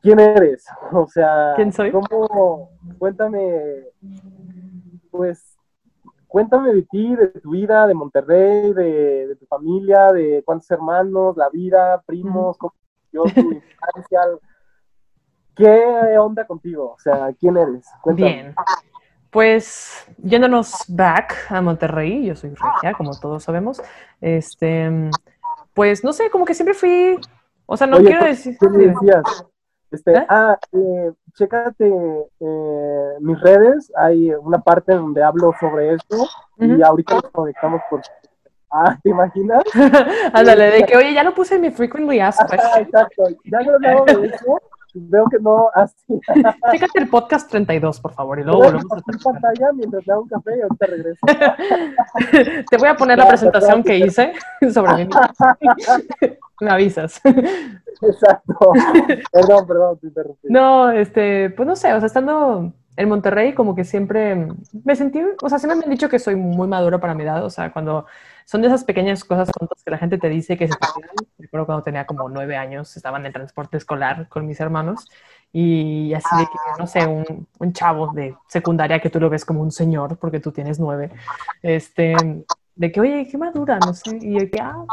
¿quién 0.01 0.19
eres? 0.19 0.65
O 0.93 1.07
sea, 1.07 1.53
¿quién 1.57 1.73
soy? 1.73 1.93
¿Cómo, 1.93 2.71
cuéntame, 2.99 3.89
pues, 5.11 5.59
cuéntame 6.27 6.73
de 6.73 6.83
ti, 6.83 7.15
de 7.17 7.29
tu 7.29 7.51
vida, 7.51 7.87
de 7.87 7.95
Monterrey, 7.95 8.73
de, 8.73 9.37
tu 9.39 9.47
familia, 9.47 10.13
de 10.13 10.43
cuántos 10.45 10.71
hermanos, 10.71 11.37
la 11.37 11.51
vida, 11.51 12.03
primos, 12.07 12.57
cómo 12.57 12.73
yo, 13.13 13.25
tu 13.25 13.41
infancia. 13.41 14.21
¿Qué 15.57 16.19
onda 16.19 16.47
contigo? 16.47 16.93
O 16.97 16.99
sea, 16.99 17.31
¿quién 17.39 17.57
eres? 17.57 17.87
Bien. 18.15 18.55
Pues 19.31 20.07
yéndonos 20.19 20.85
back 20.89 21.35
a 21.51 21.61
Monterrey, 21.61 22.25
yo 22.25 22.37
soy 22.37 22.51
regia, 22.51 22.93
como 22.97 23.19
todos 23.19 23.43
sabemos. 23.43 23.83
Este, 24.21 25.11
pues 25.73 26.05
no 26.05 26.13
sé, 26.13 26.31
como 26.31 26.45
que 26.45 26.55
siempre 26.55 26.75
fui, 26.75 27.19
o 27.67 27.77
sea, 27.77 27.87
no 27.87 27.99
quiero 27.99 28.25
decir. 28.25 28.57
¿Qué 28.59 28.69
me 28.69 28.87
decías? 28.87 29.45
Este, 29.91 30.13
¿Eh? 30.13 30.27
Ah, 30.29 30.59
eh, 30.73 31.13
chécate 31.35 31.89
eh, 32.41 33.15
mis 33.21 33.41
redes, 33.41 33.93
hay 33.97 34.33
una 34.35 34.59
parte 34.59 34.93
donde 34.93 35.23
hablo 35.23 35.53
sobre 35.61 35.95
esto 35.95 36.17
y 36.59 36.83
ahorita 36.83 37.15
nos 37.15 37.31
conectamos 37.31 37.81
por... 37.89 38.03
Ah, 38.71 38.99
¿te 39.01 39.11
imaginas? 39.11 39.63
Ándale, 40.33 40.71
de 40.71 40.85
que, 40.85 40.97
oye, 40.97 41.15
ya 41.15 41.23
lo 41.23 41.33
puse 41.33 41.55
en 41.55 41.61
mi 41.61 41.71
frequently 41.71 42.19
asked 42.19 42.45
exacto, 42.53 43.25
ya 43.45 43.61
no 43.61 43.79
de 43.79 44.27
eso, 44.27 44.61
Veo 44.95 45.27
que 45.27 45.39
no. 45.41 45.71
Así. 45.75 45.97
Chécate 46.73 47.01
el 47.01 47.09
podcast 47.09 47.51
32, 47.51 48.01
por 48.01 48.13
favor, 48.13 48.39
y 48.39 48.45
luego 48.45 48.61
volvemos 48.61 48.93
a 48.93 49.33
pantalla 49.33 49.73
mientras 49.73 50.09
hago 50.09 50.23
un 50.23 50.29
café 50.29 50.57
y 50.57 50.63
ahorita 50.63 50.87
regreso. 50.87 51.21
Te 52.71 52.77
voy 52.77 52.89
a 52.89 52.97
poner 52.97 53.19
la 53.19 53.27
presentación 53.27 53.83
que 53.83 53.99
hice 53.99 54.33
sobre 54.73 55.05
mí. 55.05 55.11
Me 56.61 56.71
avisas. 56.71 57.21
Exacto. 57.25 58.73
Perdón, 59.33 59.67
perdón, 59.67 59.99
te 59.99 60.07
interrumpí. 60.07 60.49
No, 60.49 60.91
este, 60.91 61.51
pues 61.51 61.67
no 61.67 61.75
sé, 61.75 61.93
o 61.93 61.99
sea, 61.99 62.07
estando 62.07 62.73
en 62.97 63.09
Monterrey, 63.09 63.55
como 63.55 63.75
que 63.75 63.85
siempre 63.85 64.49
me 64.85 64.97
sentí, 64.97 65.21
o 65.43 65.49
sea, 65.49 65.59
siempre 65.59 65.79
me 65.79 65.85
han 65.85 65.91
dicho 65.91 66.09
que 66.09 66.19
soy 66.19 66.37
muy 66.37 66.69
madura 66.69 67.01
para 67.01 67.15
mi 67.15 67.25
edad, 67.25 67.45
o 67.45 67.51
sea, 67.51 67.73
cuando 67.73 68.07
son 68.45 68.61
de 68.63 68.69
esas 68.69 68.85
pequeñas 68.85 69.25
cosas 69.25 69.51
tontas 69.51 69.83
que 69.83 69.91
la 69.91 69.99
gente 69.99 70.19
te 70.19 70.29
dice 70.29 70.57
que 70.57 70.69
se 70.69 70.75
te 70.75 70.87
olvidan. 70.95 71.15
Recuerdo 71.39 71.67
cuando 71.67 71.85
tenía 71.85 72.07
como 72.07 72.29
nueve 72.29 72.57
años, 72.57 72.97
estaba 72.97 73.19
en 73.19 73.27
el 73.27 73.33
transporte 73.33 73.77
escolar 73.77 74.29
con 74.29 74.47
mis 74.47 74.61
hermanos 74.61 75.07
y 75.53 76.13
así 76.15 76.37
de 76.37 76.45
que, 76.45 76.59
no 76.79 76.87
sé, 76.87 77.07
un, 77.07 77.47
un 77.59 77.73
chavo 77.73 78.13
de 78.13 78.37
secundaria 78.49 79.01
que 79.01 79.11
tú 79.11 79.21
lo 79.21 79.31
ves 79.31 79.45
como 79.45 79.63
un 79.63 79.71
señor 79.71 80.19
porque 80.19 80.41
tú 80.41 80.51
tienes 80.53 80.81
nueve, 80.81 81.11
este, 81.63 82.17
de 82.75 82.93
que, 82.93 83.01
oye, 83.01 83.29
qué 83.31 83.39
madura, 83.39 83.79
no 83.79 83.95
sé, 83.95 84.19
y 84.21 84.39
de 84.39 84.51
que, 84.51 84.61
ah, 84.61 84.85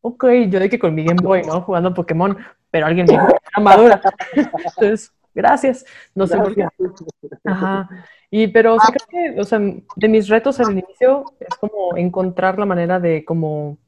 ok, 0.00 0.24
yo 0.48 0.60
de 0.60 0.70
que 0.70 0.78
con 0.78 0.94
mi 0.94 1.04
Game 1.04 1.20
Boy, 1.22 1.42
¿no? 1.42 1.60
Jugando 1.60 1.92
Pokémon, 1.92 2.36
pero 2.70 2.86
alguien 2.86 3.06
me 3.06 3.14
dijo 3.14 3.26
que 3.26 3.34
era 3.52 3.62
madura. 3.62 4.00
Entonces, 4.34 5.12
gracias. 5.36 5.84
No 6.14 6.26
sé 6.26 6.36
por 6.38 6.54
qué. 6.54 6.66
Ajá. 7.44 7.88
Y 8.30 8.48
pero 8.48 8.74
o 8.74 8.80
sea, 8.80 8.92
creo 8.94 9.34
que, 9.34 9.40
o 9.40 9.44
sea, 9.44 9.60
de 9.60 10.08
mis 10.08 10.28
retos 10.28 10.58
al 10.58 10.72
inicio 10.72 11.24
es 11.38 11.54
como 11.60 11.96
encontrar 11.96 12.58
la 12.58 12.66
manera 12.66 12.98
de 12.98 13.24
como 13.24 13.78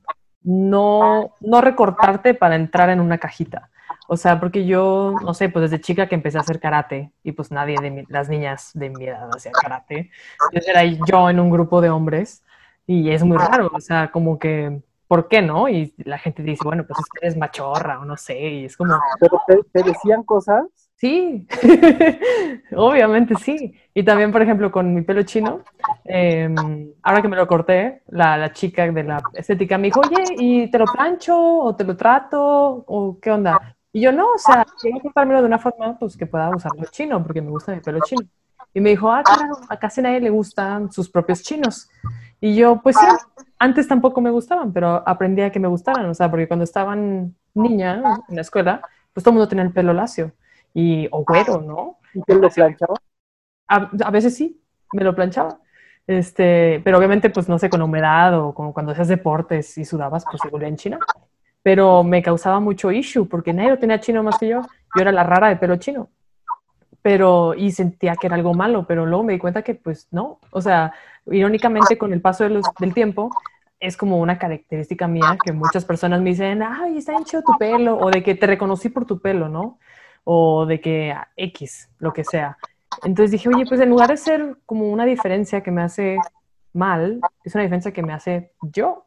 no, 0.43 1.35
no 1.41 1.61
recortarte 1.61 2.35
para 2.35 2.55
entrar 2.55 2.91
en 2.91 3.01
una 3.01 3.19
cajita. 3.19 3.71
O 4.07 4.17
sea, 4.17 4.41
porque 4.41 4.65
yo, 4.65 5.15
no 5.23 5.35
sé, 5.35 5.49
pues 5.51 5.71
desde 5.71 5.83
chica 5.83 6.07
que 6.09 6.15
empecé 6.15 6.39
a 6.39 6.43
hacer 6.43 6.61
karate 6.61 7.13
y 7.23 7.33
pues 7.33 7.51
nadie 7.51 7.77
de 7.83 7.91
mi- 7.91 8.05
las 8.09 8.29
niñas 8.29 8.71
de 8.75 8.89
mi 8.91 9.05
edad 9.07 9.29
hacía 9.35 9.53
karate. 9.53 10.11
Entonces 10.51 10.69
era 10.69 10.85
yo 10.85 11.29
en 11.29 11.41
un 11.41 11.51
grupo 11.51 11.81
de 11.83 11.91
hombres 11.91 12.43
y 12.87 13.11
es 13.11 13.23
muy 13.23 13.37
raro, 13.37 13.71
o 13.75 13.81
sea, 13.81 14.11
como 14.11 14.39
que, 14.39 14.81
¿por 15.09 15.29
qué 15.29 15.43
no? 15.43 15.69
Y 15.69 15.93
la 15.99 16.17
gente 16.17 16.43
dice, 16.43 16.63
bueno, 16.65 16.85
pues 16.87 16.99
es 17.01 17.05
que 17.13 17.27
eres 17.27 17.37
machorra 17.37 18.01
o 18.01 18.07
no 18.07 18.17
sé, 18.17 18.39
y 18.39 18.65
es 18.65 18.77
como, 18.79 18.95
Pero 19.21 19.43
te, 19.47 19.59
te 19.73 19.83
decían 19.83 20.23
cosas. 20.23 20.65
Sí, 20.99 21.47
obviamente 22.77 23.37
sí. 23.37 23.73
Y 23.95 24.03
también, 24.03 24.33
por 24.33 24.43
ejemplo, 24.43 24.73
con 24.73 24.93
mi 24.93 25.03
pelo 25.03 25.23
chino, 25.23 25.61
eh, 26.05 26.53
ahora 27.03 27.23
que 27.23 27.29
me 27.29 27.37
lo 27.37 27.47
corté, 27.47 28.03
la, 28.09 28.37
la 28.37 28.53
chica 28.53 28.91
de 28.91 29.05
la 29.05 29.23
estética 29.33 29.79
me 29.79 29.89
dijo, 29.89 30.01
oye, 30.01 30.25
¿y 30.39 30.69
te 30.69 30.79
lo 30.79 30.87
plancho 30.87 31.39
o 31.39 31.77
te 31.77 31.85
lo 31.85 31.97
trato 31.97 32.41
o 32.85 33.17
qué 33.23 33.31
onda? 33.31 33.77
Y 33.93 34.01
yo 34.01 34.11
no, 34.11 34.33
o 34.33 34.39
sea, 34.39 34.67
quiero 34.81 34.99
cortármelo 34.99 35.41
de 35.41 35.47
una 35.47 35.61
forma 35.61 35.97
pues 35.97 36.17
que 36.17 36.27
pueda 36.27 36.51
usarlo 36.51 36.85
chino, 36.91 37.23
porque 37.23 37.43
me 37.43 37.51
gusta 37.51 37.73
mi 37.73 37.81
pelo 37.81 38.01
chino. 38.05 38.23
Y 38.75 38.81
me 38.81 38.91
dijo, 38.91 39.11
ah, 39.11 39.23
claro, 39.23 39.57
a 39.69 39.79
casi 39.79 40.03
nadie 40.03 40.21
le 40.21 40.31
gustan 40.31 40.91
sus 40.91 41.09
propios 41.09 41.43
chinos. 41.45 41.89
Y 42.41 42.57
yo, 42.57 42.81
pues 42.83 42.97
sí, 42.97 43.07
antes 43.61 43.87
tampoco 43.87 44.21
me 44.21 44.31
gustaban, 44.31 44.73
pero 44.73 45.01
aprendí 45.07 45.43
a 45.43 45.53
que 45.53 45.61
me 45.61 45.69
gustaran, 45.69 46.07
o 46.07 46.15
sea, 46.15 46.29
porque 46.29 46.49
cuando 46.49 46.65
estaban 46.65 47.37
niña 47.55 48.03
en 48.29 48.35
la 48.35 48.43
escuela, 48.43 48.83
pues 49.13 49.23
todo 49.23 49.31
el 49.31 49.35
mundo 49.37 49.49
tenía 49.49 49.65
el 49.65 49.73
pelo 49.73 49.93
lacio 49.93 50.33
y 50.81 51.09
o 51.11 51.25
güero, 51.25 51.61
¿no? 51.61 51.99
¿Y 52.15 52.23
te 52.23 52.35
lo 52.35 52.49
planchaba? 52.51 52.95
A, 53.69 53.91
a 54.05 54.11
veces 54.11 54.37
sí, 54.37 54.63
me 54.93 55.05
lo 55.05 55.15
planchaba. 55.15 55.61
Este, 56.07 56.81
pero 56.85 56.99
obviamente, 56.99 57.31
pues 57.31 57.49
no 57.49 57.59
sé, 57.59 57.71
con 57.71 57.83
humedad 57.83 58.39
o 58.41 58.55
como 58.55 58.73
cuando 58.75 58.93
hacías 58.93 59.09
deportes 59.09 59.79
y 59.79 59.85
sudabas, 59.85 60.27
pues 60.27 60.43
se 60.43 60.49
volvía 60.49 60.69
en 60.69 60.77
China. 60.77 61.05
Pero 61.63 62.05
me 62.05 62.23
causaba 62.23 62.61
mucho 62.61 62.93
issue 62.93 63.29
porque 63.29 63.53
nadie 63.55 63.71
lo 63.71 63.79
tenía 63.79 64.01
chino 64.01 64.23
más 64.23 64.39
que 64.39 64.49
yo. 64.49 64.69
Yo 64.95 65.03
era 65.03 65.13
la 65.13 65.25
rara 65.25 65.49
de 65.49 65.57
pelo 65.57 65.77
chino. 65.79 66.11
Pero, 67.03 67.55
y 67.55 67.71
sentía 67.73 68.17
que 68.17 68.27
era 68.27 68.37
algo 68.37 68.55
malo, 68.55 68.87
pero 68.87 69.07
luego 69.07 69.25
me 69.25 69.33
di 69.35 69.39
cuenta 69.39 69.63
que, 69.63 69.75
pues 69.75 70.09
no. 70.11 70.41
O 70.51 70.61
sea, 70.61 70.93
irónicamente, 71.27 71.97
con 71.99 72.13
el 72.13 72.21
paso 72.21 72.45
de 72.45 72.51
los- 72.51 72.77
del 72.79 72.93
tiempo, 72.95 73.37
es 73.81 73.97
como 73.97 74.19
una 74.19 74.39
característica 74.39 75.07
mía 75.09 75.41
que 75.43 75.53
muchas 75.53 75.85
personas 75.85 76.21
me 76.21 76.31
dicen, 76.31 76.63
ay, 76.63 76.99
está 76.99 77.13
bien 77.13 77.25
chido 77.25 77.45
tu 77.45 77.57
pelo, 77.57 77.99
o 78.01 78.11
de 78.11 78.23
que 78.23 78.35
te 78.35 78.47
reconocí 78.47 78.89
por 78.89 79.07
tu 79.07 79.21
pelo, 79.21 79.49
¿no? 79.49 79.79
O 80.31 80.67
de 80.67 80.79
que 80.79 81.17
X, 81.37 81.89
lo 82.01 82.13
que 82.13 82.23
sea. 82.23 82.59
Entonces 83.03 83.31
dije, 83.31 83.49
oye, 83.49 83.65
pues 83.67 83.81
en 83.81 83.89
lugar 83.89 84.11
de 84.11 84.19
ser 84.19 84.57
como 84.67 84.91
una 84.91 85.07
diferencia 85.07 85.63
que 85.63 85.71
me 85.71 85.81
hace 85.81 86.19
mal, 86.75 87.21
es 87.45 87.55
una 87.55 87.63
diferencia 87.63 87.93
que 87.93 88.03
me 88.03 88.13
hace 88.13 88.53
yo. 88.61 89.07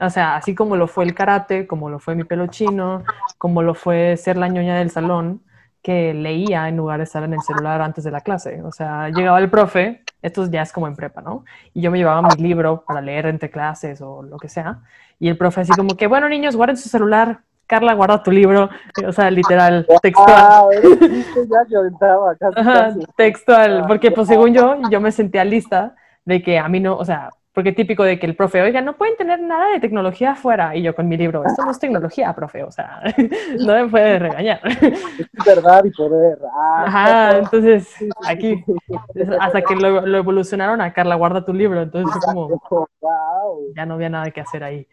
O 0.00 0.08
sea, 0.08 0.36
así 0.36 0.54
como 0.54 0.76
lo 0.76 0.86
fue 0.86 1.04
el 1.04 1.14
karate, 1.14 1.66
como 1.66 1.90
lo 1.90 1.98
fue 1.98 2.14
mi 2.14 2.24
pelo 2.24 2.46
chino, 2.46 3.04
como 3.36 3.62
lo 3.62 3.74
fue 3.74 4.16
ser 4.16 4.38
la 4.38 4.48
ñoña 4.48 4.78
del 4.78 4.90
salón, 4.90 5.42
que 5.82 6.14
leía 6.14 6.68
en 6.68 6.78
lugar 6.78 6.98
de 6.98 7.04
estar 7.04 7.22
en 7.22 7.34
el 7.34 7.42
celular 7.42 7.82
antes 7.82 8.02
de 8.04 8.10
la 8.10 8.22
clase. 8.22 8.62
O 8.62 8.72
sea, 8.72 9.10
llegaba 9.10 9.40
el 9.40 9.50
profe, 9.50 10.04
esto 10.22 10.48
ya 10.50 10.62
es 10.62 10.72
como 10.72 10.86
en 10.86 10.96
prepa, 10.96 11.20
¿no? 11.20 11.44
Y 11.74 11.82
yo 11.82 11.90
me 11.90 11.98
llevaba 11.98 12.22
mi 12.22 12.42
libro 12.42 12.82
para 12.86 13.02
leer 13.02 13.26
entre 13.26 13.50
clases 13.50 14.00
o 14.00 14.22
lo 14.22 14.38
que 14.38 14.48
sea. 14.48 14.80
Y 15.18 15.28
el 15.28 15.36
profe 15.36 15.60
así 15.60 15.72
como 15.72 15.98
que, 15.98 16.06
bueno, 16.06 16.30
niños, 16.30 16.56
guarden 16.56 16.78
su 16.78 16.88
celular. 16.88 17.40
Carla, 17.72 17.94
guarda 17.94 18.22
tu 18.22 18.30
libro. 18.30 18.68
O 19.06 19.12
sea, 19.12 19.30
literal, 19.30 19.86
textual. 20.02 20.68
Ajá, 22.54 22.94
textual, 23.16 23.84
porque 23.88 24.10
pues 24.10 24.28
según 24.28 24.52
yo, 24.52 24.76
yo 24.90 25.00
me 25.00 25.10
sentía 25.10 25.42
lista 25.42 25.94
de 26.26 26.42
que 26.42 26.58
a 26.58 26.68
mí 26.68 26.80
no, 26.80 26.98
o 26.98 27.04
sea, 27.06 27.30
porque 27.54 27.72
típico 27.72 28.04
de 28.04 28.18
que 28.18 28.26
el 28.26 28.36
profe, 28.36 28.60
oiga, 28.60 28.82
no 28.82 28.98
pueden 28.98 29.16
tener 29.16 29.40
nada 29.40 29.70
de 29.70 29.80
tecnología 29.80 30.32
afuera, 30.32 30.76
y 30.76 30.82
yo 30.82 30.94
con 30.94 31.08
mi 31.08 31.16
libro, 31.16 31.46
esto 31.46 31.64
no 31.64 31.70
es 31.70 31.78
tecnología, 31.78 32.34
profe, 32.34 32.62
o 32.62 32.70
sea, 32.70 33.00
no 33.58 33.72
me 33.74 33.88
puede 33.88 34.18
regañar. 34.18 34.60
Es 34.64 35.44
verdad 35.46 35.82
y 35.86 35.90
poder. 35.92 36.38
Ah, 36.54 36.84
Ajá, 36.86 37.38
entonces, 37.38 37.88
aquí, 38.26 38.62
hasta 39.40 39.62
que 39.62 39.76
lo, 39.76 40.06
lo 40.06 40.18
evolucionaron 40.18 40.82
a 40.82 40.92
Carla, 40.92 41.14
guarda 41.14 41.42
tu 41.42 41.54
libro, 41.54 41.80
entonces 41.80 42.22
como, 42.22 42.60
ya 43.74 43.86
no 43.86 43.94
había 43.94 44.10
nada 44.10 44.30
que 44.30 44.42
hacer 44.42 44.62
ahí. 44.62 44.86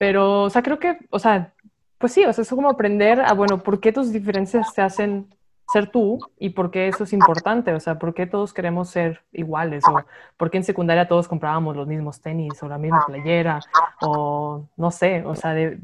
Pero, 0.00 0.44
o 0.44 0.50
sea, 0.50 0.62
creo 0.62 0.78
que, 0.78 0.96
o 1.10 1.18
sea, 1.18 1.52
pues 2.00 2.14
sí, 2.14 2.24
o 2.24 2.32
sea, 2.32 2.40
es 2.40 2.48
como 2.48 2.70
aprender 2.70 3.20
a, 3.20 3.34
bueno, 3.34 3.62
¿por 3.62 3.78
qué 3.78 3.92
tus 3.92 4.10
diferencias 4.10 4.72
te 4.72 4.80
hacen 4.80 5.28
ser 5.70 5.90
tú 5.90 6.18
y 6.38 6.48
por 6.48 6.70
qué 6.70 6.88
eso 6.88 7.04
es 7.04 7.12
importante? 7.12 7.74
O 7.74 7.78
sea, 7.78 7.98
¿por 7.98 8.14
qué 8.14 8.26
todos 8.26 8.54
queremos 8.54 8.88
ser 8.88 9.22
iguales? 9.32 9.84
¿O 9.86 10.02
por 10.38 10.50
qué 10.50 10.56
en 10.56 10.64
secundaria 10.64 11.06
todos 11.06 11.28
comprábamos 11.28 11.76
los 11.76 11.86
mismos 11.86 12.22
tenis 12.22 12.60
o 12.62 12.68
la 12.68 12.78
misma 12.78 13.04
playera? 13.06 13.60
O 14.00 14.64
no 14.78 14.90
sé, 14.90 15.22
o 15.26 15.34
sea, 15.34 15.52
de, 15.52 15.78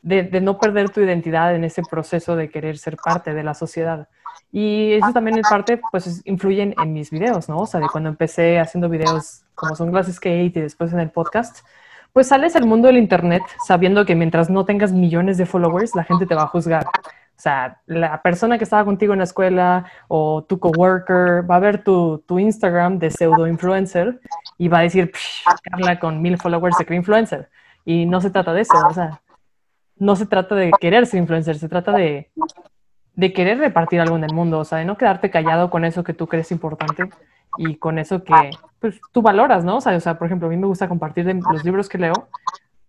de, 0.00 0.40
no 0.40 0.58
perder 0.58 0.88
tu 0.88 1.02
identidad 1.02 1.54
en 1.54 1.64
ese 1.64 1.82
proceso 1.82 2.34
de 2.34 2.48
querer 2.48 2.78
ser 2.78 2.96
parte 2.96 3.34
de 3.34 3.42
la 3.42 3.52
sociedad. 3.52 4.08
Y 4.50 4.94
eso 4.94 5.12
también 5.12 5.36
en 5.36 5.42
parte, 5.42 5.82
pues, 5.90 6.06
es- 6.06 6.22
influye 6.24 6.74
en, 6.78 6.92
mis 6.94 7.10
videos, 7.10 7.46
¿no? 7.50 7.58
O 7.58 7.66
sea, 7.66 7.78
de 7.78 7.88
cuando 7.92 8.08
empecé 8.08 8.58
haciendo 8.58 8.88
videos 8.88 9.42
como 9.54 9.76
son 9.76 9.90
Glass 9.90 10.10
Skate 10.10 10.56
y 10.56 10.60
después 10.62 10.94
en 10.94 11.00
el 11.00 11.10
podcast, 11.10 11.58
pues 12.16 12.28
sales 12.28 12.56
al 12.56 12.64
mundo 12.64 12.86
del 12.86 12.96
internet 12.96 13.42
sabiendo 13.66 14.06
que 14.06 14.14
mientras 14.14 14.48
no 14.48 14.64
tengas 14.64 14.90
millones 14.90 15.36
de 15.36 15.44
followers, 15.44 15.94
la 15.94 16.02
gente 16.02 16.24
te 16.24 16.34
va 16.34 16.44
a 16.44 16.46
juzgar. 16.46 16.86
O 16.86 17.38
sea, 17.38 17.82
la 17.84 18.22
persona 18.22 18.56
que 18.56 18.64
estaba 18.64 18.86
contigo 18.86 19.12
en 19.12 19.18
la 19.18 19.24
escuela 19.24 19.84
o 20.08 20.42
tu 20.42 20.58
coworker 20.58 21.44
va 21.46 21.56
a 21.56 21.58
ver 21.58 21.84
tu, 21.84 22.24
Instagram 22.26 22.98
de 22.98 23.10
pseudo 23.10 23.46
influencer 23.46 24.18
y 24.56 24.68
va 24.68 24.78
a 24.78 24.82
decir, 24.88 25.12
"Psh, 25.12 25.44
Carla 25.70 25.98
con 25.98 26.22
mil 26.22 26.38
followers 26.38 26.78
se 26.78 26.86
cree 26.86 26.96
influencer. 26.96 27.50
Y 27.84 28.06
no 28.06 28.22
se 28.22 28.30
trata 28.30 28.54
de 28.54 28.62
eso, 28.62 28.78
o 28.88 28.94
sea, 28.94 29.20
no 29.98 30.16
se 30.16 30.24
trata 30.24 30.54
de 30.54 30.70
querer 30.80 31.04
ser 31.06 31.20
influencer, 31.20 31.58
se 31.58 31.68
trata 31.68 31.92
de, 31.92 32.30
de 33.12 33.32
querer 33.34 33.58
repartir 33.58 34.00
algo 34.00 34.16
en 34.16 34.24
el 34.24 34.32
mundo, 34.32 34.60
o 34.60 34.64
sea, 34.64 34.78
de 34.78 34.86
no 34.86 34.96
quedarte 34.96 35.30
callado 35.30 35.68
con 35.68 35.84
eso 35.84 36.02
que 36.02 36.14
tú 36.14 36.28
crees 36.28 36.50
importante 36.50 37.10
y 37.58 37.76
con 37.76 37.98
eso 37.98 38.24
que 38.24 38.32
pues, 38.80 39.00
tú 39.12 39.22
valoras, 39.22 39.64
¿no? 39.64 39.76
O 39.76 39.80
sea, 39.80 40.18
por 40.18 40.26
ejemplo, 40.26 40.48
a 40.48 40.50
mí 40.50 40.56
me 40.56 40.66
gusta 40.66 40.88
compartir 40.88 41.26
los 41.48 41.64
libros 41.64 41.88
que 41.88 41.98
leo, 41.98 42.28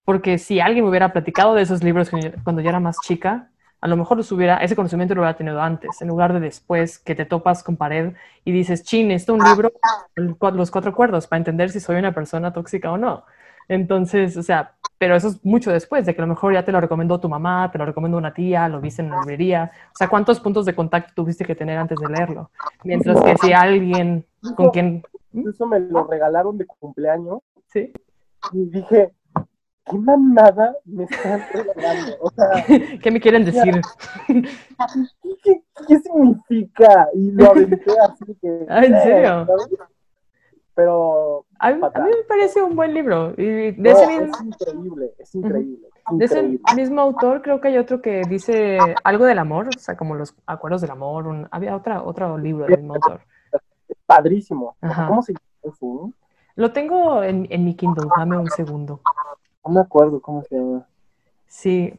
porque 0.05 0.37
si 0.37 0.59
alguien 0.59 0.85
me 0.85 0.89
hubiera 0.89 1.11
platicado 1.11 1.53
de 1.53 1.63
esos 1.63 1.83
libros 1.83 2.09
cuando 2.43 2.61
yo- 2.61 2.69
era 2.69 2.79
más 2.79 3.01
chica, 3.01 3.49
a 3.79 3.87
lo 3.87 3.95
mejor 3.97 4.17
los 4.17 4.31
hubiera, 4.31 4.57
ese 4.57 4.75
conocimiento 4.75 5.13
lo 5.13 5.21
hubiera 5.21 5.37
tenido 5.37 5.61
antes, 5.61 6.01
en 6.01 6.07
lugar 6.07 6.33
de 6.33 6.39
después 6.39 6.97
que 6.97 7.13
te 7.13 7.25
topas 7.25 7.63
con 7.63 7.77
pared 7.77 8.13
y 8.43 8.51
dices, 8.51 8.83
chin, 8.83 9.11
esto 9.11 9.33
es 9.33 9.39
un 9.39 9.43
libro, 9.43 9.71
los 10.15 10.71
cuatro 10.71 10.95
cuerdos, 10.95 11.27
para 11.27 11.37
entender 11.37 11.69
si 11.69 11.79
soy 11.79 11.97
una 11.97 12.11
persona 12.11 12.51
tóxica 12.53 12.91
o 12.91 12.97
no. 12.97 13.23
Entonces, 13.67 14.35
o 14.37 14.43
sea, 14.43 14.73
pero 14.97 15.15
eso 15.15 15.27
es 15.27 15.45
mucho 15.45 15.71
después, 15.71 16.05
de 16.05 16.15
que 16.15 16.21
a 16.21 16.25
lo 16.25 16.29
mejor 16.29 16.53
ya 16.53 16.65
te 16.65 16.71
lo 16.71 16.81
recomendó 16.81 17.19
tu 17.19 17.29
mamá, 17.29 17.69
te 17.71 17.77
lo 17.77 17.85
recomendó 17.85 18.17
una 18.17 18.33
tía, 18.33 18.67
lo 18.67 18.81
viste 18.81 19.03
en 19.03 19.11
la 19.11 19.19
librería. 19.19 19.71
O 19.93 19.95
sea, 19.95 20.07
¿cuántos 20.07 20.39
puntos 20.39 20.65
de 20.65 20.73
contacto 20.73 21.13
tuviste 21.15 21.45
que 21.45 21.53
tener 21.53 21.77
antes 21.77 21.99
de 21.99 22.07
leerlo? 22.07 22.49
Mientras 22.83 23.21
que 23.21 23.37
si 23.37 23.53
alguien 23.53 24.25
con 24.55 24.71
quien... 24.71 25.03
Incluso 25.37 25.65
me 25.67 25.79
lo 25.79 26.05
regalaron 26.05 26.57
de 26.57 26.65
cumpleaños 26.65 27.39
Sí. 27.67 27.91
y 28.53 28.65
dije, 28.69 29.13
¿qué 29.85 29.97
mamada 29.97 30.75
me 30.85 31.03
están 31.05 31.41
regalando? 31.53 32.17
O 32.21 32.29
sea, 32.31 32.49
¿Qué 33.01 33.11
me 33.11 33.19
quieren 33.21 33.45
decir? 33.45 33.81
¿qué, 35.43 35.63
qué 35.87 35.99
significa? 35.99 37.07
Y 37.13 37.31
lo 37.31 37.51
aventé 37.51 37.91
así 37.99 38.35
que... 38.41 38.65
Ah, 38.69 38.83
¿en 38.83 39.01
serio? 39.01 39.45
¿sabes? 39.45 39.67
Pero 40.75 41.45
A 41.59 41.71
mí, 41.71 41.81
a 41.81 41.99
mí 42.01 42.09
me 42.11 42.23
parece 42.27 42.61
un 42.61 42.75
buen 42.75 42.93
libro. 42.93 43.33
Y 43.35 43.71
de 43.71 43.75
no, 43.77 43.89
ese 43.89 44.07
mismo- 44.07 44.35
es 44.35 44.41
increíble, 44.45 45.13
es 45.17 45.33
increíble. 45.35 45.87
de 46.11 46.25
ese 46.25 46.59
mismo 46.75 47.01
autor 47.01 47.41
creo 47.41 47.59
que 47.59 47.69
hay 47.69 47.77
otro 47.79 47.99
que 47.99 48.21
dice 48.29 48.77
algo 49.03 49.25
del 49.25 49.39
amor, 49.39 49.69
o 49.75 49.79
sea, 49.79 49.97
como 49.97 50.13
los 50.13 50.35
acuerdos 50.45 50.81
del 50.81 50.91
amor. 50.91 51.47
había 51.49 51.75
otra, 51.75 52.03
otro 52.03 52.37
libro 52.37 52.67
del 52.67 52.77
mismo 52.77 52.93
autor. 52.93 53.21
Padrísimo. 54.07 54.75
¿Cómo 54.79 55.21
se 55.21 55.33
llama? 55.33 56.11
Lo 56.55 56.71
tengo 56.71 57.21
en, 57.21 57.45
en 57.51 57.63
mi 57.63 57.75
Kindle, 57.75 58.07
dame 58.17 58.37
un 58.37 58.49
segundo. 58.49 59.01
No 59.63 59.73
me 59.73 59.81
acuerdo 59.81 60.19
cómo 60.19 60.41
se 60.43 60.55
llama. 60.55 60.87
Sí, 61.45 61.93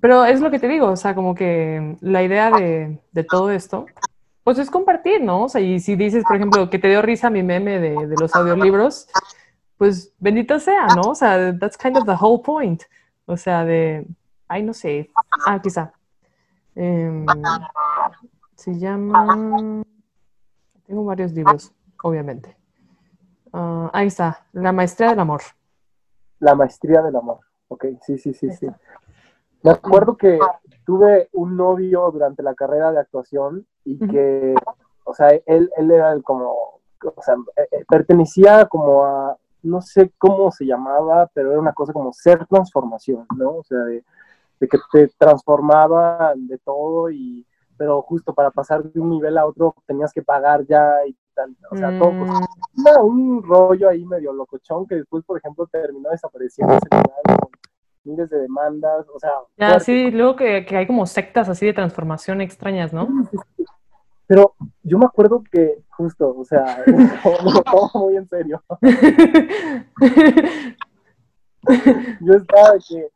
pero 0.00 0.24
es 0.24 0.40
lo 0.40 0.50
que 0.50 0.58
te 0.58 0.68
digo, 0.68 0.86
o 0.86 0.96
sea, 0.96 1.14
como 1.14 1.34
que 1.34 1.96
la 2.00 2.22
idea 2.22 2.50
de, 2.50 3.00
de 3.10 3.24
todo 3.24 3.50
esto, 3.50 3.86
pues 4.44 4.58
es 4.58 4.70
compartir, 4.70 5.22
¿no? 5.22 5.44
O 5.44 5.48
sea, 5.48 5.60
y 5.60 5.80
si 5.80 5.96
dices, 5.96 6.24
por 6.24 6.36
ejemplo, 6.36 6.70
que 6.70 6.78
te 6.78 6.88
dio 6.88 7.02
risa 7.02 7.28
mi 7.28 7.42
meme 7.42 7.80
de, 7.80 8.06
de 8.06 8.16
los 8.16 8.34
audiolibros, 8.34 9.08
pues 9.76 10.12
bendito 10.18 10.60
sea, 10.60 10.86
¿no? 10.94 11.10
O 11.10 11.14
sea, 11.14 11.58
that's 11.58 11.76
kind 11.76 11.96
of 11.96 12.04
the 12.04 12.16
whole 12.18 12.42
point. 12.42 12.82
O 13.26 13.36
sea, 13.36 13.64
de, 13.64 14.06
ay, 14.48 14.62
no 14.62 14.72
sé, 14.72 15.10
ah, 15.46 15.60
quizá. 15.60 15.92
Em, 16.74 17.26
se 18.54 18.78
llama, 18.78 19.82
tengo 20.92 21.06
varios 21.06 21.32
libros, 21.32 21.72
obviamente. 22.02 22.54
Ah, 23.50 23.88
ahí 23.94 24.08
está, 24.08 24.44
La 24.52 24.72
Maestría 24.72 25.08
del 25.08 25.20
Amor. 25.20 25.40
La 26.38 26.54
Maestría 26.54 27.00
del 27.00 27.16
Amor, 27.16 27.38
ok, 27.68 27.86
sí, 28.02 28.18
sí, 28.18 28.34
sí, 28.34 28.50
sí. 28.52 28.66
Me 29.62 29.70
acuerdo 29.70 30.18
que 30.18 30.38
tuve 30.84 31.30
un 31.32 31.56
novio 31.56 32.10
durante 32.10 32.42
la 32.42 32.54
carrera 32.54 32.92
de 32.92 33.00
actuación 33.00 33.66
y 33.86 34.06
que, 34.06 34.54
o 35.04 35.14
sea, 35.14 35.30
él, 35.46 35.70
él 35.78 35.90
era 35.90 36.14
como, 36.20 36.80
o 37.02 37.22
sea, 37.22 37.36
eh, 37.56 37.68
eh, 37.70 37.84
pertenecía 37.88 38.66
como 38.66 39.06
a, 39.06 39.38
no 39.62 39.80
sé 39.80 40.12
cómo 40.18 40.50
se 40.50 40.66
llamaba, 40.66 41.30
pero 41.32 41.52
era 41.52 41.58
una 41.60 41.72
cosa 41.72 41.94
como 41.94 42.12
ser 42.12 42.44
transformación, 42.44 43.26
¿no? 43.34 43.56
O 43.56 43.64
sea, 43.64 43.78
de, 43.78 44.04
que 44.60 44.78
te 44.92 45.08
transformaba 45.16 46.34
de 46.36 46.58
todo 46.58 47.10
y, 47.10 47.46
pero 47.76 48.02
justo 48.02 48.34
para 48.34 48.50
pasar 48.50 48.82
de 48.82 49.00
un 49.00 49.10
nivel 49.10 49.38
a 49.38 49.46
otro 49.46 49.74
tenías 49.86 50.12
que 50.12 50.22
pagar 50.22 50.64
ya 50.66 51.06
y 51.06 51.16
tal, 51.34 51.56
o 51.70 51.76
sea, 51.76 51.98
todo, 51.98 52.10
pues, 52.10 52.30
mm. 52.74 53.04
un 53.04 53.42
rollo 53.42 53.88
ahí 53.88 54.04
medio 54.04 54.32
locochón 54.32 54.86
que 54.86 54.96
después, 54.96 55.24
por 55.24 55.38
ejemplo, 55.38 55.66
terminó 55.66 56.10
desapareciendo 56.10 56.74
ese 56.74 56.88
miles 58.04 58.30
de 58.30 58.38
demandas, 58.38 59.06
o 59.14 59.18
sea... 59.18 59.30
Ya, 59.56 59.80
sí, 59.80 60.10
luego 60.10 60.36
que, 60.36 60.66
hay 60.70 60.86
como 60.86 61.06
sectas 61.06 61.48
así 61.48 61.66
de 61.66 61.72
transformación 61.72 62.40
extrañas, 62.40 62.92
¿no? 62.92 63.08
Pero 64.26 64.54
yo 64.82 64.98
me 64.98 65.06
acuerdo 65.06 65.42
que 65.50 65.82
justo, 65.90 66.34
o 66.36 66.44
sea, 66.44 66.84
lo 67.44 67.62
tomo 67.62 67.90
muy 68.06 68.16
en 68.16 68.26
serio. 68.28 68.62
yo 72.20 72.34
estaba 72.34 72.72
de 72.72 72.78
que, 72.88 73.08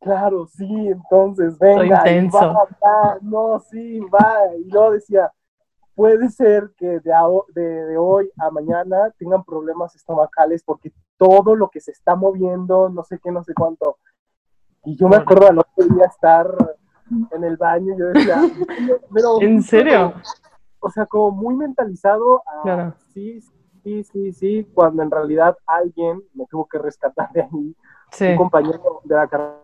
claro, 0.00 0.46
sí, 0.46 0.88
entonces, 0.88 1.58
venga, 1.58 2.02
va, 2.32 3.18
no, 3.20 3.60
sí, 3.60 4.00
va, 4.00 4.54
y 4.58 4.70
luego 4.70 4.92
decía, 4.92 5.32
puede 5.94 6.30
ser 6.30 6.72
que 6.76 7.00
de, 7.00 7.12
de, 7.54 7.62
de, 7.62 7.96
hoy 7.98 8.30
a 8.38 8.50
mañana 8.50 9.10
tengan 9.18 9.44
problemas 9.44 9.94
estomacales 9.94 10.62
porque 10.64 10.92
todo 11.16 11.54
lo 11.54 11.68
que 11.68 11.80
se 11.80 11.92
está 11.92 12.16
moviendo, 12.16 12.88
no 12.88 13.04
sé 13.04 13.18
qué, 13.22 13.30
no 13.30 13.44
sé 13.44 13.52
cuánto, 13.54 13.98
y 14.84 14.96
yo 14.96 15.08
me 15.08 15.16
acuerdo 15.16 15.48
al 15.48 15.58
otro 15.58 15.94
día 15.94 16.04
estar 16.06 16.46
en 17.32 17.44
el 17.44 17.56
baño 17.56 17.94
y 17.94 17.98
yo 17.98 18.06
decía, 18.06 18.40
pero, 19.14 19.40
¿en 19.42 19.62
serio? 19.62 20.14
O 20.80 20.90
sea, 20.90 21.04
como 21.06 21.30
muy 21.30 21.54
mentalizado 21.54 22.42
a 22.46 22.94
sí, 23.12 23.40
sí, 23.82 24.04
sí, 24.04 24.32
sí, 24.32 24.70
cuando 24.72 25.02
en 25.02 25.10
realidad 25.10 25.56
alguien 25.66 26.22
me 26.32 26.46
tuvo 26.46 26.66
que 26.66 26.78
rescatar 26.78 27.30
de 27.32 27.42
ahí, 27.42 27.76
un 28.32 28.36
compañero 28.36 29.00
de 29.04 29.14
la 29.14 29.26
carrera, 29.26 29.60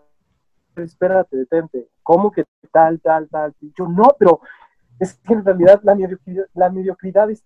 espérate, 0.76 1.36
detente, 1.36 1.88
¿cómo 2.02 2.30
que 2.30 2.44
tal, 2.72 3.00
tal, 3.00 3.28
tal? 3.28 3.54
Y 3.60 3.72
yo, 3.76 3.88
no, 3.88 4.14
pero 4.18 4.40
es 4.98 5.14
que 5.14 5.34
en 5.34 5.44
realidad 5.44 5.80
la 5.82 5.94
mediocridad, 5.94 6.44
la 6.54 6.70
mediocridad 6.70 7.30
está 7.30 7.44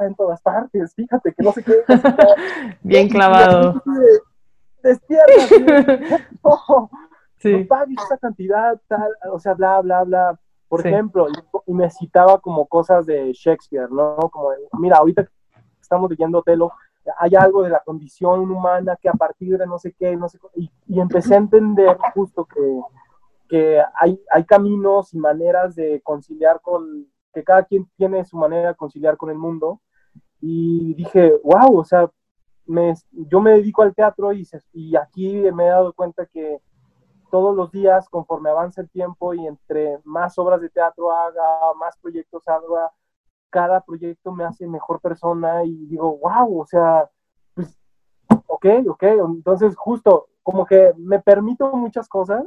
en 0.00 0.14
todas 0.14 0.40
partes, 0.42 0.94
fíjate 0.94 1.32
que 1.32 1.42
no 1.42 1.52
sé 1.52 1.62
qué. 1.62 1.84
Bien 2.82 3.08
clavado. 3.08 3.82
Despierta. 4.82 6.26
no, 6.44 6.90
sí. 7.38 7.52
no 7.52 7.66
pagues 7.66 7.96
esa 8.04 8.18
cantidad, 8.18 8.80
tal, 8.86 9.10
o 9.32 9.38
sea, 9.38 9.54
bla, 9.54 9.80
bla, 9.80 10.04
bla. 10.04 10.40
Por 10.68 10.86
ejemplo, 10.86 11.28
y 11.66 11.72
me 11.72 11.90
citaba 11.90 12.38
como 12.40 12.66
cosas 12.66 13.06
de 13.06 13.32
Shakespeare, 13.32 13.90
¿no? 13.90 14.16
Como, 14.30 14.50
mira, 14.78 14.98
ahorita 14.98 15.26
estamos 15.80 16.10
leyendo 16.10 16.42
Telo, 16.42 16.72
hay 17.16 17.34
algo 17.34 17.62
de 17.62 17.70
la 17.70 17.80
condición 17.80 18.50
humana 18.50 18.96
que 19.00 19.08
a 19.08 19.12
partir 19.12 19.56
de 19.56 19.66
no 19.66 19.78
sé 19.78 19.94
qué, 19.98 20.16
no 20.16 20.28
sé 20.28 20.38
y, 20.56 20.70
y 20.86 21.00
empecé 21.00 21.34
a 21.34 21.38
entender 21.38 21.96
justo 22.14 22.46
que, 23.48 23.82
hay, 23.94 24.44
caminos 24.44 25.14
y 25.14 25.18
maneras 25.18 25.74
de 25.74 26.00
conciliar 26.02 26.60
con, 26.60 27.06
que 27.32 27.42
cada 27.42 27.64
quien 27.64 27.88
tiene 27.96 28.24
su 28.24 28.36
manera 28.36 28.68
de 28.68 28.74
conciliar 28.74 29.16
con 29.16 29.30
el 29.30 29.38
mundo, 29.38 29.80
y 30.40 30.94
dije, 30.94 31.32
wow, 31.42 31.78
o 31.78 31.84
sea, 31.84 32.10
me, 32.66 32.94
yo 33.10 33.40
me 33.40 33.52
dedico 33.52 33.82
al 33.82 33.94
teatro 33.94 34.30
y 34.32 34.96
aquí 34.96 35.50
me 35.52 35.64
he 35.66 35.70
dado 35.70 35.92
cuenta 35.94 36.26
que 36.26 36.60
todos 37.30 37.54
los 37.54 37.70
días, 37.70 38.08
conforme 38.08 38.50
avanza 38.50 38.80
el 38.80 38.90
tiempo 38.90 39.34
y 39.34 39.46
entre 39.46 39.98
más 40.04 40.38
obras 40.38 40.60
de 40.60 40.70
teatro 40.70 41.10
haga, 41.10 41.42
más 41.78 41.96
proyectos 41.98 42.46
haga, 42.46 42.92
cada 43.50 43.80
proyecto 43.80 44.32
me 44.32 44.44
hace 44.44 44.66
mejor 44.66 45.00
persona 45.00 45.64
y 45.64 45.86
digo, 45.86 46.18
wow, 46.18 46.60
o 46.60 46.66
sea, 46.66 47.08
pues, 47.54 47.78
ok, 48.46 48.66
ok, 48.88 49.02
entonces 49.02 49.76
justo 49.76 50.28
como 50.42 50.64
que 50.64 50.92
me 50.96 51.20
permito 51.20 51.70
muchas 51.74 52.08
cosas 52.08 52.44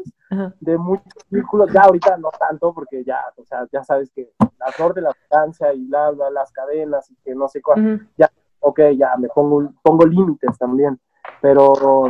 de 0.60 0.78
muchos 0.78 1.14
círculos, 1.30 1.72
ya 1.72 1.82
ahorita 1.82 2.18
no 2.18 2.30
tanto 2.32 2.74
porque 2.74 3.04
ya, 3.04 3.22
o 3.38 3.46
sea, 3.46 3.68
ya 3.72 3.84
sabes 3.84 4.12
que 4.12 4.32
la 4.58 4.72
flor 4.72 4.94
de 4.94 5.02
la 5.02 5.12
distancia 5.12 5.72
y 5.74 5.86
bla, 5.86 6.12
las 6.32 6.52
cadenas 6.52 7.10
y 7.12 7.16
que 7.18 7.36
no 7.36 7.48
sé 7.48 7.62
cuál, 7.62 8.10
ya, 8.18 8.32
ok, 8.60 8.80
ya 8.98 9.16
me 9.18 9.28
pongo, 9.28 9.72
pongo 9.84 10.06
límites 10.06 10.58
también, 10.58 11.00
pero 11.42 12.06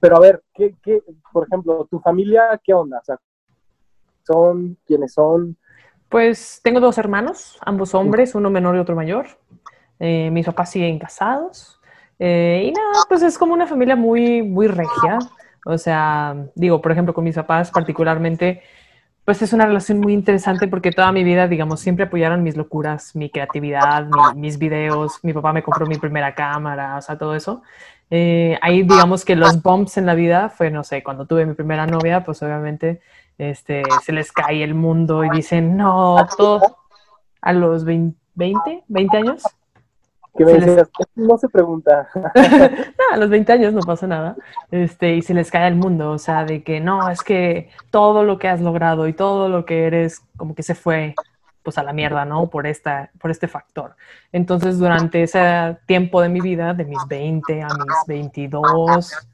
pero 0.00 0.16
a 0.16 0.20
ver, 0.20 0.42
¿qué, 0.52 0.76
qué, 0.82 1.02
por 1.32 1.46
ejemplo, 1.46 1.86
tu 1.88 2.00
familia, 2.00 2.60
qué 2.62 2.74
onda? 2.74 2.98
O 2.98 3.04
sea, 3.04 3.18
¿Son 4.24 4.76
quiénes 4.86 5.14
son? 5.14 5.56
Pues 6.12 6.60
tengo 6.62 6.78
dos 6.78 6.98
hermanos, 6.98 7.56
ambos 7.62 7.94
hombres, 7.94 8.34
uno 8.34 8.50
menor 8.50 8.76
y 8.76 8.78
otro 8.80 8.94
mayor. 8.94 9.28
Eh, 9.98 10.28
mis 10.30 10.44
papás 10.44 10.70
siguen 10.70 10.98
casados. 10.98 11.80
Eh, 12.18 12.66
y 12.66 12.70
nada, 12.70 13.04
pues 13.08 13.22
es 13.22 13.38
como 13.38 13.54
una 13.54 13.66
familia 13.66 13.96
muy, 13.96 14.42
muy 14.42 14.66
regia. 14.66 15.18
O 15.64 15.78
sea, 15.78 16.36
digo, 16.54 16.82
por 16.82 16.92
ejemplo, 16.92 17.14
con 17.14 17.24
mis 17.24 17.34
papás 17.34 17.70
particularmente, 17.70 18.60
pues 19.24 19.40
es 19.40 19.54
una 19.54 19.64
relación 19.64 20.00
muy 20.00 20.12
interesante 20.12 20.68
porque 20.68 20.90
toda 20.90 21.10
mi 21.12 21.24
vida, 21.24 21.48
digamos, 21.48 21.80
siempre 21.80 22.04
apoyaron 22.04 22.42
mis 22.42 22.58
locuras, 22.58 23.16
mi 23.16 23.30
creatividad, 23.30 24.06
mis 24.36 24.58
videos. 24.58 25.18
Mi 25.22 25.32
papá 25.32 25.54
me 25.54 25.62
compró 25.62 25.86
mi 25.86 25.96
primera 25.96 26.34
cámara, 26.34 26.98
o 26.98 27.00
sea, 27.00 27.16
todo 27.16 27.34
eso. 27.34 27.62
Eh, 28.10 28.58
ahí 28.60 28.82
digamos 28.82 29.24
que 29.24 29.34
los 29.34 29.62
bumps 29.62 29.96
en 29.96 30.04
la 30.04 30.14
vida 30.14 30.50
fue, 30.50 30.70
no 30.70 30.84
sé, 30.84 31.02
cuando 31.02 31.24
tuve 31.24 31.46
mi 31.46 31.54
primera 31.54 31.86
novia, 31.86 32.22
pues 32.22 32.42
obviamente 32.42 33.00
este, 33.38 33.82
se 34.04 34.12
les 34.12 34.32
cae 34.32 34.62
el 34.62 34.74
mundo 34.74 35.24
y 35.24 35.30
dicen, 35.30 35.76
no, 35.76 36.26
todo 36.36 36.60
a 37.40 37.52
los 37.52 37.84
20, 37.84 38.16
20, 38.86 39.16
años. 39.16 39.42
Que 40.36 40.46
me 40.46 40.60
se 40.60 40.84
no 41.14 41.36
se 41.36 41.48
pregunta. 41.48 42.08
a 43.12 43.16
los 43.16 43.28
20 43.28 43.52
años 43.52 43.74
no 43.74 43.80
pasa 43.80 44.06
nada. 44.06 44.36
Este, 44.70 45.16
y 45.16 45.22
se 45.22 45.34
les 45.34 45.50
cae 45.50 45.68
el 45.68 45.76
mundo, 45.76 46.12
o 46.12 46.18
sea, 46.18 46.44
de 46.44 46.62
que 46.62 46.80
no, 46.80 47.10
es 47.10 47.22
que 47.22 47.70
todo 47.90 48.24
lo 48.24 48.38
que 48.38 48.48
has 48.48 48.60
logrado 48.60 49.08
y 49.08 49.12
todo 49.12 49.48
lo 49.48 49.64
que 49.66 49.86
eres, 49.86 50.22
como 50.36 50.54
que 50.54 50.62
se 50.62 50.74
fue 50.74 51.14
pues 51.62 51.78
a 51.78 51.82
la 51.82 51.92
mierda, 51.92 52.24
¿no? 52.24 52.48
Por, 52.50 52.66
esta, 52.66 53.10
por 53.20 53.30
este 53.30 53.46
factor. 53.46 53.94
Entonces, 54.32 54.78
durante 54.78 55.22
ese 55.22 55.76
tiempo 55.86 56.20
de 56.20 56.28
mi 56.28 56.40
vida, 56.40 56.74
de 56.74 56.84
mis 56.84 56.98
20 57.08 57.62
a 57.62 57.68
mis 57.68 58.06
22, 58.06 59.28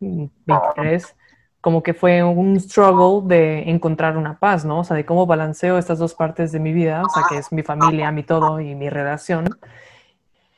23, 0.00 1.16
como 1.62 1.82
que 1.82 1.94
fue 1.94 2.24
un 2.24 2.58
struggle 2.58 3.26
de 3.26 3.70
encontrar 3.70 4.16
una 4.16 4.36
paz, 4.36 4.64
¿no? 4.64 4.80
O 4.80 4.84
sea, 4.84 4.96
de 4.96 5.06
cómo 5.06 5.26
balanceo 5.26 5.78
estas 5.78 5.98
dos 6.00 6.12
partes 6.12 6.50
de 6.50 6.58
mi 6.58 6.72
vida, 6.72 7.02
o 7.02 7.08
sea, 7.08 7.22
que 7.28 7.38
es 7.38 7.52
mi 7.52 7.62
familia, 7.62 8.10
mi 8.10 8.24
todo 8.24 8.60
y 8.60 8.74
mi 8.74 8.90
relación. 8.90 9.48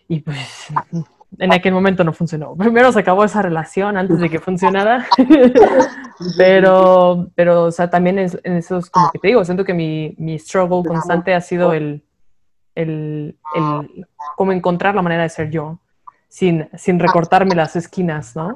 Y 0.09 0.21
pues 0.21 0.73
en 1.39 1.53
aquel 1.53 1.75
momento 1.75 2.05
no 2.05 2.15
funcionó. 2.15 2.55
Primero 2.57 2.91
se 2.91 3.01
acabó 3.01 3.23
esa 3.23 3.43
relación 3.43 3.99
antes 3.99 4.19
de 4.19 4.31
que 4.31 4.41
funcionara. 4.41 5.07
pero, 6.39 7.29
pero, 7.35 7.65
o 7.65 7.71
sea, 7.71 7.91
también 7.91 8.19
en, 8.19 8.57
esos, 8.57 8.89
como 8.89 9.11
que 9.13 9.19
te 9.19 9.29
digo, 9.29 9.45
siento 9.45 9.65
que 9.65 9.75
mi, 9.75 10.15
mi 10.17 10.39
struggle 10.39 10.89
constante 10.89 11.35
ha 11.35 11.41
sido 11.43 11.75
el, 11.75 12.03
el, 12.75 13.37
el, 13.55 14.07
como 14.37 14.53
encontrar 14.53 14.95
la 14.95 15.03
manera 15.03 15.25
de 15.25 15.29
ser 15.29 15.51
yo, 15.51 15.81
sin, 16.29 16.67
sin 16.79 16.99
recortarme 16.99 17.55
las 17.55 17.77
esquinas, 17.77 18.35
¿no? 18.35 18.55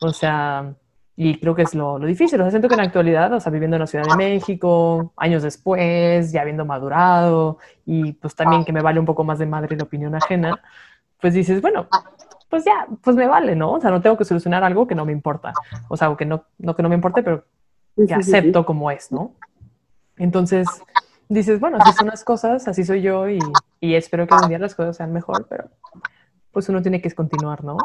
O 0.00 0.10
sea, 0.10 0.74
y 1.16 1.38
creo 1.38 1.54
que 1.54 1.62
es 1.62 1.74
lo, 1.74 1.98
lo, 1.98 2.06
difícil. 2.06 2.40
O 2.40 2.44
sea, 2.44 2.50
siento 2.50 2.68
que 2.68 2.74
en 2.74 2.80
la 2.80 2.86
actualidad, 2.86 3.32
o 3.32 3.40
sea, 3.40 3.52
viviendo 3.52 3.76
en 3.76 3.80
la 3.80 3.86
Ciudad 3.86 4.04
de 4.04 4.16
México, 4.16 5.12
años 5.16 5.42
después, 5.42 6.32
ya 6.32 6.40
habiendo 6.40 6.64
madurado, 6.64 7.58
y 7.84 8.12
pues 8.12 8.34
también 8.34 8.64
que 8.64 8.72
me 8.72 8.80
vale 8.82 8.98
un 8.98 9.06
poco 9.06 9.24
más 9.24 9.38
de 9.38 9.46
madre 9.46 9.76
la 9.76 9.84
opinión 9.84 10.14
ajena, 10.14 10.60
pues 11.20 11.34
dices, 11.34 11.60
bueno, 11.60 11.86
pues 12.48 12.64
ya, 12.64 12.86
pues 13.02 13.16
me 13.16 13.26
vale, 13.26 13.54
¿no? 13.54 13.72
O 13.72 13.80
sea, 13.80 13.90
no 13.90 14.00
tengo 14.00 14.16
que 14.16 14.24
solucionar 14.24 14.64
algo 14.64 14.86
que 14.86 14.94
no 14.94 15.04
me 15.04 15.12
importa. 15.12 15.52
O 15.88 15.96
sea, 15.96 16.14
que 16.16 16.26
no, 16.26 16.44
no 16.58 16.74
que 16.74 16.82
no 16.82 16.88
me 16.88 16.94
importe, 16.94 17.22
pero 17.22 17.44
que 17.96 18.14
acepto 18.14 18.64
como 18.64 18.90
es, 18.90 19.12
¿no? 19.12 19.32
Entonces, 20.16 20.66
dices, 21.28 21.60
bueno, 21.60 21.78
así 21.80 21.92
son 21.92 22.08
las 22.08 22.24
cosas, 22.24 22.68
así 22.68 22.84
soy 22.84 23.02
yo 23.02 23.28
y, 23.28 23.38
y 23.80 23.94
espero 23.94 24.26
que 24.26 24.34
un 24.34 24.48
día 24.48 24.58
las 24.58 24.74
cosas 24.74 24.96
sean 24.96 25.12
mejor, 25.12 25.46
pero 25.48 25.68
pues 26.52 26.68
uno 26.68 26.82
tiene 26.82 27.00
que 27.00 27.10
continuar, 27.12 27.64
¿no? 27.64 27.76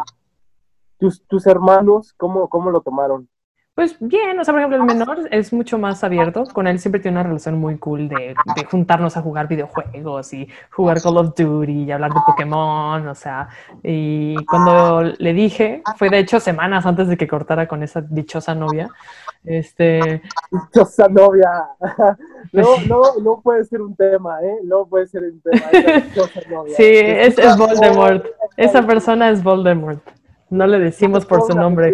¿Tus, 0.97 1.23
tus 1.27 1.45
hermanos 1.47 2.13
cómo, 2.17 2.49
cómo 2.49 2.71
lo 2.71 2.81
tomaron? 2.81 3.29
Pues 3.77 3.95
bien, 3.99 4.39
o 4.39 4.43
sea, 4.43 4.55
por 4.55 4.61
ejemplo, 4.61 4.77
el 4.77 4.85
menor 4.85 5.27
es 5.29 5.53
mucho 5.53 5.77
más 5.77 6.03
abierto. 6.03 6.45
Con 6.51 6.65
él 6.65 6.79
siempre 6.79 6.99
tiene 6.99 7.19
una 7.19 7.27
relación 7.27 7.59
muy 7.59 7.77
cool 7.77 8.09
de, 8.09 8.33
de, 8.55 8.65
juntarnos 8.65 9.15
a 9.17 9.21
jugar 9.21 9.47
videojuegos 9.47 10.33
y 10.33 10.47
jugar 10.71 10.99
Call 10.99 11.17
of 11.17 11.35
Duty 11.35 11.83
y 11.83 11.91
hablar 11.91 12.11
de 12.11 12.19
Pokémon, 12.25 13.07
o 13.07 13.13
sea. 13.13 13.49
Y 13.83 14.33
cuando 14.45 15.03
le 15.19 15.31
dije, 15.33 15.83
fue 15.95 16.09
de 16.09 16.17
hecho 16.17 16.39
semanas 16.39 16.87
antes 16.87 17.07
de 17.07 17.17
que 17.17 17.27
cortara 17.27 17.67
con 17.67 17.83
esa 17.83 18.01
dichosa 18.01 18.55
novia. 18.55 18.89
Este. 19.45 20.23
Dichosa 20.51 21.07
novia. 21.07 21.51
No, 22.53 22.77
no, 22.87 23.01
no 23.21 23.41
puede 23.41 23.65
ser 23.65 23.81
un 23.81 23.93
tema, 23.93 24.41
¿eh? 24.41 24.59
No 24.63 24.85
puede 24.85 25.05
ser 25.05 25.21
un 25.23 25.41
tema. 25.41 25.67
Dichosa 25.71 26.39
novia. 26.49 26.73
Sí, 26.77 26.83
es, 26.83 27.37
es 27.37 27.57
Voldemort. 27.57 28.25
Esa 28.55 28.87
persona 28.87 29.29
es 29.29 29.43
Voldemort. 29.43 30.01
No 30.49 30.67
le 30.67 30.79
decimos 30.79 31.25
por 31.25 31.41
su 31.41 31.55
nombre. 31.55 31.93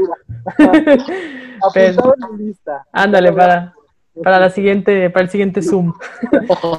Pero. 1.73 2.15
Ándale, 2.91 3.31
para, 3.31 3.73
para, 4.23 4.39
la 4.39 4.49
siguiente, 4.49 5.09
para 5.09 5.23
el 5.23 5.29
siguiente 5.29 5.61
Zoom. 5.61 5.93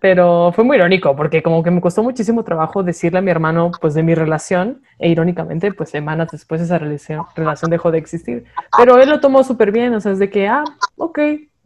Pero 0.00 0.52
fue 0.52 0.64
muy 0.64 0.76
irónico, 0.76 1.16
porque 1.16 1.42
como 1.42 1.62
que 1.62 1.70
me 1.70 1.80
costó 1.80 2.02
muchísimo 2.02 2.44
trabajo 2.44 2.82
decirle 2.82 3.20
a 3.20 3.22
mi 3.22 3.30
hermano, 3.30 3.70
pues, 3.80 3.94
de 3.94 4.02
mi 4.02 4.14
relación, 4.14 4.82
e 4.98 5.08
irónicamente, 5.08 5.72
pues, 5.72 5.88
semanas 5.88 6.28
después 6.30 6.60
esa 6.60 6.76
relación, 6.76 7.24
relación 7.34 7.70
dejó 7.70 7.90
de 7.90 7.98
existir. 7.98 8.44
Pero 8.76 8.98
él 8.98 9.08
lo 9.08 9.20
tomó 9.20 9.42
súper 9.44 9.72
bien, 9.72 9.94
o 9.94 10.00
sea, 10.00 10.12
es 10.12 10.18
de 10.18 10.28
que, 10.28 10.46
ah, 10.46 10.64
ok, 10.98 11.18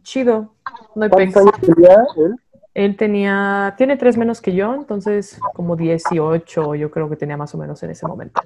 chido, 0.03 0.53
no 0.95 1.03
hay 1.03 1.09
¿Cuántos 1.09 1.35
años 1.35 1.59
tenía 1.59 1.97
él? 2.15 2.35
Él 2.79 2.95
tenía, 2.95 3.73
tiene 3.77 3.97
tres 3.97 4.15
menos 4.15 4.39
que 4.39 4.53
yo, 4.53 4.73
entonces 4.73 5.37
como 5.53 5.75
18 5.75 6.75
yo 6.75 6.89
creo 6.89 7.09
que 7.09 7.17
tenía 7.17 7.35
más 7.35 7.53
o 7.53 7.57
menos 7.57 7.83
en 7.83 7.89
ese 7.89 8.07
momento. 8.07 8.39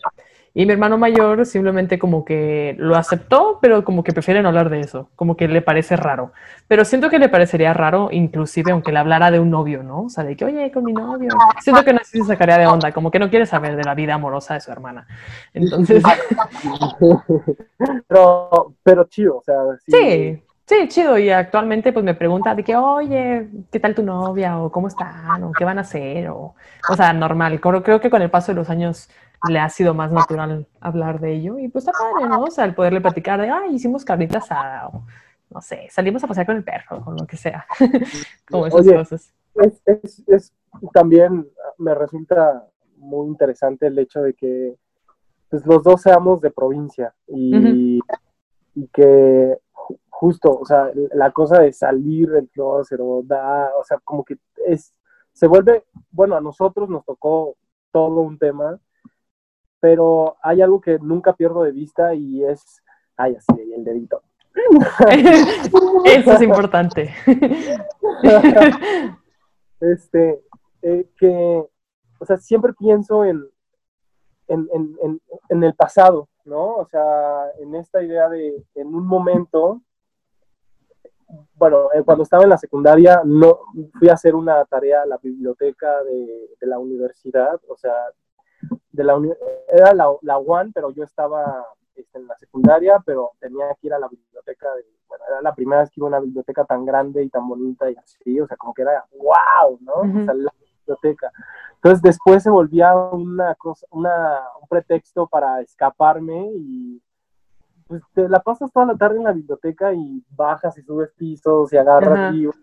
Y 0.56 0.66
mi 0.66 0.74
hermano 0.74 0.98
mayor 0.98 1.46
simplemente 1.46 2.00
como 2.00 2.26
que 2.26 2.76
lo 2.80 2.96
aceptó, 2.96 3.60
pero 3.62 3.84
como 3.84 4.04
que 4.04 4.12
prefiere 4.12 4.42
no 4.42 4.48
hablar 4.48 4.72
de 4.72 4.80
eso, 4.80 5.08
como 5.16 5.38
que 5.38 5.48
le 5.48 5.62
parece 5.62 5.98
raro. 5.98 6.32
Pero 6.68 6.84
siento 6.84 7.12
que 7.12 7.20
le 7.20 7.30
parecería 7.30 7.76
raro, 7.76 8.10
inclusive 8.12 8.72
aunque 8.72 8.92
le 8.92 8.98
hablara 8.98 9.30
de 9.30 9.40
un 9.40 9.52
novio, 9.52 9.84
¿no? 9.84 10.06
O 10.06 10.10
sea, 10.10 10.24
de 10.24 10.36
que, 10.36 10.46
oye, 10.46 10.72
con 10.72 10.84
mi 10.84 10.94
novio. 10.94 11.30
Siento 11.62 11.84
que 11.84 11.94
no 11.94 12.00
se 12.04 12.24
sacaría 12.24 12.58
de 12.58 12.66
onda, 12.66 12.92
como 12.92 13.12
que 13.12 13.20
no 13.20 13.30
quiere 13.30 13.46
saber 13.46 13.76
de 13.76 13.84
la 13.84 13.94
vida 13.94 14.16
amorosa 14.16 14.56
de 14.56 14.62
su 14.62 14.72
hermana. 14.72 15.06
Entonces... 15.54 16.02
pero, 18.08 18.74
pero 18.82 19.04
chido, 19.04 19.38
o 19.38 19.44
sea... 19.44 19.58
Sí. 19.86 19.92
sí. 19.92 20.44
Chido. 20.88 21.18
Y 21.18 21.30
actualmente 21.30 21.94
pues 21.94 22.06
me 22.06 22.16
pregunta 22.16 22.56
de 22.56 22.64
que, 22.64 22.76
oye, 22.76 23.48
¿qué 23.72 23.80
tal 23.80 23.96
tu 23.96 24.04
novia? 24.04 24.60
O 24.60 24.72
¿cómo 24.72 24.88
están? 24.88 25.44
O 25.44 25.52
¿qué 25.52 25.66
van 25.66 25.78
a 25.78 25.82
hacer? 25.82 26.30
O, 26.30 26.56
o 26.90 26.96
sea, 26.96 27.14
normal. 27.14 27.60
Creo, 27.60 27.84
creo 27.84 28.00
que 28.00 28.10
con 28.10 28.22
el 28.22 28.30
paso 28.30 28.52
de 28.52 28.56
los 28.56 28.70
años 28.70 29.10
le 29.50 29.60
ha 29.60 29.70
sido 29.70 29.94
más 29.94 30.12
natural 30.12 30.68
hablar 30.80 31.20
de 31.20 31.34
ello. 31.34 31.60
Y 31.60 31.68
pues 31.68 31.88
está 31.88 31.98
padre, 31.98 32.30
¿no? 32.30 32.44
O 32.44 32.52
sea, 32.52 32.66
el 32.66 32.76
poderle 32.76 33.02
platicar 33.02 33.42
de, 33.42 33.50
ay, 33.50 33.76
hicimos 33.76 34.06
carnita 34.06 34.38
asada, 34.38 34.88
o 34.88 35.04
no 35.50 35.62
sé, 35.62 35.88
salimos 35.90 36.24
a 36.24 36.28
pasear 36.28 36.46
con 36.46 36.58
el 36.58 36.64
perro, 36.64 37.04
o 37.06 37.12
lo 37.12 37.28
que 37.28 37.38
sea. 37.38 37.66
Como 38.50 38.68
esas 38.68 38.88
cosas. 38.88 39.34
Es, 39.56 39.82
es, 39.86 40.24
es, 40.28 40.54
también 40.94 41.48
me 41.78 41.94
resulta 41.94 42.68
muy 42.98 43.28
interesante 43.28 43.88
el 43.88 44.00
hecho 44.00 44.22
de 44.22 44.34
que 44.34 44.76
pues, 45.50 45.66
los 45.66 45.84
dos 45.84 46.02
seamos 46.02 46.42
de 46.42 46.50
provincia 46.50 47.14
y, 47.28 48.00
y 48.74 48.88
que 48.88 49.58
justo, 50.24 50.58
o 50.58 50.66
sea, 50.66 50.90
la 51.14 51.32
cosa 51.32 51.62
de 51.62 51.74
salir 51.74 52.30
del 52.30 52.50
closet 52.50 53.00
o 53.02 53.24
da, 53.26 53.72
o 53.78 53.84
sea, 53.84 53.98
como 54.04 54.24
que 54.24 54.38
es, 54.68 54.94
se 55.34 55.48
vuelve, 55.48 55.86
bueno, 56.12 56.36
a 56.36 56.42
nosotros 56.42 56.90
nos 56.90 57.06
tocó 57.06 57.56
todo 57.92 58.22
un 58.22 58.38
tema 58.38 58.80
pero 59.84 60.38
hay 60.42 60.62
algo 60.62 60.80
que 60.80 60.98
nunca 60.98 61.34
pierdo 61.34 61.64
de 61.64 61.74
vista 61.74 62.16
y 62.16 62.42
es, 62.42 62.82
ay, 63.18 63.36
así, 63.36 63.74
el 63.76 63.84
dedito. 63.84 64.22
Eso 66.06 66.32
es 66.32 66.42
importante. 66.42 67.14
este, 69.82 70.42
eh, 70.84 71.10
que, 71.18 71.68
o 72.18 72.26
sea, 72.26 72.38
siempre 72.38 72.72
pienso 72.72 73.26
en, 73.26 73.46
en, 74.48 74.70
en, 74.72 75.22
en, 75.50 75.64
el 75.66 75.76
pasado, 75.76 76.30
¿no? 76.46 76.76
O 76.76 76.86
sea, 76.86 77.50
en 77.60 77.76
esta 77.76 78.02
idea 78.02 78.30
de, 78.30 78.64
en 78.76 78.88
un 78.88 79.06
momento, 79.06 79.82
bueno, 81.56 81.90
eh, 81.94 82.04
cuando 82.04 82.24
estaba 82.24 82.44
en 82.44 82.50
la 82.50 82.58
secundaria, 82.58 83.22
no 83.24 83.60
fui 83.98 84.10
a 84.10 84.14
hacer 84.14 84.36
una 84.36 84.64
tarea 84.66 85.04
a 85.04 85.06
la 85.06 85.18
biblioteca 85.18 86.04
de, 86.04 86.50
de 86.60 86.68
la 86.68 86.80
universidad, 86.80 87.60
o 87.68 87.76
sea, 87.78 87.94
de 88.92 89.04
la 89.04 89.20
era 89.68 89.94
la, 89.94 90.08
la 90.22 90.38
UAN, 90.38 90.72
pero 90.74 90.92
yo 90.92 91.04
estaba 91.04 91.66
este, 91.96 92.18
en 92.18 92.28
la 92.28 92.38
secundaria, 92.38 93.02
pero 93.06 93.32
tenía 93.40 93.66
que 93.80 93.88
ir 93.88 93.94
a 93.94 94.00
la 94.00 94.08
biblioteca, 94.08 94.74
de, 94.76 94.86
bueno, 95.08 95.24
era 95.30 95.42
la 95.42 95.54
primera 95.54 95.82
vez 95.82 95.90
que 95.90 96.00
iba 96.00 96.08
a 96.08 96.10
una 96.10 96.20
biblioteca 96.20 96.66
tan 96.66 96.86
grande 96.86 97.24
y 97.24 97.30
tan 97.30 97.48
bonita 97.48 97.90
y 97.90 97.96
así, 97.96 98.40
o 98.40 98.48
sea, 98.48 98.58
como 98.58 98.74
que 98.74 98.84
era 98.84 99.06
wow, 99.12 99.80
¿no? 99.82 99.94
o 99.94 100.26
sea, 100.26 100.34
la 100.34 100.54
biblioteca. 100.60 101.32
Entonces 101.76 102.02
después 102.02 102.44
se 102.44 102.50
volvía 102.50 102.96
una 102.96 103.56
cosa, 103.56 103.86
una, 103.92 104.40
un 104.62 104.68
pretexto 104.68 105.28
para 105.28 105.62
escaparme 105.62 106.52
y 106.56 107.02
pues 107.94 108.04
te 108.16 108.28
la 108.28 108.40
pasas 108.40 108.72
toda 108.72 108.88
la 108.88 108.96
tarde 108.96 109.18
en 109.18 109.26
la 109.26 109.34
biblioteca 109.34 109.94
y 109.94 110.24
bajas 110.32 110.76
y 110.80 110.82
subes 110.82 111.12
pisos 111.16 111.72
y 111.72 111.78
agarras 111.78 112.34
libros. 112.34 112.60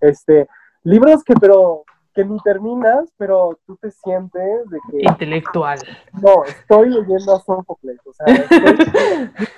Este, 0.00 0.48
libros 0.82 1.22
que 1.22 1.34
pero 1.34 1.84
que 2.14 2.24
ni 2.24 2.38
terminas, 2.40 3.12
pero 3.18 3.58
tú 3.66 3.76
te 3.76 3.90
sientes 3.90 4.70
de 4.70 4.78
que... 4.90 5.02
Intelectual. 5.02 5.78
No, 6.22 6.44
estoy 6.44 6.88
leyendo 6.88 7.36
a 7.36 7.40
Sófocles, 7.40 8.00
o 8.06 8.12
sea, 8.14 8.34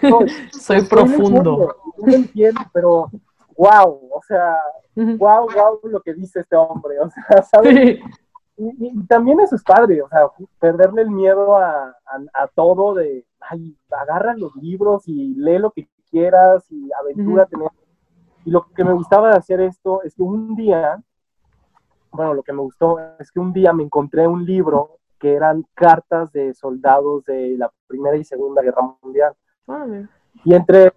estoy, 0.00 0.28
soy 0.50 0.82
profundo. 0.88 1.76
no 1.98 2.12
entiendo, 2.12 2.60
pero 2.72 3.08
wow, 3.56 4.10
o 4.12 4.20
sea, 4.26 4.56
wow, 4.96 5.48
wow 5.54 5.80
lo 5.84 6.00
que 6.00 6.14
dice 6.14 6.40
este 6.40 6.56
hombre, 6.56 6.98
o 6.98 7.08
sea, 7.08 7.42
¿sabes? 7.42 8.00
Y, 8.58 9.06
también 9.06 9.40
eso 9.40 9.54
es 9.54 9.62
padre, 9.62 10.02
o 10.02 10.08
sea, 10.08 10.22
perderle 10.58 11.02
el 11.02 11.10
miedo 11.10 11.56
a, 11.56 11.96
a, 12.34 12.48
todo 12.48 12.94
de, 12.94 13.24
ay, 13.40 13.76
agarra 13.90 14.34
los 14.34 14.54
libros 14.56 15.06
y 15.06 15.34
lee 15.36 15.58
lo 15.58 15.70
que 15.70 15.88
quieras 16.10 16.70
y 16.70 16.90
aventúrate. 16.92 17.56
Y 18.44 18.50
lo 18.50 18.66
que 18.74 18.84
me 18.84 18.92
gustaba 18.92 19.30
de 19.30 19.36
hacer 19.36 19.60
esto 19.60 20.02
es 20.02 20.14
que 20.14 20.22
un 20.22 20.56
día 20.56 21.02
bueno, 22.12 22.34
lo 22.34 22.42
que 22.42 22.52
me 22.52 22.62
gustó 22.62 22.98
es 23.18 23.30
que 23.30 23.40
un 23.40 23.52
día 23.52 23.72
me 23.72 23.82
encontré 23.82 24.26
un 24.26 24.44
libro 24.44 24.98
que 25.18 25.34
eran 25.34 25.64
cartas 25.74 26.32
de 26.32 26.54
soldados 26.54 27.24
de 27.24 27.56
la 27.58 27.70
Primera 27.86 28.16
y 28.16 28.24
Segunda 28.24 28.62
Guerra 28.62 28.82
Mundial. 29.02 29.34
Y 30.44 30.54
entre 30.54 30.92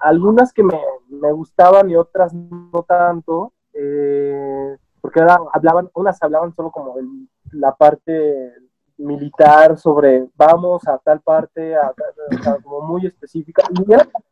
algunas 0.00 0.52
que 0.52 0.62
me, 0.62 0.80
me, 1.08 1.30
gustaban 1.32 1.90
y 1.90 1.96
otras 1.96 2.32
no 2.34 2.82
tanto, 2.88 3.52
eh, 3.74 4.76
porque 5.06 5.20
hablaban, 5.52 5.88
unas 5.94 6.20
hablaban 6.20 6.52
solo 6.52 6.72
como 6.72 6.96
de 6.96 7.04
la 7.52 7.72
parte 7.76 8.52
militar 8.96 9.78
sobre 9.78 10.26
vamos 10.34 10.88
a 10.88 10.98
tal 10.98 11.20
parte, 11.20 11.76
a, 11.76 11.94
como 12.64 12.80
muy 12.80 13.06
específica. 13.06 13.62
Y 13.70 13.84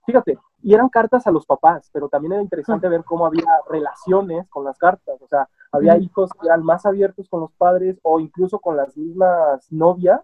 fíjate, 0.04 0.36
y 0.64 0.74
eran 0.74 0.88
cartas 0.88 1.28
a 1.28 1.30
los 1.30 1.46
papás, 1.46 1.88
pero 1.92 2.08
también 2.08 2.32
era 2.32 2.42
interesante 2.42 2.88
ver 2.88 3.04
cómo 3.04 3.24
había 3.24 3.44
relaciones 3.70 4.48
con 4.48 4.64
las 4.64 4.76
cartas. 4.76 5.22
O 5.22 5.28
sea, 5.28 5.48
había 5.70 5.96
hijos 5.96 6.32
que 6.32 6.48
eran 6.48 6.64
más 6.64 6.84
abiertos 6.86 7.28
con 7.28 7.42
los 7.42 7.52
padres 7.52 8.00
o 8.02 8.18
incluso 8.18 8.58
con 8.58 8.76
las 8.76 8.96
mismas 8.96 9.70
novias, 9.70 10.22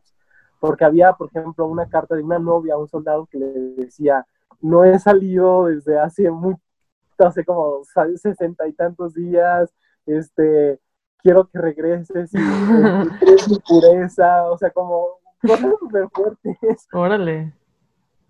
porque 0.59 0.85
había, 0.85 1.13
por 1.13 1.29
ejemplo, 1.29 1.65
una 1.67 1.89
carta 1.89 2.17
de 2.17 2.25
una 2.25 2.41
novia 2.41 2.75
a 2.75 2.79
un 2.79 2.89
soldado 2.89 3.27
que 3.27 3.39
le 3.39 3.53
decía, 3.77 4.27
no 4.61 4.83
he 4.83 4.99
salido 4.99 5.67
desde 5.67 5.97
hace 5.97 6.29
mucho, 6.29 6.61
hace 7.19 7.45
como 7.45 7.83
sesenta 8.17 8.67
y 8.67 8.73
tantos 8.73 9.15
días, 9.15 9.73
este, 10.07 10.81
quiero 11.23 11.49
que 11.49 11.59
regreses 11.59 12.31
y 12.35 12.39
pureza, 13.69 14.51
o 14.51 14.59
sea, 14.59 14.71
como 14.71 15.19
cosas 15.41 15.75
súper 15.81 16.09
fuertes. 16.11 16.89
Órale 16.93 17.55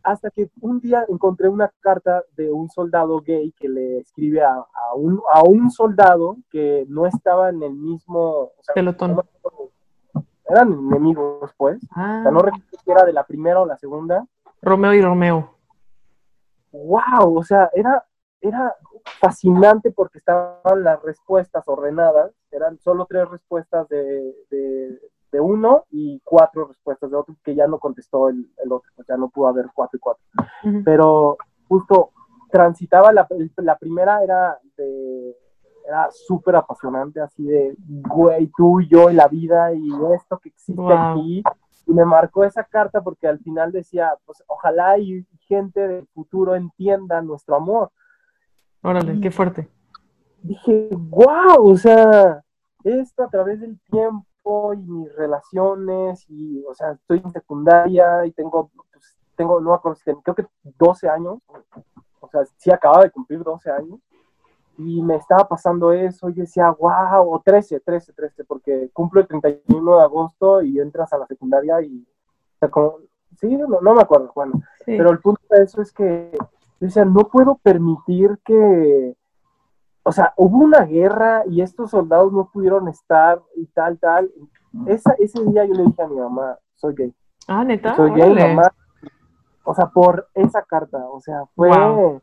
hasta 0.02 0.30
que 0.30 0.50
un 0.60 0.80
día 0.80 1.04
encontré 1.08 1.48
una 1.48 1.70
carta 1.80 2.22
de 2.36 2.50
un 2.50 2.68
soldado 2.70 3.20
gay 3.20 3.52
que 3.58 3.68
le 3.68 3.98
escribe 3.98 4.42
a, 4.42 4.54
a, 4.54 4.94
un, 4.94 5.20
a 5.32 5.42
un, 5.42 5.70
soldado 5.70 6.36
que 6.50 6.86
no 6.88 7.06
estaba 7.06 7.50
en 7.50 7.62
el 7.62 7.74
mismo... 7.74 8.20
O 8.20 8.62
sea, 8.62 8.74
Pelotón. 8.74 9.20
eran 10.46 10.72
enemigos, 10.72 11.52
pues. 11.56 11.80
Ah. 11.94 12.18
O 12.20 12.22
sea, 12.22 12.30
no 12.32 12.40
recuerdo 12.40 12.66
si 12.82 12.90
era 12.90 13.04
de 13.04 13.12
la 13.12 13.24
primera 13.24 13.60
o 13.60 13.66
la 13.66 13.76
segunda. 13.76 14.26
Romeo 14.62 14.94
y 14.94 15.02
Romeo. 15.02 15.54
¡Wow! 16.72 17.38
O 17.38 17.42
sea, 17.42 17.70
era, 17.74 18.04
era 18.40 18.74
fascinante 19.20 19.90
porque 19.90 20.18
estaban 20.18 20.82
las 20.82 21.02
respuestas 21.02 21.64
ordenadas. 21.66 22.32
Eran 22.50 22.78
solo 22.78 23.06
tres 23.08 23.28
respuestas 23.28 23.88
de, 23.88 24.34
de 24.50 24.98
de 25.32 25.40
uno 25.40 25.84
y 25.92 26.20
cuatro 26.24 26.66
respuestas 26.66 27.08
de 27.08 27.16
otro, 27.16 27.36
que 27.44 27.54
ya 27.54 27.68
no 27.68 27.78
contestó 27.78 28.28
el, 28.28 28.50
el 28.64 28.72
otro, 28.72 28.90
pues 28.96 29.06
ya 29.06 29.16
no 29.16 29.28
pudo 29.28 29.46
haber 29.46 29.66
cuatro 29.72 29.96
y 29.96 30.00
cuatro. 30.00 30.24
Ujú. 30.64 30.82
Pero 30.84 31.36
justo 31.68 32.10
transitaba, 32.50 33.12
la, 33.12 33.28
la 33.58 33.78
primera 33.78 34.24
era 34.24 34.58
de, 34.76 35.36
era 35.86 36.08
súper 36.10 36.56
apasionante, 36.56 37.20
así 37.20 37.44
de, 37.44 37.76
güey, 37.78 38.50
tú 38.56 38.80
y 38.80 38.88
yo 38.88 39.08
y 39.08 39.14
la 39.14 39.28
vida 39.28 39.72
y 39.72 39.88
esto 40.16 40.38
que 40.38 40.48
existe 40.48 40.82
Wow. 40.82 40.92
aquí. 40.92 41.44
Y 41.86 41.92
me 41.92 42.04
marcó 42.04 42.42
esa 42.42 42.64
carta 42.64 43.00
porque 43.00 43.28
al 43.28 43.38
final 43.38 43.70
decía, 43.70 44.12
pues 44.26 44.42
ojalá 44.48 44.98
y 44.98 45.24
gente 45.42 45.86
del 45.86 46.08
futuro 46.08 46.56
entienda 46.56 47.22
nuestro 47.22 47.54
amor. 47.54 47.92
Órale, 48.82 49.20
qué 49.20 49.30
fuerte. 49.30 49.68
Dije, 50.42 50.88
wow, 50.92 51.70
o 51.70 51.76
sea, 51.76 52.42
esto 52.84 53.24
a 53.24 53.28
través 53.28 53.60
del 53.60 53.78
tiempo 53.90 54.72
y 54.74 54.78
mis 54.78 55.14
relaciones 55.16 56.24
y, 56.28 56.64
o 56.64 56.74
sea, 56.74 56.92
estoy 56.92 57.20
en 57.22 57.30
secundaria 57.30 58.24
y 58.24 58.32
tengo, 58.32 58.70
pues, 58.92 59.16
tengo, 59.36 59.60
no 59.60 59.80
creo 59.80 60.34
que 60.34 60.46
12 60.78 61.08
años, 61.08 61.38
o 62.20 62.28
sea, 62.28 62.42
sí 62.56 62.70
acababa 62.70 63.04
de 63.04 63.10
cumplir 63.10 63.42
12 63.42 63.70
años 63.70 64.00
y 64.78 65.02
me 65.02 65.16
estaba 65.16 65.46
pasando 65.46 65.92
eso 65.92 66.30
y 66.30 66.34
decía, 66.34 66.70
wow, 66.70 67.30
o 67.30 67.42
13, 67.44 67.80
13, 67.80 68.14
13, 68.14 68.44
porque 68.44 68.90
cumplo 68.94 69.20
el 69.20 69.26
31 69.26 69.96
de 69.98 70.02
agosto 70.02 70.62
y 70.62 70.80
entras 70.80 71.12
a 71.12 71.18
la 71.18 71.26
secundaria 71.26 71.82
y, 71.82 72.02
o 72.02 72.58
sea, 72.58 72.70
como, 72.70 72.96
sí, 73.38 73.56
no, 73.56 73.80
no 73.80 73.94
me 73.94 74.00
acuerdo, 74.02 74.32
bueno, 74.34 74.54
Sí. 74.86 74.96
pero 74.96 75.10
el 75.10 75.18
punto 75.18 75.42
de 75.50 75.64
eso 75.64 75.82
es 75.82 75.92
que, 75.92 76.36
yo 76.80 76.86
decía, 76.86 77.04
no 77.04 77.28
puedo 77.28 77.56
permitir 77.62 78.38
que, 78.44 79.14
o 80.02 80.12
sea, 80.12 80.32
hubo 80.36 80.58
una 80.64 80.84
guerra 80.86 81.44
y 81.46 81.60
estos 81.60 81.90
soldados 81.90 82.32
no 82.32 82.50
pudieron 82.50 82.88
estar 82.88 83.40
y 83.56 83.66
tal, 83.66 83.98
tal. 83.98 84.30
Esa, 84.86 85.12
ese 85.18 85.44
día 85.44 85.64
yo 85.66 85.74
le 85.74 85.84
dije 85.84 86.02
a 86.02 86.08
mi 86.08 86.16
mamá, 86.16 86.58
soy 86.76 86.94
gay. 86.94 87.14
ah, 87.48 87.64
neta. 87.64 87.94
soy 87.96 88.12
gay, 88.12 88.32
mamá. 88.34 88.72
O 89.64 89.74
sea, 89.74 89.86
por 89.86 90.28
esa 90.34 90.62
carta. 90.62 90.98
O 91.10 91.20
sea, 91.20 91.44
fue, 91.54 91.68
Wow. 91.68 92.22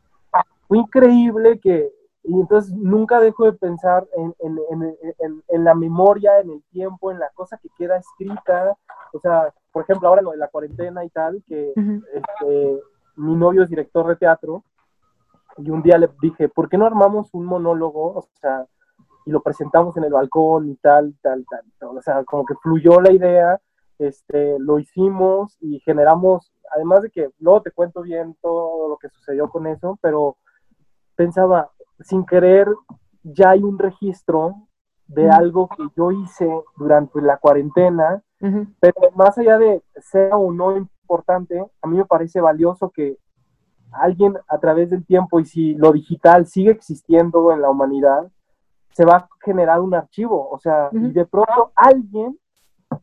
fue 0.66 0.78
increíble 0.78 1.60
que, 1.60 1.88
y 2.24 2.40
entonces 2.40 2.74
nunca 2.74 3.20
dejo 3.20 3.44
de 3.44 3.52
pensar 3.52 4.06
en, 4.16 4.34
en, 4.40 4.58
en, 4.70 4.96
en, 5.20 5.42
en 5.46 5.64
la 5.64 5.74
memoria, 5.74 6.40
en 6.40 6.50
el 6.50 6.62
tiempo, 6.72 7.10
en 7.12 7.18
la 7.20 7.30
cosa 7.34 7.56
que 7.58 7.68
queda 7.78 7.96
escrita. 7.96 8.76
O 9.12 9.20
sea, 9.20 9.54
por 9.72 9.84
ejemplo, 9.84 10.08
ahora 10.08 10.20
lo 10.22 10.32
de 10.32 10.36
la 10.38 10.48
cuarentena 10.48 11.04
y 11.04 11.10
tal, 11.10 11.42
que 11.46 11.72
este, 12.12 12.80
mi 13.18 13.34
novio 13.34 13.62
es 13.62 13.70
director 13.70 14.06
de 14.06 14.16
teatro 14.16 14.64
y 15.58 15.70
un 15.70 15.82
día 15.82 15.98
le 15.98 16.08
dije, 16.20 16.48
¿por 16.48 16.68
qué 16.68 16.78
no 16.78 16.86
armamos 16.86 17.34
un 17.34 17.44
monólogo? 17.44 18.14
O 18.14 18.28
sea, 18.40 18.66
y 19.26 19.30
lo 19.30 19.42
presentamos 19.42 19.96
en 19.96 20.04
el 20.04 20.12
balcón 20.12 20.68
y 20.68 20.76
tal, 20.76 21.14
tal, 21.20 21.44
tal. 21.78 21.96
O 21.96 22.02
sea, 22.02 22.24
como 22.24 22.46
que 22.46 22.54
fluyó 22.62 23.00
la 23.00 23.12
idea, 23.12 23.60
este, 23.98 24.58
lo 24.58 24.78
hicimos 24.78 25.56
y 25.60 25.80
generamos, 25.80 26.52
además 26.74 27.02
de 27.02 27.10
que 27.10 27.30
luego 27.40 27.62
te 27.62 27.72
cuento 27.72 28.02
bien 28.02 28.36
todo 28.40 28.88
lo 28.88 28.96
que 28.96 29.08
sucedió 29.08 29.50
con 29.50 29.66
eso, 29.66 29.98
pero 30.00 30.36
pensaba, 31.16 31.70
sin 32.00 32.24
querer, 32.24 32.68
ya 33.22 33.50
hay 33.50 33.62
un 33.62 33.78
registro 33.78 34.54
de 35.08 35.28
algo 35.28 35.68
que 35.68 35.82
yo 35.96 36.12
hice 36.12 36.48
durante 36.76 37.20
la 37.20 37.38
cuarentena 37.38 38.22
pero 38.80 38.94
más 39.14 39.36
allá 39.38 39.58
de 39.58 39.82
sea 39.96 40.36
o 40.36 40.52
no 40.52 40.88
importante, 41.08 41.64
a 41.80 41.86
mí 41.86 41.96
me 41.96 42.04
parece 42.04 42.40
valioso 42.40 42.90
que 42.90 43.16
alguien 43.90 44.36
a 44.46 44.58
través 44.58 44.90
del 44.90 45.06
tiempo 45.06 45.40
y 45.40 45.46
si 45.46 45.74
lo 45.74 45.92
digital 45.92 46.46
sigue 46.46 46.70
existiendo 46.70 47.50
en 47.50 47.62
la 47.62 47.70
humanidad, 47.70 48.30
se 48.92 49.06
va 49.06 49.16
a 49.16 49.28
generar 49.42 49.80
un 49.80 49.94
archivo, 49.94 50.50
o 50.50 50.58
sea, 50.58 50.90
y 50.92 51.10
de 51.12 51.24
pronto 51.24 51.72
alguien 51.74 52.38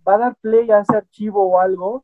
va 0.07 0.15
a 0.15 0.17
dar 0.17 0.35
play 0.35 0.69
a 0.69 0.81
ese 0.81 0.95
archivo 0.95 1.49
o 1.49 1.59
algo 1.59 2.03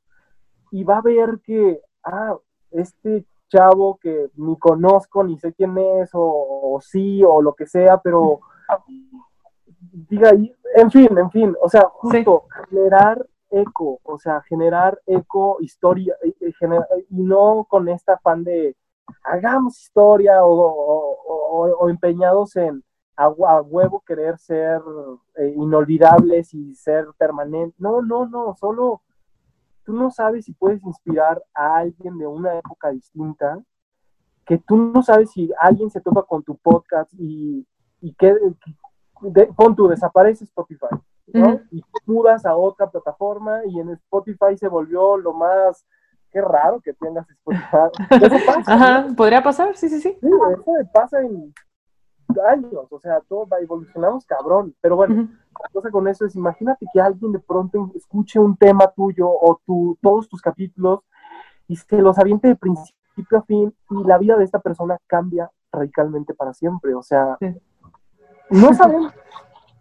y 0.72 0.84
va 0.84 0.98
a 0.98 1.02
ver 1.02 1.40
que, 1.44 1.82
ah, 2.04 2.36
este 2.72 3.26
chavo 3.50 4.00
que 4.02 4.32
ni 4.38 4.58
conozco, 4.58 5.24
ni 5.24 5.38
sé 5.38 5.54
quién 5.54 5.78
es, 5.78 6.10
o, 6.14 6.22
o 6.24 6.82
sí, 6.82 7.22
o 7.24 7.42
lo 7.42 7.54
que 7.54 7.68
sea, 7.68 7.98
pero 7.98 8.40
diga, 10.10 10.32
en 10.32 10.90
fin, 10.90 11.18
en 11.18 11.30
fin, 11.30 11.56
o 11.62 11.70
sea, 11.70 11.84
justo 11.92 12.46
generar 12.70 13.24
eco, 13.52 14.00
o 14.04 14.18
sea, 14.18 14.42
generar 14.42 15.00
eco, 15.06 15.58
historia, 15.62 16.16
eh, 16.24 16.34
eh, 16.42 16.54
gener- 16.60 16.86
y 17.10 17.22
no 17.22 17.66
con 17.70 17.88
este 17.90 18.12
afán 18.12 18.44
de 18.44 18.76
hagamos 19.24 19.80
historia 19.80 20.44
o, 20.46 20.52
o- 20.54 21.18
o- 21.28 21.78
o 21.78 21.90
empeñados 21.90 22.56
en 22.56 22.84
a, 23.18 23.26
a 23.26 23.62
huevo 23.62 24.02
querer 24.06 24.38
ser 24.38 24.82
eh, 25.36 25.54
inolvidables 25.58 26.54
y 26.54 26.74
ser 26.76 27.08
permanentes. 27.18 27.80
No, 27.80 28.02
no, 28.02 28.26
no, 28.26 28.56
solo 28.56 29.02
tú 29.84 29.94
no 29.94 30.10
sabes 30.12 30.46
si 30.46 30.54
puedes 30.54 30.82
inspirar 30.84 31.44
a 31.54 31.78
alguien 31.78 32.18
de 32.18 32.26
una 32.28 32.58
época 32.58 32.90
distinta, 32.90 33.60
que 34.46 34.58
tú 34.60 34.76
no 34.78 35.04
sabes 35.04 35.32
si 35.32 35.52
alguien 35.60 35.90
se 35.90 36.02
topa 36.02 36.24
con 36.24 36.42
tu 36.44 36.56
podcast 36.56 37.12
y, 37.18 37.66
y 38.00 38.14
que, 38.14 38.36
de, 39.22 39.46
pon 39.48 39.76
tú, 39.76 39.88
desaparece 39.88 40.44
Spotify, 40.46 40.88
¿no? 41.28 41.60
Y 41.72 41.84
mudas 42.06 42.46
a 42.46 42.56
otra 42.56 42.90
plataforma 42.90 43.62
y 43.66 43.80
en 43.80 43.90
Spotify 43.92 44.58
se 44.58 44.68
volvió 44.68 45.18
lo 45.18 45.34
más, 45.34 45.86
qué 46.32 46.42
raro 46.42 46.80
que 46.82 46.94
tengas 46.94 47.30
Spotify. 47.30 47.90
Eso 48.10 48.36
pasa, 48.46 48.74
Ajá, 48.74 49.02
¿no? 49.04 49.16
podría 49.16 49.44
pasar, 49.44 49.76
sí, 49.76 49.90
sí, 49.90 50.00
sí. 50.02 50.18
Sí, 50.20 50.28
eso 50.28 50.66
pasa 50.94 51.22
en 51.22 51.54
años, 52.48 52.88
o 52.90 53.00
sea, 53.02 53.20
todo 53.28 53.46
va, 53.46 53.60
evolucionamos 53.60 54.26
cabrón, 54.26 54.74
pero 54.80 54.96
bueno, 54.96 55.28
la 55.62 55.70
cosa 55.74 55.92
con 55.92 56.08
eso 56.08 56.26
es, 56.26 56.34
imagínate 56.36 56.86
que 56.94 57.02
alguien 57.02 57.34
de 57.34 57.40
pronto 57.40 57.92
escuche 57.94 58.40
un 58.40 58.56
tema 58.56 58.88
tuyo 58.96 59.28
o 59.30 59.60
tu, 59.66 59.98
todos 60.02 60.30
tus 60.30 60.42
capítulos 60.42 61.02
y 61.68 61.76
se 61.76 61.98
los 61.98 62.18
aviente 62.18 62.48
de 62.48 62.56
principio 62.56 63.38
a 63.38 63.42
fin 63.42 63.76
y 63.90 64.04
la 64.06 64.18
vida 64.18 64.38
de 64.38 64.46
esta 64.46 64.60
persona 64.60 64.98
cambia 65.08 65.52
radicalmente 65.74 66.34
para 66.34 66.54
siempre, 66.54 66.94
o 66.96 67.04
sea, 67.04 67.38
Sí. 67.40 67.54
no 68.50 68.74
sabemos, 68.74 69.14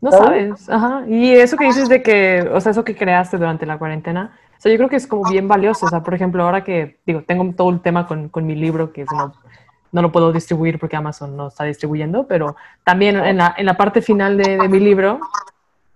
No 0.00 0.10
¿Sabes? 0.10 0.68
ajá. 0.68 1.04
Y 1.06 1.32
eso 1.32 1.56
que 1.56 1.64
dices 1.66 1.88
de 1.88 2.02
que, 2.02 2.48
o 2.52 2.60
sea, 2.60 2.72
eso 2.72 2.84
que 2.84 2.96
creaste 2.96 3.36
durante 3.36 3.66
la 3.66 3.78
cuarentena, 3.78 4.32
o 4.56 4.60
sea, 4.60 4.72
yo 4.72 4.78
creo 4.78 4.88
que 4.88 4.96
es 4.96 5.06
como 5.06 5.28
bien 5.30 5.46
valioso. 5.48 5.86
O 5.86 5.88
sea, 5.88 6.02
por 6.02 6.14
ejemplo, 6.14 6.42
ahora 6.42 6.64
que, 6.64 6.98
digo, 7.06 7.22
tengo 7.26 7.52
todo 7.54 7.70
el 7.70 7.80
tema 7.80 8.06
con, 8.06 8.28
con 8.28 8.46
mi 8.46 8.54
libro, 8.54 8.92
que 8.92 9.04
no, 9.04 9.34
no 9.92 10.02
lo 10.02 10.10
puedo 10.12 10.32
distribuir 10.32 10.78
porque 10.78 10.96
Amazon 10.96 11.36
no 11.36 11.48
está 11.48 11.64
distribuyendo, 11.64 12.26
pero 12.26 12.56
también 12.84 13.16
en 13.16 13.36
la, 13.38 13.54
en 13.56 13.66
la 13.66 13.76
parte 13.76 14.00
final 14.00 14.36
de, 14.36 14.56
de 14.56 14.68
mi 14.68 14.80
libro 14.80 15.20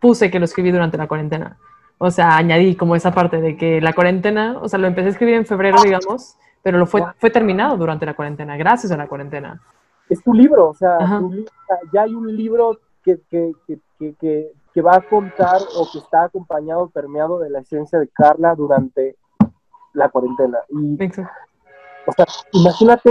puse 0.00 0.30
que 0.30 0.38
lo 0.38 0.44
escribí 0.44 0.70
durante 0.70 0.98
la 0.98 1.06
cuarentena. 1.06 1.56
O 1.96 2.10
sea, 2.10 2.36
añadí 2.36 2.74
como 2.74 2.96
esa 2.96 3.12
parte 3.12 3.40
de 3.40 3.56
que 3.56 3.80
la 3.80 3.92
cuarentena, 3.94 4.58
o 4.60 4.68
sea, 4.68 4.78
lo 4.78 4.86
empecé 4.86 5.08
a 5.08 5.10
escribir 5.12 5.36
en 5.36 5.46
febrero, 5.46 5.80
digamos, 5.82 6.36
pero 6.62 6.76
lo 6.76 6.86
fue, 6.86 7.02
fue 7.18 7.30
terminado 7.30 7.76
durante 7.76 8.04
la 8.04 8.14
cuarentena, 8.14 8.56
gracias 8.56 8.92
a 8.92 8.96
la 8.96 9.06
cuarentena. 9.06 9.60
es 10.08 10.22
tu 10.22 10.34
libro, 10.34 10.70
o 10.70 10.74
sea, 10.74 10.98
tu 10.98 11.32
li- 11.32 11.42
o 11.42 11.66
sea, 11.66 11.76
ya 11.92 12.02
hay 12.02 12.14
un 12.14 12.34
libro 12.36 12.78
que, 13.04 13.20
que, 13.30 13.52
que, 13.98 14.52
que, 14.72 14.82
va 14.82 14.96
a 14.96 15.00
contar 15.02 15.60
o 15.76 15.88
que 15.92 15.98
está 15.98 16.24
acompañado, 16.24 16.88
permeado 16.90 17.38
de 17.38 17.50
la 17.50 17.60
esencia 17.60 17.98
de 17.98 18.08
Carla 18.08 18.54
durante 18.54 19.16
la 19.92 20.08
cuarentena. 20.08 20.58
Y. 20.70 20.98
O 22.06 22.12
sea, 22.12 22.26
imagínate 22.52 23.10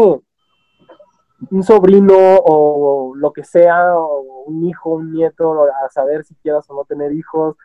un 1.51 1.63
sobrino 1.63 2.15
o 2.15 3.13
lo 3.15 3.31
que 3.31 3.43
sea, 3.43 3.97
o 3.97 4.43
un 4.45 4.65
hijo, 4.65 4.91
un 4.91 5.13
nieto, 5.13 5.63
a 5.63 5.89
saber 5.89 6.23
si 6.23 6.35
quieras 6.35 6.69
o 6.69 6.75
no 6.75 6.83
tener 6.85 7.11
hijos. 7.13 7.55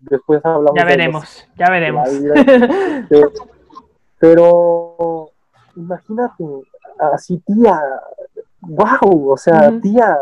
después 0.00 0.44
hablamos 0.44 0.72
Ya 0.76 0.84
de 0.84 0.88
los- 0.88 0.96
veremos, 0.96 1.48
ya 1.56 1.70
veremos. 1.70 2.08
pero 4.18 5.30
imagínate, 5.76 6.44
así 6.98 7.38
tía, 7.46 7.80
wow, 8.60 9.30
o 9.30 9.36
sea, 9.36 9.72
tía, 9.80 10.16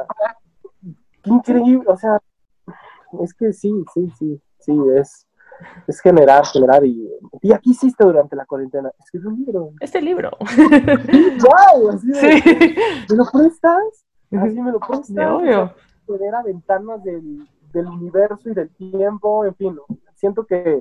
qué 1.27 1.33
increíble, 1.33 1.85
o 1.89 1.97
sea, 1.97 2.21
es 3.23 3.35
que 3.35 3.53
sí, 3.53 3.85
sí, 3.93 4.11
sí, 4.19 4.41
sí, 4.61 4.77
es, 4.97 5.27
es 5.87 6.01
generar, 6.01 6.47
generar 6.47 6.85
y, 6.85 7.11
tía, 7.41 7.59
¿qué 7.59 7.71
hiciste 7.71 8.05
durante 8.05 8.37
la 8.37 8.47
cuarentena? 8.47 8.91
Escribí 8.99 9.27
un 9.27 9.37
libro. 9.37 9.73
Este 9.81 10.01
libro. 10.01 10.31
¡Wow! 10.41 11.91
Así 11.91 12.09
de, 12.09 12.21
sí. 12.21 12.77
¿Me 13.11 13.17
lo 13.17 13.25
prestas? 13.33 14.07
Así 14.33 14.61
me 14.61 14.73
lo 14.73 14.81
prestas. 14.81 15.15
De 15.15 15.27
obvio. 15.27 15.63
O 15.63 15.67
sea, 15.67 15.75
acceder 16.03 16.35
a 16.35 16.43
ventanas 16.43 17.03
del, 17.03 17.49
del 17.73 17.87
universo 17.87 18.49
y 18.49 18.55
del 18.55 18.71
tiempo, 18.71 19.45
en 19.45 19.55
fin, 19.57 19.79
siento 20.15 20.47
que 20.47 20.81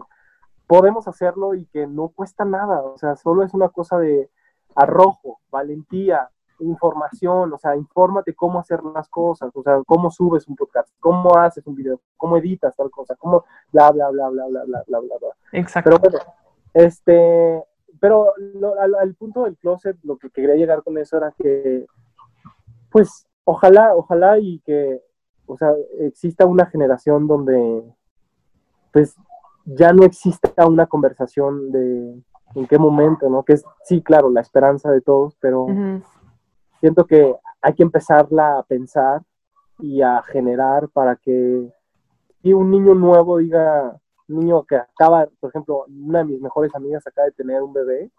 podemos 0.68 1.08
hacerlo 1.08 1.56
y 1.56 1.66
que 1.68 1.88
no 1.88 2.10
cuesta 2.10 2.46
nada, 2.46 2.82
o 2.82 2.98
sea, 2.98 3.16
solo 3.16 3.44
es 3.44 3.54
una 3.54 3.70
cosa 3.70 3.98
de 3.98 4.30
arrojo, 4.76 5.40
valentía, 5.50 6.30
información, 6.60 7.54
o 7.54 7.58
sea, 7.58 7.76
infórmate 7.76 8.34
cómo 8.34 8.60
hacer 8.60 8.84
las 8.84 9.10
cosas, 9.10 9.52
o 9.54 9.64
sea, 9.64 9.82
cómo 9.86 10.10
subes 10.10 10.48
un 10.48 10.56
podcast, 10.56 10.90
cómo 11.00 11.36
haces 11.38 11.66
un 11.68 11.76
video, 11.76 12.00
cómo 12.18 12.38
editas 12.38 12.76
tal 12.76 12.90
cosa, 12.90 13.16
cómo 13.16 13.46
bla, 13.72 13.92
bla, 13.92 14.10
bla, 14.10 14.30
bla, 14.30 14.48
bla, 14.48 14.64
bla, 14.66 14.84
bla, 14.86 15.00
bla. 15.00 15.30
Exacto. 15.52 15.90
Pero 15.90 16.00
bueno, 16.00 16.20
este, 16.74 17.64
pero 18.00 18.34
lo, 18.38 18.80
al, 18.80 19.16
punto 19.16 19.44
del 19.44 19.58
closet, 19.58 19.98
lo 20.04 20.18
que 20.18 20.30
quería 20.30 20.56
llegar 20.56 20.84
con 20.84 20.98
eso 20.98 21.18
era 21.18 21.34
que, 21.38 21.86
pues, 22.92 23.28
ojalá, 23.44 23.96
ojalá 23.96 24.40
y 24.40 24.60
que, 24.60 25.02
o 25.46 25.58
sea, 25.58 25.74
exista 26.00 26.46
una 26.46 26.66
generación 26.66 27.28
donde, 27.28 27.84
pues, 28.92 29.16
ya 29.66 29.94
no 29.94 30.04
exista 30.04 30.68
una 30.68 30.86
conversación 30.86 31.72
de 31.72 32.22
en 32.56 32.68
qué 32.68 32.78
momento, 32.78 33.30
¿no? 33.30 33.44
Que 33.44 33.54
es, 33.54 33.66
sí, 33.84 34.02
claro, 34.02 34.30
la 34.30 34.42
esperanza 34.42 34.92
de 34.92 35.02
todos, 35.02 35.36
pero 35.40 35.68
siento 36.86 37.08
que 37.08 37.36
hay 37.64 37.74
que 37.74 37.82
empezarla 37.82 38.60
a 38.60 38.64
pensar 38.64 39.24
y 39.80 40.04
a 40.04 40.22
generar 40.22 40.88
para 40.90 41.16
que 41.16 41.68
si 42.44 42.54
un 42.54 42.70
niño 42.70 42.94
nuevo 42.94 43.40
diga, 43.40 44.00
un 44.28 44.40
niño 44.40 44.64
que 44.66 44.76
acaba, 44.76 45.28
por 45.40 45.50
ejemplo, 45.50 45.86
una 45.88 46.20
de 46.20 46.26
mis 46.26 46.42
mejores 46.42 46.76
amigas 46.76 47.08
acaba 47.08 47.26
de 47.26 47.32
tener 47.32 47.64
un 47.64 47.74
bebé 47.74 48.12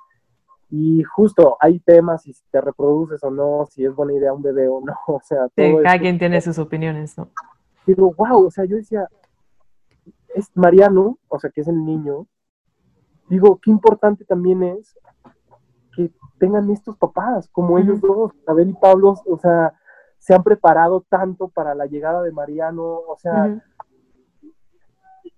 y 0.69 1.05
justo 1.05 1.57
hay 1.61 1.79
temas 1.79 2.23
si 2.23 2.35
te 2.51 2.61
reproduces 2.61 3.23
o 3.23 3.31
no, 3.31 3.67
si 3.71 3.85
es 3.85 3.95
buena 3.95 4.15
idea 4.15 4.33
un 4.33 4.43
bebé 4.43 4.67
o 4.67 4.81
no, 4.81 4.97
o 5.07 5.21
sea, 5.23 5.49
todo 5.55 5.83
cada 5.85 6.01
quien 6.01 6.19
tiene 6.19 6.41
sus 6.41 6.59
opiniones, 6.59 7.17
¿no? 7.17 7.29
Digo, 7.87 8.13
wow, 8.15 8.47
o 8.47 8.51
sea, 8.51 8.65
yo 8.65 8.75
decía, 8.75 9.09
es 10.35 10.51
Mariano, 10.57 11.21
o 11.29 11.39
sea, 11.39 11.51
que 11.51 11.61
es 11.61 11.69
el 11.69 11.85
niño, 11.85 12.27
digo, 13.29 13.61
qué 13.63 13.71
importante 13.71 14.25
también 14.25 14.65
es 14.65 14.99
tengan 16.39 16.71
estos 16.71 16.97
papás, 16.97 17.49
como 17.51 17.79
ellos 17.79 18.01
dos, 18.01 18.33
Abel 18.47 18.71
y 18.71 18.75
Pablo, 18.75 19.15
o 19.27 19.39
sea, 19.39 19.75
se 20.19 20.35
han 20.35 20.43
preparado 20.43 21.05
tanto 21.09 21.49
para 21.49 21.75
la 21.75 21.87
llegada 21.87 22.23
de 22.23 22.33
Mariano, 22.33 22.85
o 22.85 23.17
sea, 23.19 23.61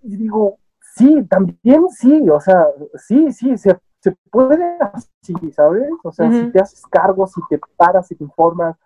y 0.01 0.15
digo, 0.15 0.57
sí, 0.95 1.23
también 1.29 1.89
sí, 1.89 2.29
o 2.29 2.39
sea, 2.39 2.67
sí, 2.95 3.31
sí, 3.31 3.57
se, 3.57 3.77
puede 4.31 4.77
así, 4.79 5.51
¿sabes? 5.51 5.89
O 6.03 6.11
sea, 6.11 6.31
si 6.31 6.51
te 6.51 6.61
haces 6.61 6.81
cargo, 6.87 7.27
si 7.27 7.41
te 7.49 7.59
paras, 7.75 8.07
si 8.07 8.15
te 8.15 8.23
informas, 8.23 8.77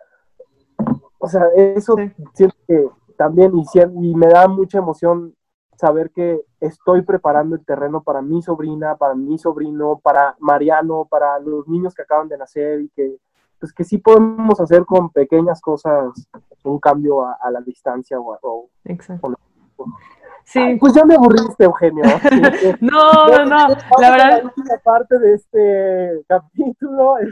o 1.19 1.27
sea, 1.27 1.45
eso 1.55 1.95
siento 2.33 2.55
que 2.67 2.89
también, 3.15 3.53
y, 3.55 3.63
y 4.01 4.15
me 4.15 4.27
da 4.27 4.47
mucha 4.47 4.79
emoción 4.79 5.35
saber 5.77 6.11
que 6.11 6.41
estoy 6.67 7.01
preparando 7.01 7.55
el 7.55 7.65
terreno 7.65 8.01
para 8.01 8.21
mi 8.21 8.41
sobrina, 8.41 8.95
para 8.95 9.15
mi 9.15 9.37
sobrino, 9.37 9.99
para 10.01 10.35
Mariano, 10.39 11.05
para 11.09 11.39
los 11.39 11.67
niños 11.67 11.93
que 11.93 12.03
acaban 12.03 12.29
de 12.29 12.37
nacer 12.37 12.81
y 12.81 12.89
que 12.89 13.17
pues 13.59 13.71
que 13.71 13.83
sí 13.83 13.97
podemos 13.97 14.59
hacer 14.59 14.85
con 14.85 15.09
pequeñas 15.09 15.61
cosas 15.61 16.11
un 16.63 16.79
cambio 16.79 17.25
a, 17.25 17.49
la 17.49 17.61
distancia 17.61 18.17
o, 18.19 18.69
Exacto. 18.83 19.35
sí. 20.43 20.77
pues 20.79 20.93
ya 20.93 21.05
me 21.05 21.15
aburriste, 21.15 21.63
Eugenio. 21.63 22.03
no, 22.81 23.27
no, 23.27 23.45
no, 23.45 23.67
la 23.99 24.11
verdad. 24.11 24.43
La 24.65 24.77
parte 24.83 25.17
de 25.19 25.33
este 25.33 26.25
capítulo. 26.27 27.15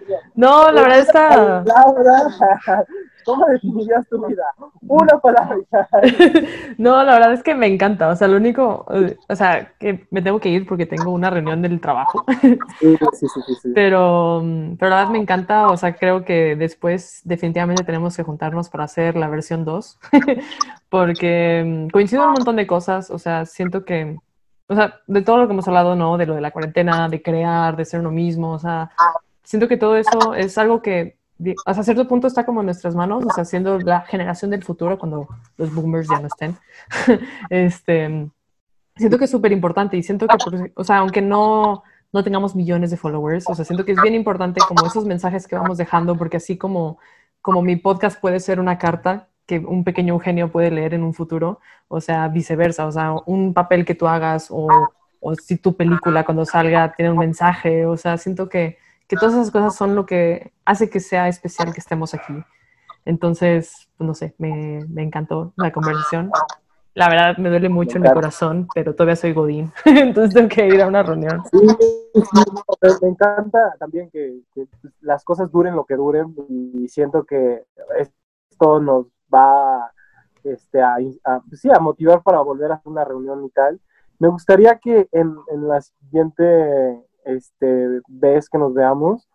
Este, 0.00 0.16
no, 0.34 0.72
la 0.72 0.82
verdad 0.82 0.98
está. 0.98 1.64
¿Cómo 3.24 3.46
definirías 3.46 4.08
tu 4.08 4.24
vida? 4.26 4.44
Una 4.82 5.18
palabra. 5.18 5.56
no, 6.78 7.02
la 7.02 7.14
verdad 7.14 7.32
es 7.32 7.42
que 7.42 7.54
me 7.54 7.66
encanta. 7.66 8.08
O 8.08 8.16
sea, 8.16 8.28
lo 8.28 8.36
único, 8.36 8.86
o 9.28 9.36
sea, 9.36 9.72
que 9.78 10.06
me 10.10 10.22
tengo 10.22 10.40
que 10.40 10.48
ir 10.48 10.66
porque 10.66 10.86
tengo 10.86 11.10
una 11.12 11.30
reunión 11.30 11.62
del 11.62 11.80
trabajo. 11.80 12.24
sí, 12.40 12.96
sí, 13.12 13.26
sí, 13.28 13.54
sí, 13.62 13.72
Pero, 13.74 14.42
pero 14.78 14.90
la 14.90 14.96
verdad 14.96 15.12
me 15.12 15.18
encanta. 15.18 15.68
O 15.68 15.76
sea, 15.76 15.94
creo 15.94 16.24
que 16.24 16.56
después 16.56 17.20
definitivamente 17.24 17.84
tenemos 17.84 18.16
que 18.16 18.22
juntarnos 18.22 18.68
para 18.68 18.84
hacer 18.84 19.16
la 19.16 19.28
versión 19.28 19.64
2. 19.64 19.98
porque 20.88 21.88
coincido 21.92 22.26
un 22.26 22.32
montón 22.32 22.56
de 22.56 22.66
cosas. 22.66 23.10
O 23.10 23.18
sea, 23.18 23.46
siento 23.46 23.84
que 23.84 24.16
o 24.70 24.74
sea, 24.76 25.00
de 25.08 25.22
todo 25.22 25.38
lo 25.38 25.46
que 25.48 25.52
hemos 25.52 25.66
hablado, 25.66 25.96
¿no? 25.96 26.16
De 26.16 26.26
lo 26.26 26.36
de 26.36 26.40
la 26.40 26.52
cuarentena, 26.52 27.08
de 27.08 27.20
crear, 27.20 27.76
de 27.76 27.84
ser 27.84 27.98
uno 27.98 28.12
mismo, 28.12 28.52
o 28.52 28.58
sea, 28.60 28.92
siento 29.42 29.66
que 29.66 29.76
todo 29.76 29.96
eso 29.96 30.32
es 30.34 30.56
algo 30.58 30.80
que 30.80 31.18
hasta 31.64 31.82
cierto 31.82 32.06
punto 32.06 32.26
está 32.26 32.44
como 32.44 32.60
en 32.60 32.66
nuestras 32.66 32.94
manos, 32.94 33.24
o 33.24 33.30
sea, 33.30 33.44
siendo 33.44 33.78
la 33.78 34.02
generación 34.02 34.50
del 34.50 34.62
futuro 34.62 34.98
cuando 34.98 35.28
los 35.56 35.74
boomers 35.74 36.08
ya 36.08 36.20
no 36.20 36.26
estén. 36.26 36.56
este, 37.50 38.30
siento 38.96 39.18
que 39.18 39.24
es 39.24 39.30
súper 39.30 39.52
importante 39.52 39.96
y 39.96 40.02
siento 40.02 40.26
que, 40.26 40.36
o 40.74 40.84
sea, 40.84 40.98
aunque 40.98 41.22
no, 41.22 41.82
no 42.12 42.24
tengamos 42.24 42.54
millones 42.54 42.90
de 42.90 42.96
followers, 42.96 43.48
o 43.48 43.54
sea, 43.54 43.64
siento 43.64 43.84
que 43.84 43.92
es 43.92 44.02
bien 44.02 44.14
importante 44.14 44.60
como 44.66 44.86
esos 44.86 45.04
mensajes 45.04 45.46
que 45.46 45.56
vamos 45.56 45.78
dejando, 45.78 46.16
porque 46.16 46.36
así 46.36 46.58
como, 46.58 46.98
como 47.40 47.62
mi 47.62 47.76
podcast 47.76 48.20
puede 48.20 48.40
ser 48.40 48.60
una 48.60 48.78
carta 48.78 49.28
que 49.46 49.58
un 49.58 49.82
pequeño 49.82 50.14
Eugenio 50.14 50.52
puede 50.52 50.70
leer 50.70 50.94
en 50.94 51.02
un 51.02 51.14
futuro, 51.14 51.60
o 51.88 52.00
sea, 52.00 52.28
viceversa, 52.28 52.86
o 52.86 52.92
sea, 52.92 53.14
un 53.26 53.54
papel 53.54 53.84
que 53.84 53.94
tú 53.94 54.06
hagas 54.06 54.48
o, 54.50 54.68
o 55.20 55.34
si 55.34 55.56
tu 55.56 55.74
película 55.76 56.24
cuando 56.24 56.44
salga 56.44 56.92
tiene 56.94 57.10
un 57.10 57.18
mensaje, 57.18 57.86
o 57.86 57.96
sea, 57.96 58.16
siento 58.16 58.48
que 58.48 58.78
que 59.10 59.16
todas 59.16 59.34
esas 59.34 59.50
cosas 59.50 59.74
son 59.74 59.96
lo 59.96 60.06
que 60.06 60.52
hace 60.64 60.88
que 60.88 61.00
sea 61.00 61.26
especial 61.26 61.74
que 61.74 61.80
estemos 61.80 62.14
aquí. 62.14 62.32
Entonces, 63.04 63.88
pues 63.96 64.06
no 64.06 64.14
sé, 64.14 64.36
me, 64.38 64.86
me 64.88 65.02
encantó 65.02 65.52
la 65.56 65.72
conversación. 65.72 66.30
La 66.94 67.08
verdad 67.08 67.36
me 67.36 67.50
duele 67.50 67.68
mucho 67.68 67.96
en 67.96 68.04
mi 68.04 68.10
corazón, 68.12 68.68
pero 68.72 68.94
todavía 68.94 69.16
soy 69.16 69.32
Godín, 69.32 69.72
entonces 69.84 70.32
tengo 70.32 70.48
que 70.48 70.64
ir 70.64 70.80
a 70.80 70.86
una 70.86 71.02
reunión. 71.02 71.42
Sí, 71.50 71.58
me 73.02 73.08
encanta 73.08 73.74
también 73.80 74.10
que, 74.10 74.42
las 75.00 75.24
cosas 75.24 75.50
duren 75.50 75.74
lo 75.74 75.84
que 75.84 75.96
duren 75.96 76.32
y 76.48 76.86
siento 76.86 77.24
que 77.24 77.64
esto 77.98 78.78
nos 78.78 79.06
va 79.32 79.90
este, 80.44 80.80
a, 80.82 80.98
sí, 81.52 81.68
a 81.68 81.80
motivar 81.80 82.22
para 82.22 82.42
volver 82.42 82.70
a 82.70 82.74
hacer 82.76 82.92
una 82.92 83.04
reunión 83.04 83.44
y 83.44 83.50
tal. 83.50 83.80
Me 84.20 84.28
gustaría 84.28 84.78
que 84.78 85.08
en, 85.10 85.36
en 85.48 85.66
la 85.66 85.80
siguiente 85.80 87.09
este, 87.24 88.00
vez 88.08 88.48
que 88.48 88.58
nos 88.58 88.74
veamos, 88.74 89.28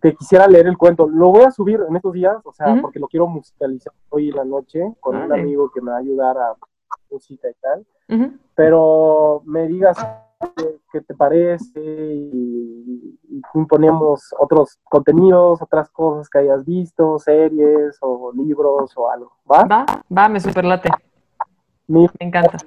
te 0.00 0.14
quisiera 0.14 0.48
leer 0.48 0.66
el 0.66 0.76
cuento. 0.76 1.08
Lo 1.08 1.30
voy 1.30 1.44
a 1.44 1.50
subir 1.50 1.80
en 1.88 1.94
estos 1.94 2.12
días, 2.12 2.36
o 2.44 2.52
sea, 2.52 2.76
porque 2.80 2.98
lo 2.98 3.06
quiero 3.06 3.28
musicalizar 3.28 3.92
hoy 4.10 4.30
en 4.30 4.36
la 4.36 4.44
noche 4.44 4.94
con 5.00 5.16
un 5.16 5.32
amigo 5.32 5.70
que 5.70 5.80
me 5.80 5.92
va 5.92 5.98
a 5.98 6.00
ayudar 6.00 6.36
a 6.36 6.54
música 7.10 7.48
y 7.48 7.54
tal. 7.60 7.86
Pero 8.54 9.42
me 9.46 9.68
digas 9.68 9.96
qué, 10.90 11.00
te 11.00 11.14
parece 11.14 11.80
y, 11.80 13.18
y, 13.28 13.64
ponemos 13.68 14.34
otros 14.38 14.78
contenidos, 14.84 15.62
otras 15.62 15.88
cosas 15.88 16.28
que 16.28 16.40
hayas 16.40 16.64
visto, 16.64 17.18
series 17.18 17.96
o 18.00 18.32
libros 18.34 18.92
o 18.96 19.10
algo. 19.10 19.32
¿Va? 19.50 19.64
Va, 19.64 19.86
va, 20.14 20.28
me 20.28 20.40
superlate. 20.40 20.90
Me 21.86 22.08
encanta. 22.18 22.58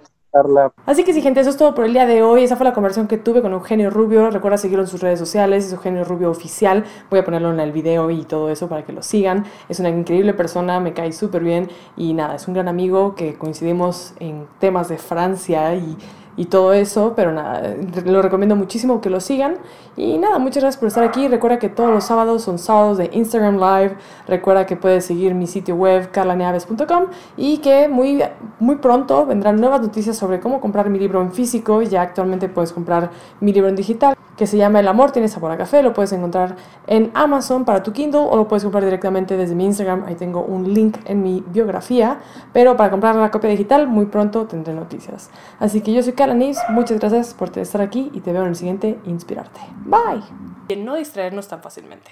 Así 0.86 1.04
que 1.04 1.14
sí, 1.14 1.22
gente, 1.22 1.40
eso 1.40 1.50
es 1.50 1.58
todo 1.58 1.74
por 1.74 1.86
el 1.86 1.94
día 1.94 2.06
de 2.06 2.22
hoy. 2.22 2.44
Esa 2.44 2.56
fue 2.58 2.66
la 2.66 2.74
conversación 2.74 3.08
que 3.08 3.18
tuve 3.18 3.42
con 3.42 3.54
Eugenio 3.54 3.90
Rubio. 3.90 4.30
Recuerda 4.30 4.58
seguirlo 4.58 4.84
en 4.84 4.90
sus 4.90 5.02
redes 5.02 5.18
sociales, 5.18 5.66
es 5.66 5.72
Eugenio 5.72 6.04
Rubio 6.04 6.30
Oficial. 6.30 6.84
Voy 7.10 7.20
a 7.20 7.24
ponerlo 7.24 7.52
en 7.52 7.60
el 7.60 7.72
video 7.72 8.12
y 8.12 8.24
todo 8.24 8.50
eso 8.50 8.68
para 8.68 8.84
que 8.84 8.92
lo 8.92 9.02
sigan. 9.02 9.46
Es 9.70 9.80
una 9.80 9.90
increíble 9.90 10.34
persona, 10.34 10.80
me 10.80 10.94
cae 10.94 11.14
súper 11.14 11.44
bien 11.44 11.70
y 11.96 12.14
nada, 12.14 12.36
es 12.36 12.48
un 12.48 12.54
gran 12.54 12.68
amigo 12.68 13.16
que 13.16 13.36
coincidimos 13.36 14.14
en 14.20 14.48
temas 14.60 14.90
de 14.90 14.98
Francia 14.98 15.74
y 15.76 15.98
y 16.38 16.46
todo 16.46 16.74
eso, 16.74 17.14
pero 17.16 17.32
nada, 17.32 17.76
lo 18.06 18.22
recomiendo 18.22 18.56
muchísimo 18.56 19.02
que 19.02 19.10
lo 19.10 19.20
sigan. 19.20 19.58
Y 19.96 20.18
nada, 20.18 20.40
muchas 20.40 20.64
gracias 20.64 20.78
por 20.78 20.88
estar 20.88 21.04
aquí. 21.04 21.28
Recuerda 21.28 21.60
que 21.60 21.70
todos 21.70 21.90
los 21.90 22.04
sábados 22.04 22.42
son 22.44 22.60
sábados 22.60 22.98
de 22.98 23.10
Instagram 23.14 23.56
Live. 23.56 23.96
Recuerda 24.28 24.66
que 24.66 24.76
puedes 24.76 25.06
seguir 25.06 25.34
mi 25.34 25.48
sitio 25.48 25.76
web 25.76 26.12
carlaneaves.com 26.12 27.06
y 27.38 27.60
que 27.60 27.88
muy, 27.88 28.22
muy 28.60 28.76
pronto 28.78 29.26
vendrán 29.26 29.60
nuevas 29.62 29.82
noticias 29.82 30.18
sobre 30.18 30.40
cómo 30.40 30.60
comprar 30.60 30.90
mi 30.90 31.00
libro 31.00 31.22
en 31.22 31.32
físico. 31.32 31.82
Ya 31.82 32.02
actualmente 32.02 32.50
puedes 32.50 32.74
comprar 32.74 33.12
mi 33.40 33.54
libro 33.54 33.70
en 33.70 33.76
digital 33.76 34.16
que 34.38 34.48
se 34.48 34.58
llama 34.58 34.80
El 34.80 34.88
amor 34.88 35.12
tiene 35.12 35.28
sabor 35.28 35.52
a 35.52 35.58
café. 35.58 35.82
Lo 35.84 35.94
puedes 35.94 36.12
encontrar 36.12 36.56
en 36.88 37.12
Amazon 37.14 37.66
para 37.66 37.84
tu 37.84 37.94
Kindle 37.94 38.22
o 38.22 38.36
lo 38.36 38.48
puedes 38.48 38.64
comprar 38.64 38.84
directamente 38.84 39.38
desde 39.38 39.56
mi 39.56 39.66
Instagram. 39.66 40.06
Ahí 40.06 40.16
tengo 40.16 40.42
un 40.42 40.74
link 40.74 40.98
en 41.06 41.24
mi 41.24 41.44
biografía. 41.48 42.20
Pero 42.54 42.76
para 42.78 42.92
comprar 42.92 43.16
la 43.16 43.32
copia 43.32 43.50
digital 43.50 43.88
muy 43.88 44.06
pronto 44.06 44.46
tendré 44.46 44.74
noticias. 44.74 45.30
Así 45.60 45.82
que 45.82 45.94
yo 45.94 46.04
soy 46.04 46.14
muchas 46.70 47.00
gracias 47.00 47.34
por 47.34 47.58
estar 47.58 47.82
aquí 47.82 48.12
y 48.14 48.22
te 48.22 48.32
veo 48.32 48.44
en 48.44 48.50
el 48.50 48.56
siguiente 48.56 49.00
Inspirarte. 49.06 49.62
Bye. 49.86 50.24
Y 50.68 50.76
no 50.78 50.96
distraernos 50.96 51.48
tan 51.48 51.62
fácilmente. 51.62 52.12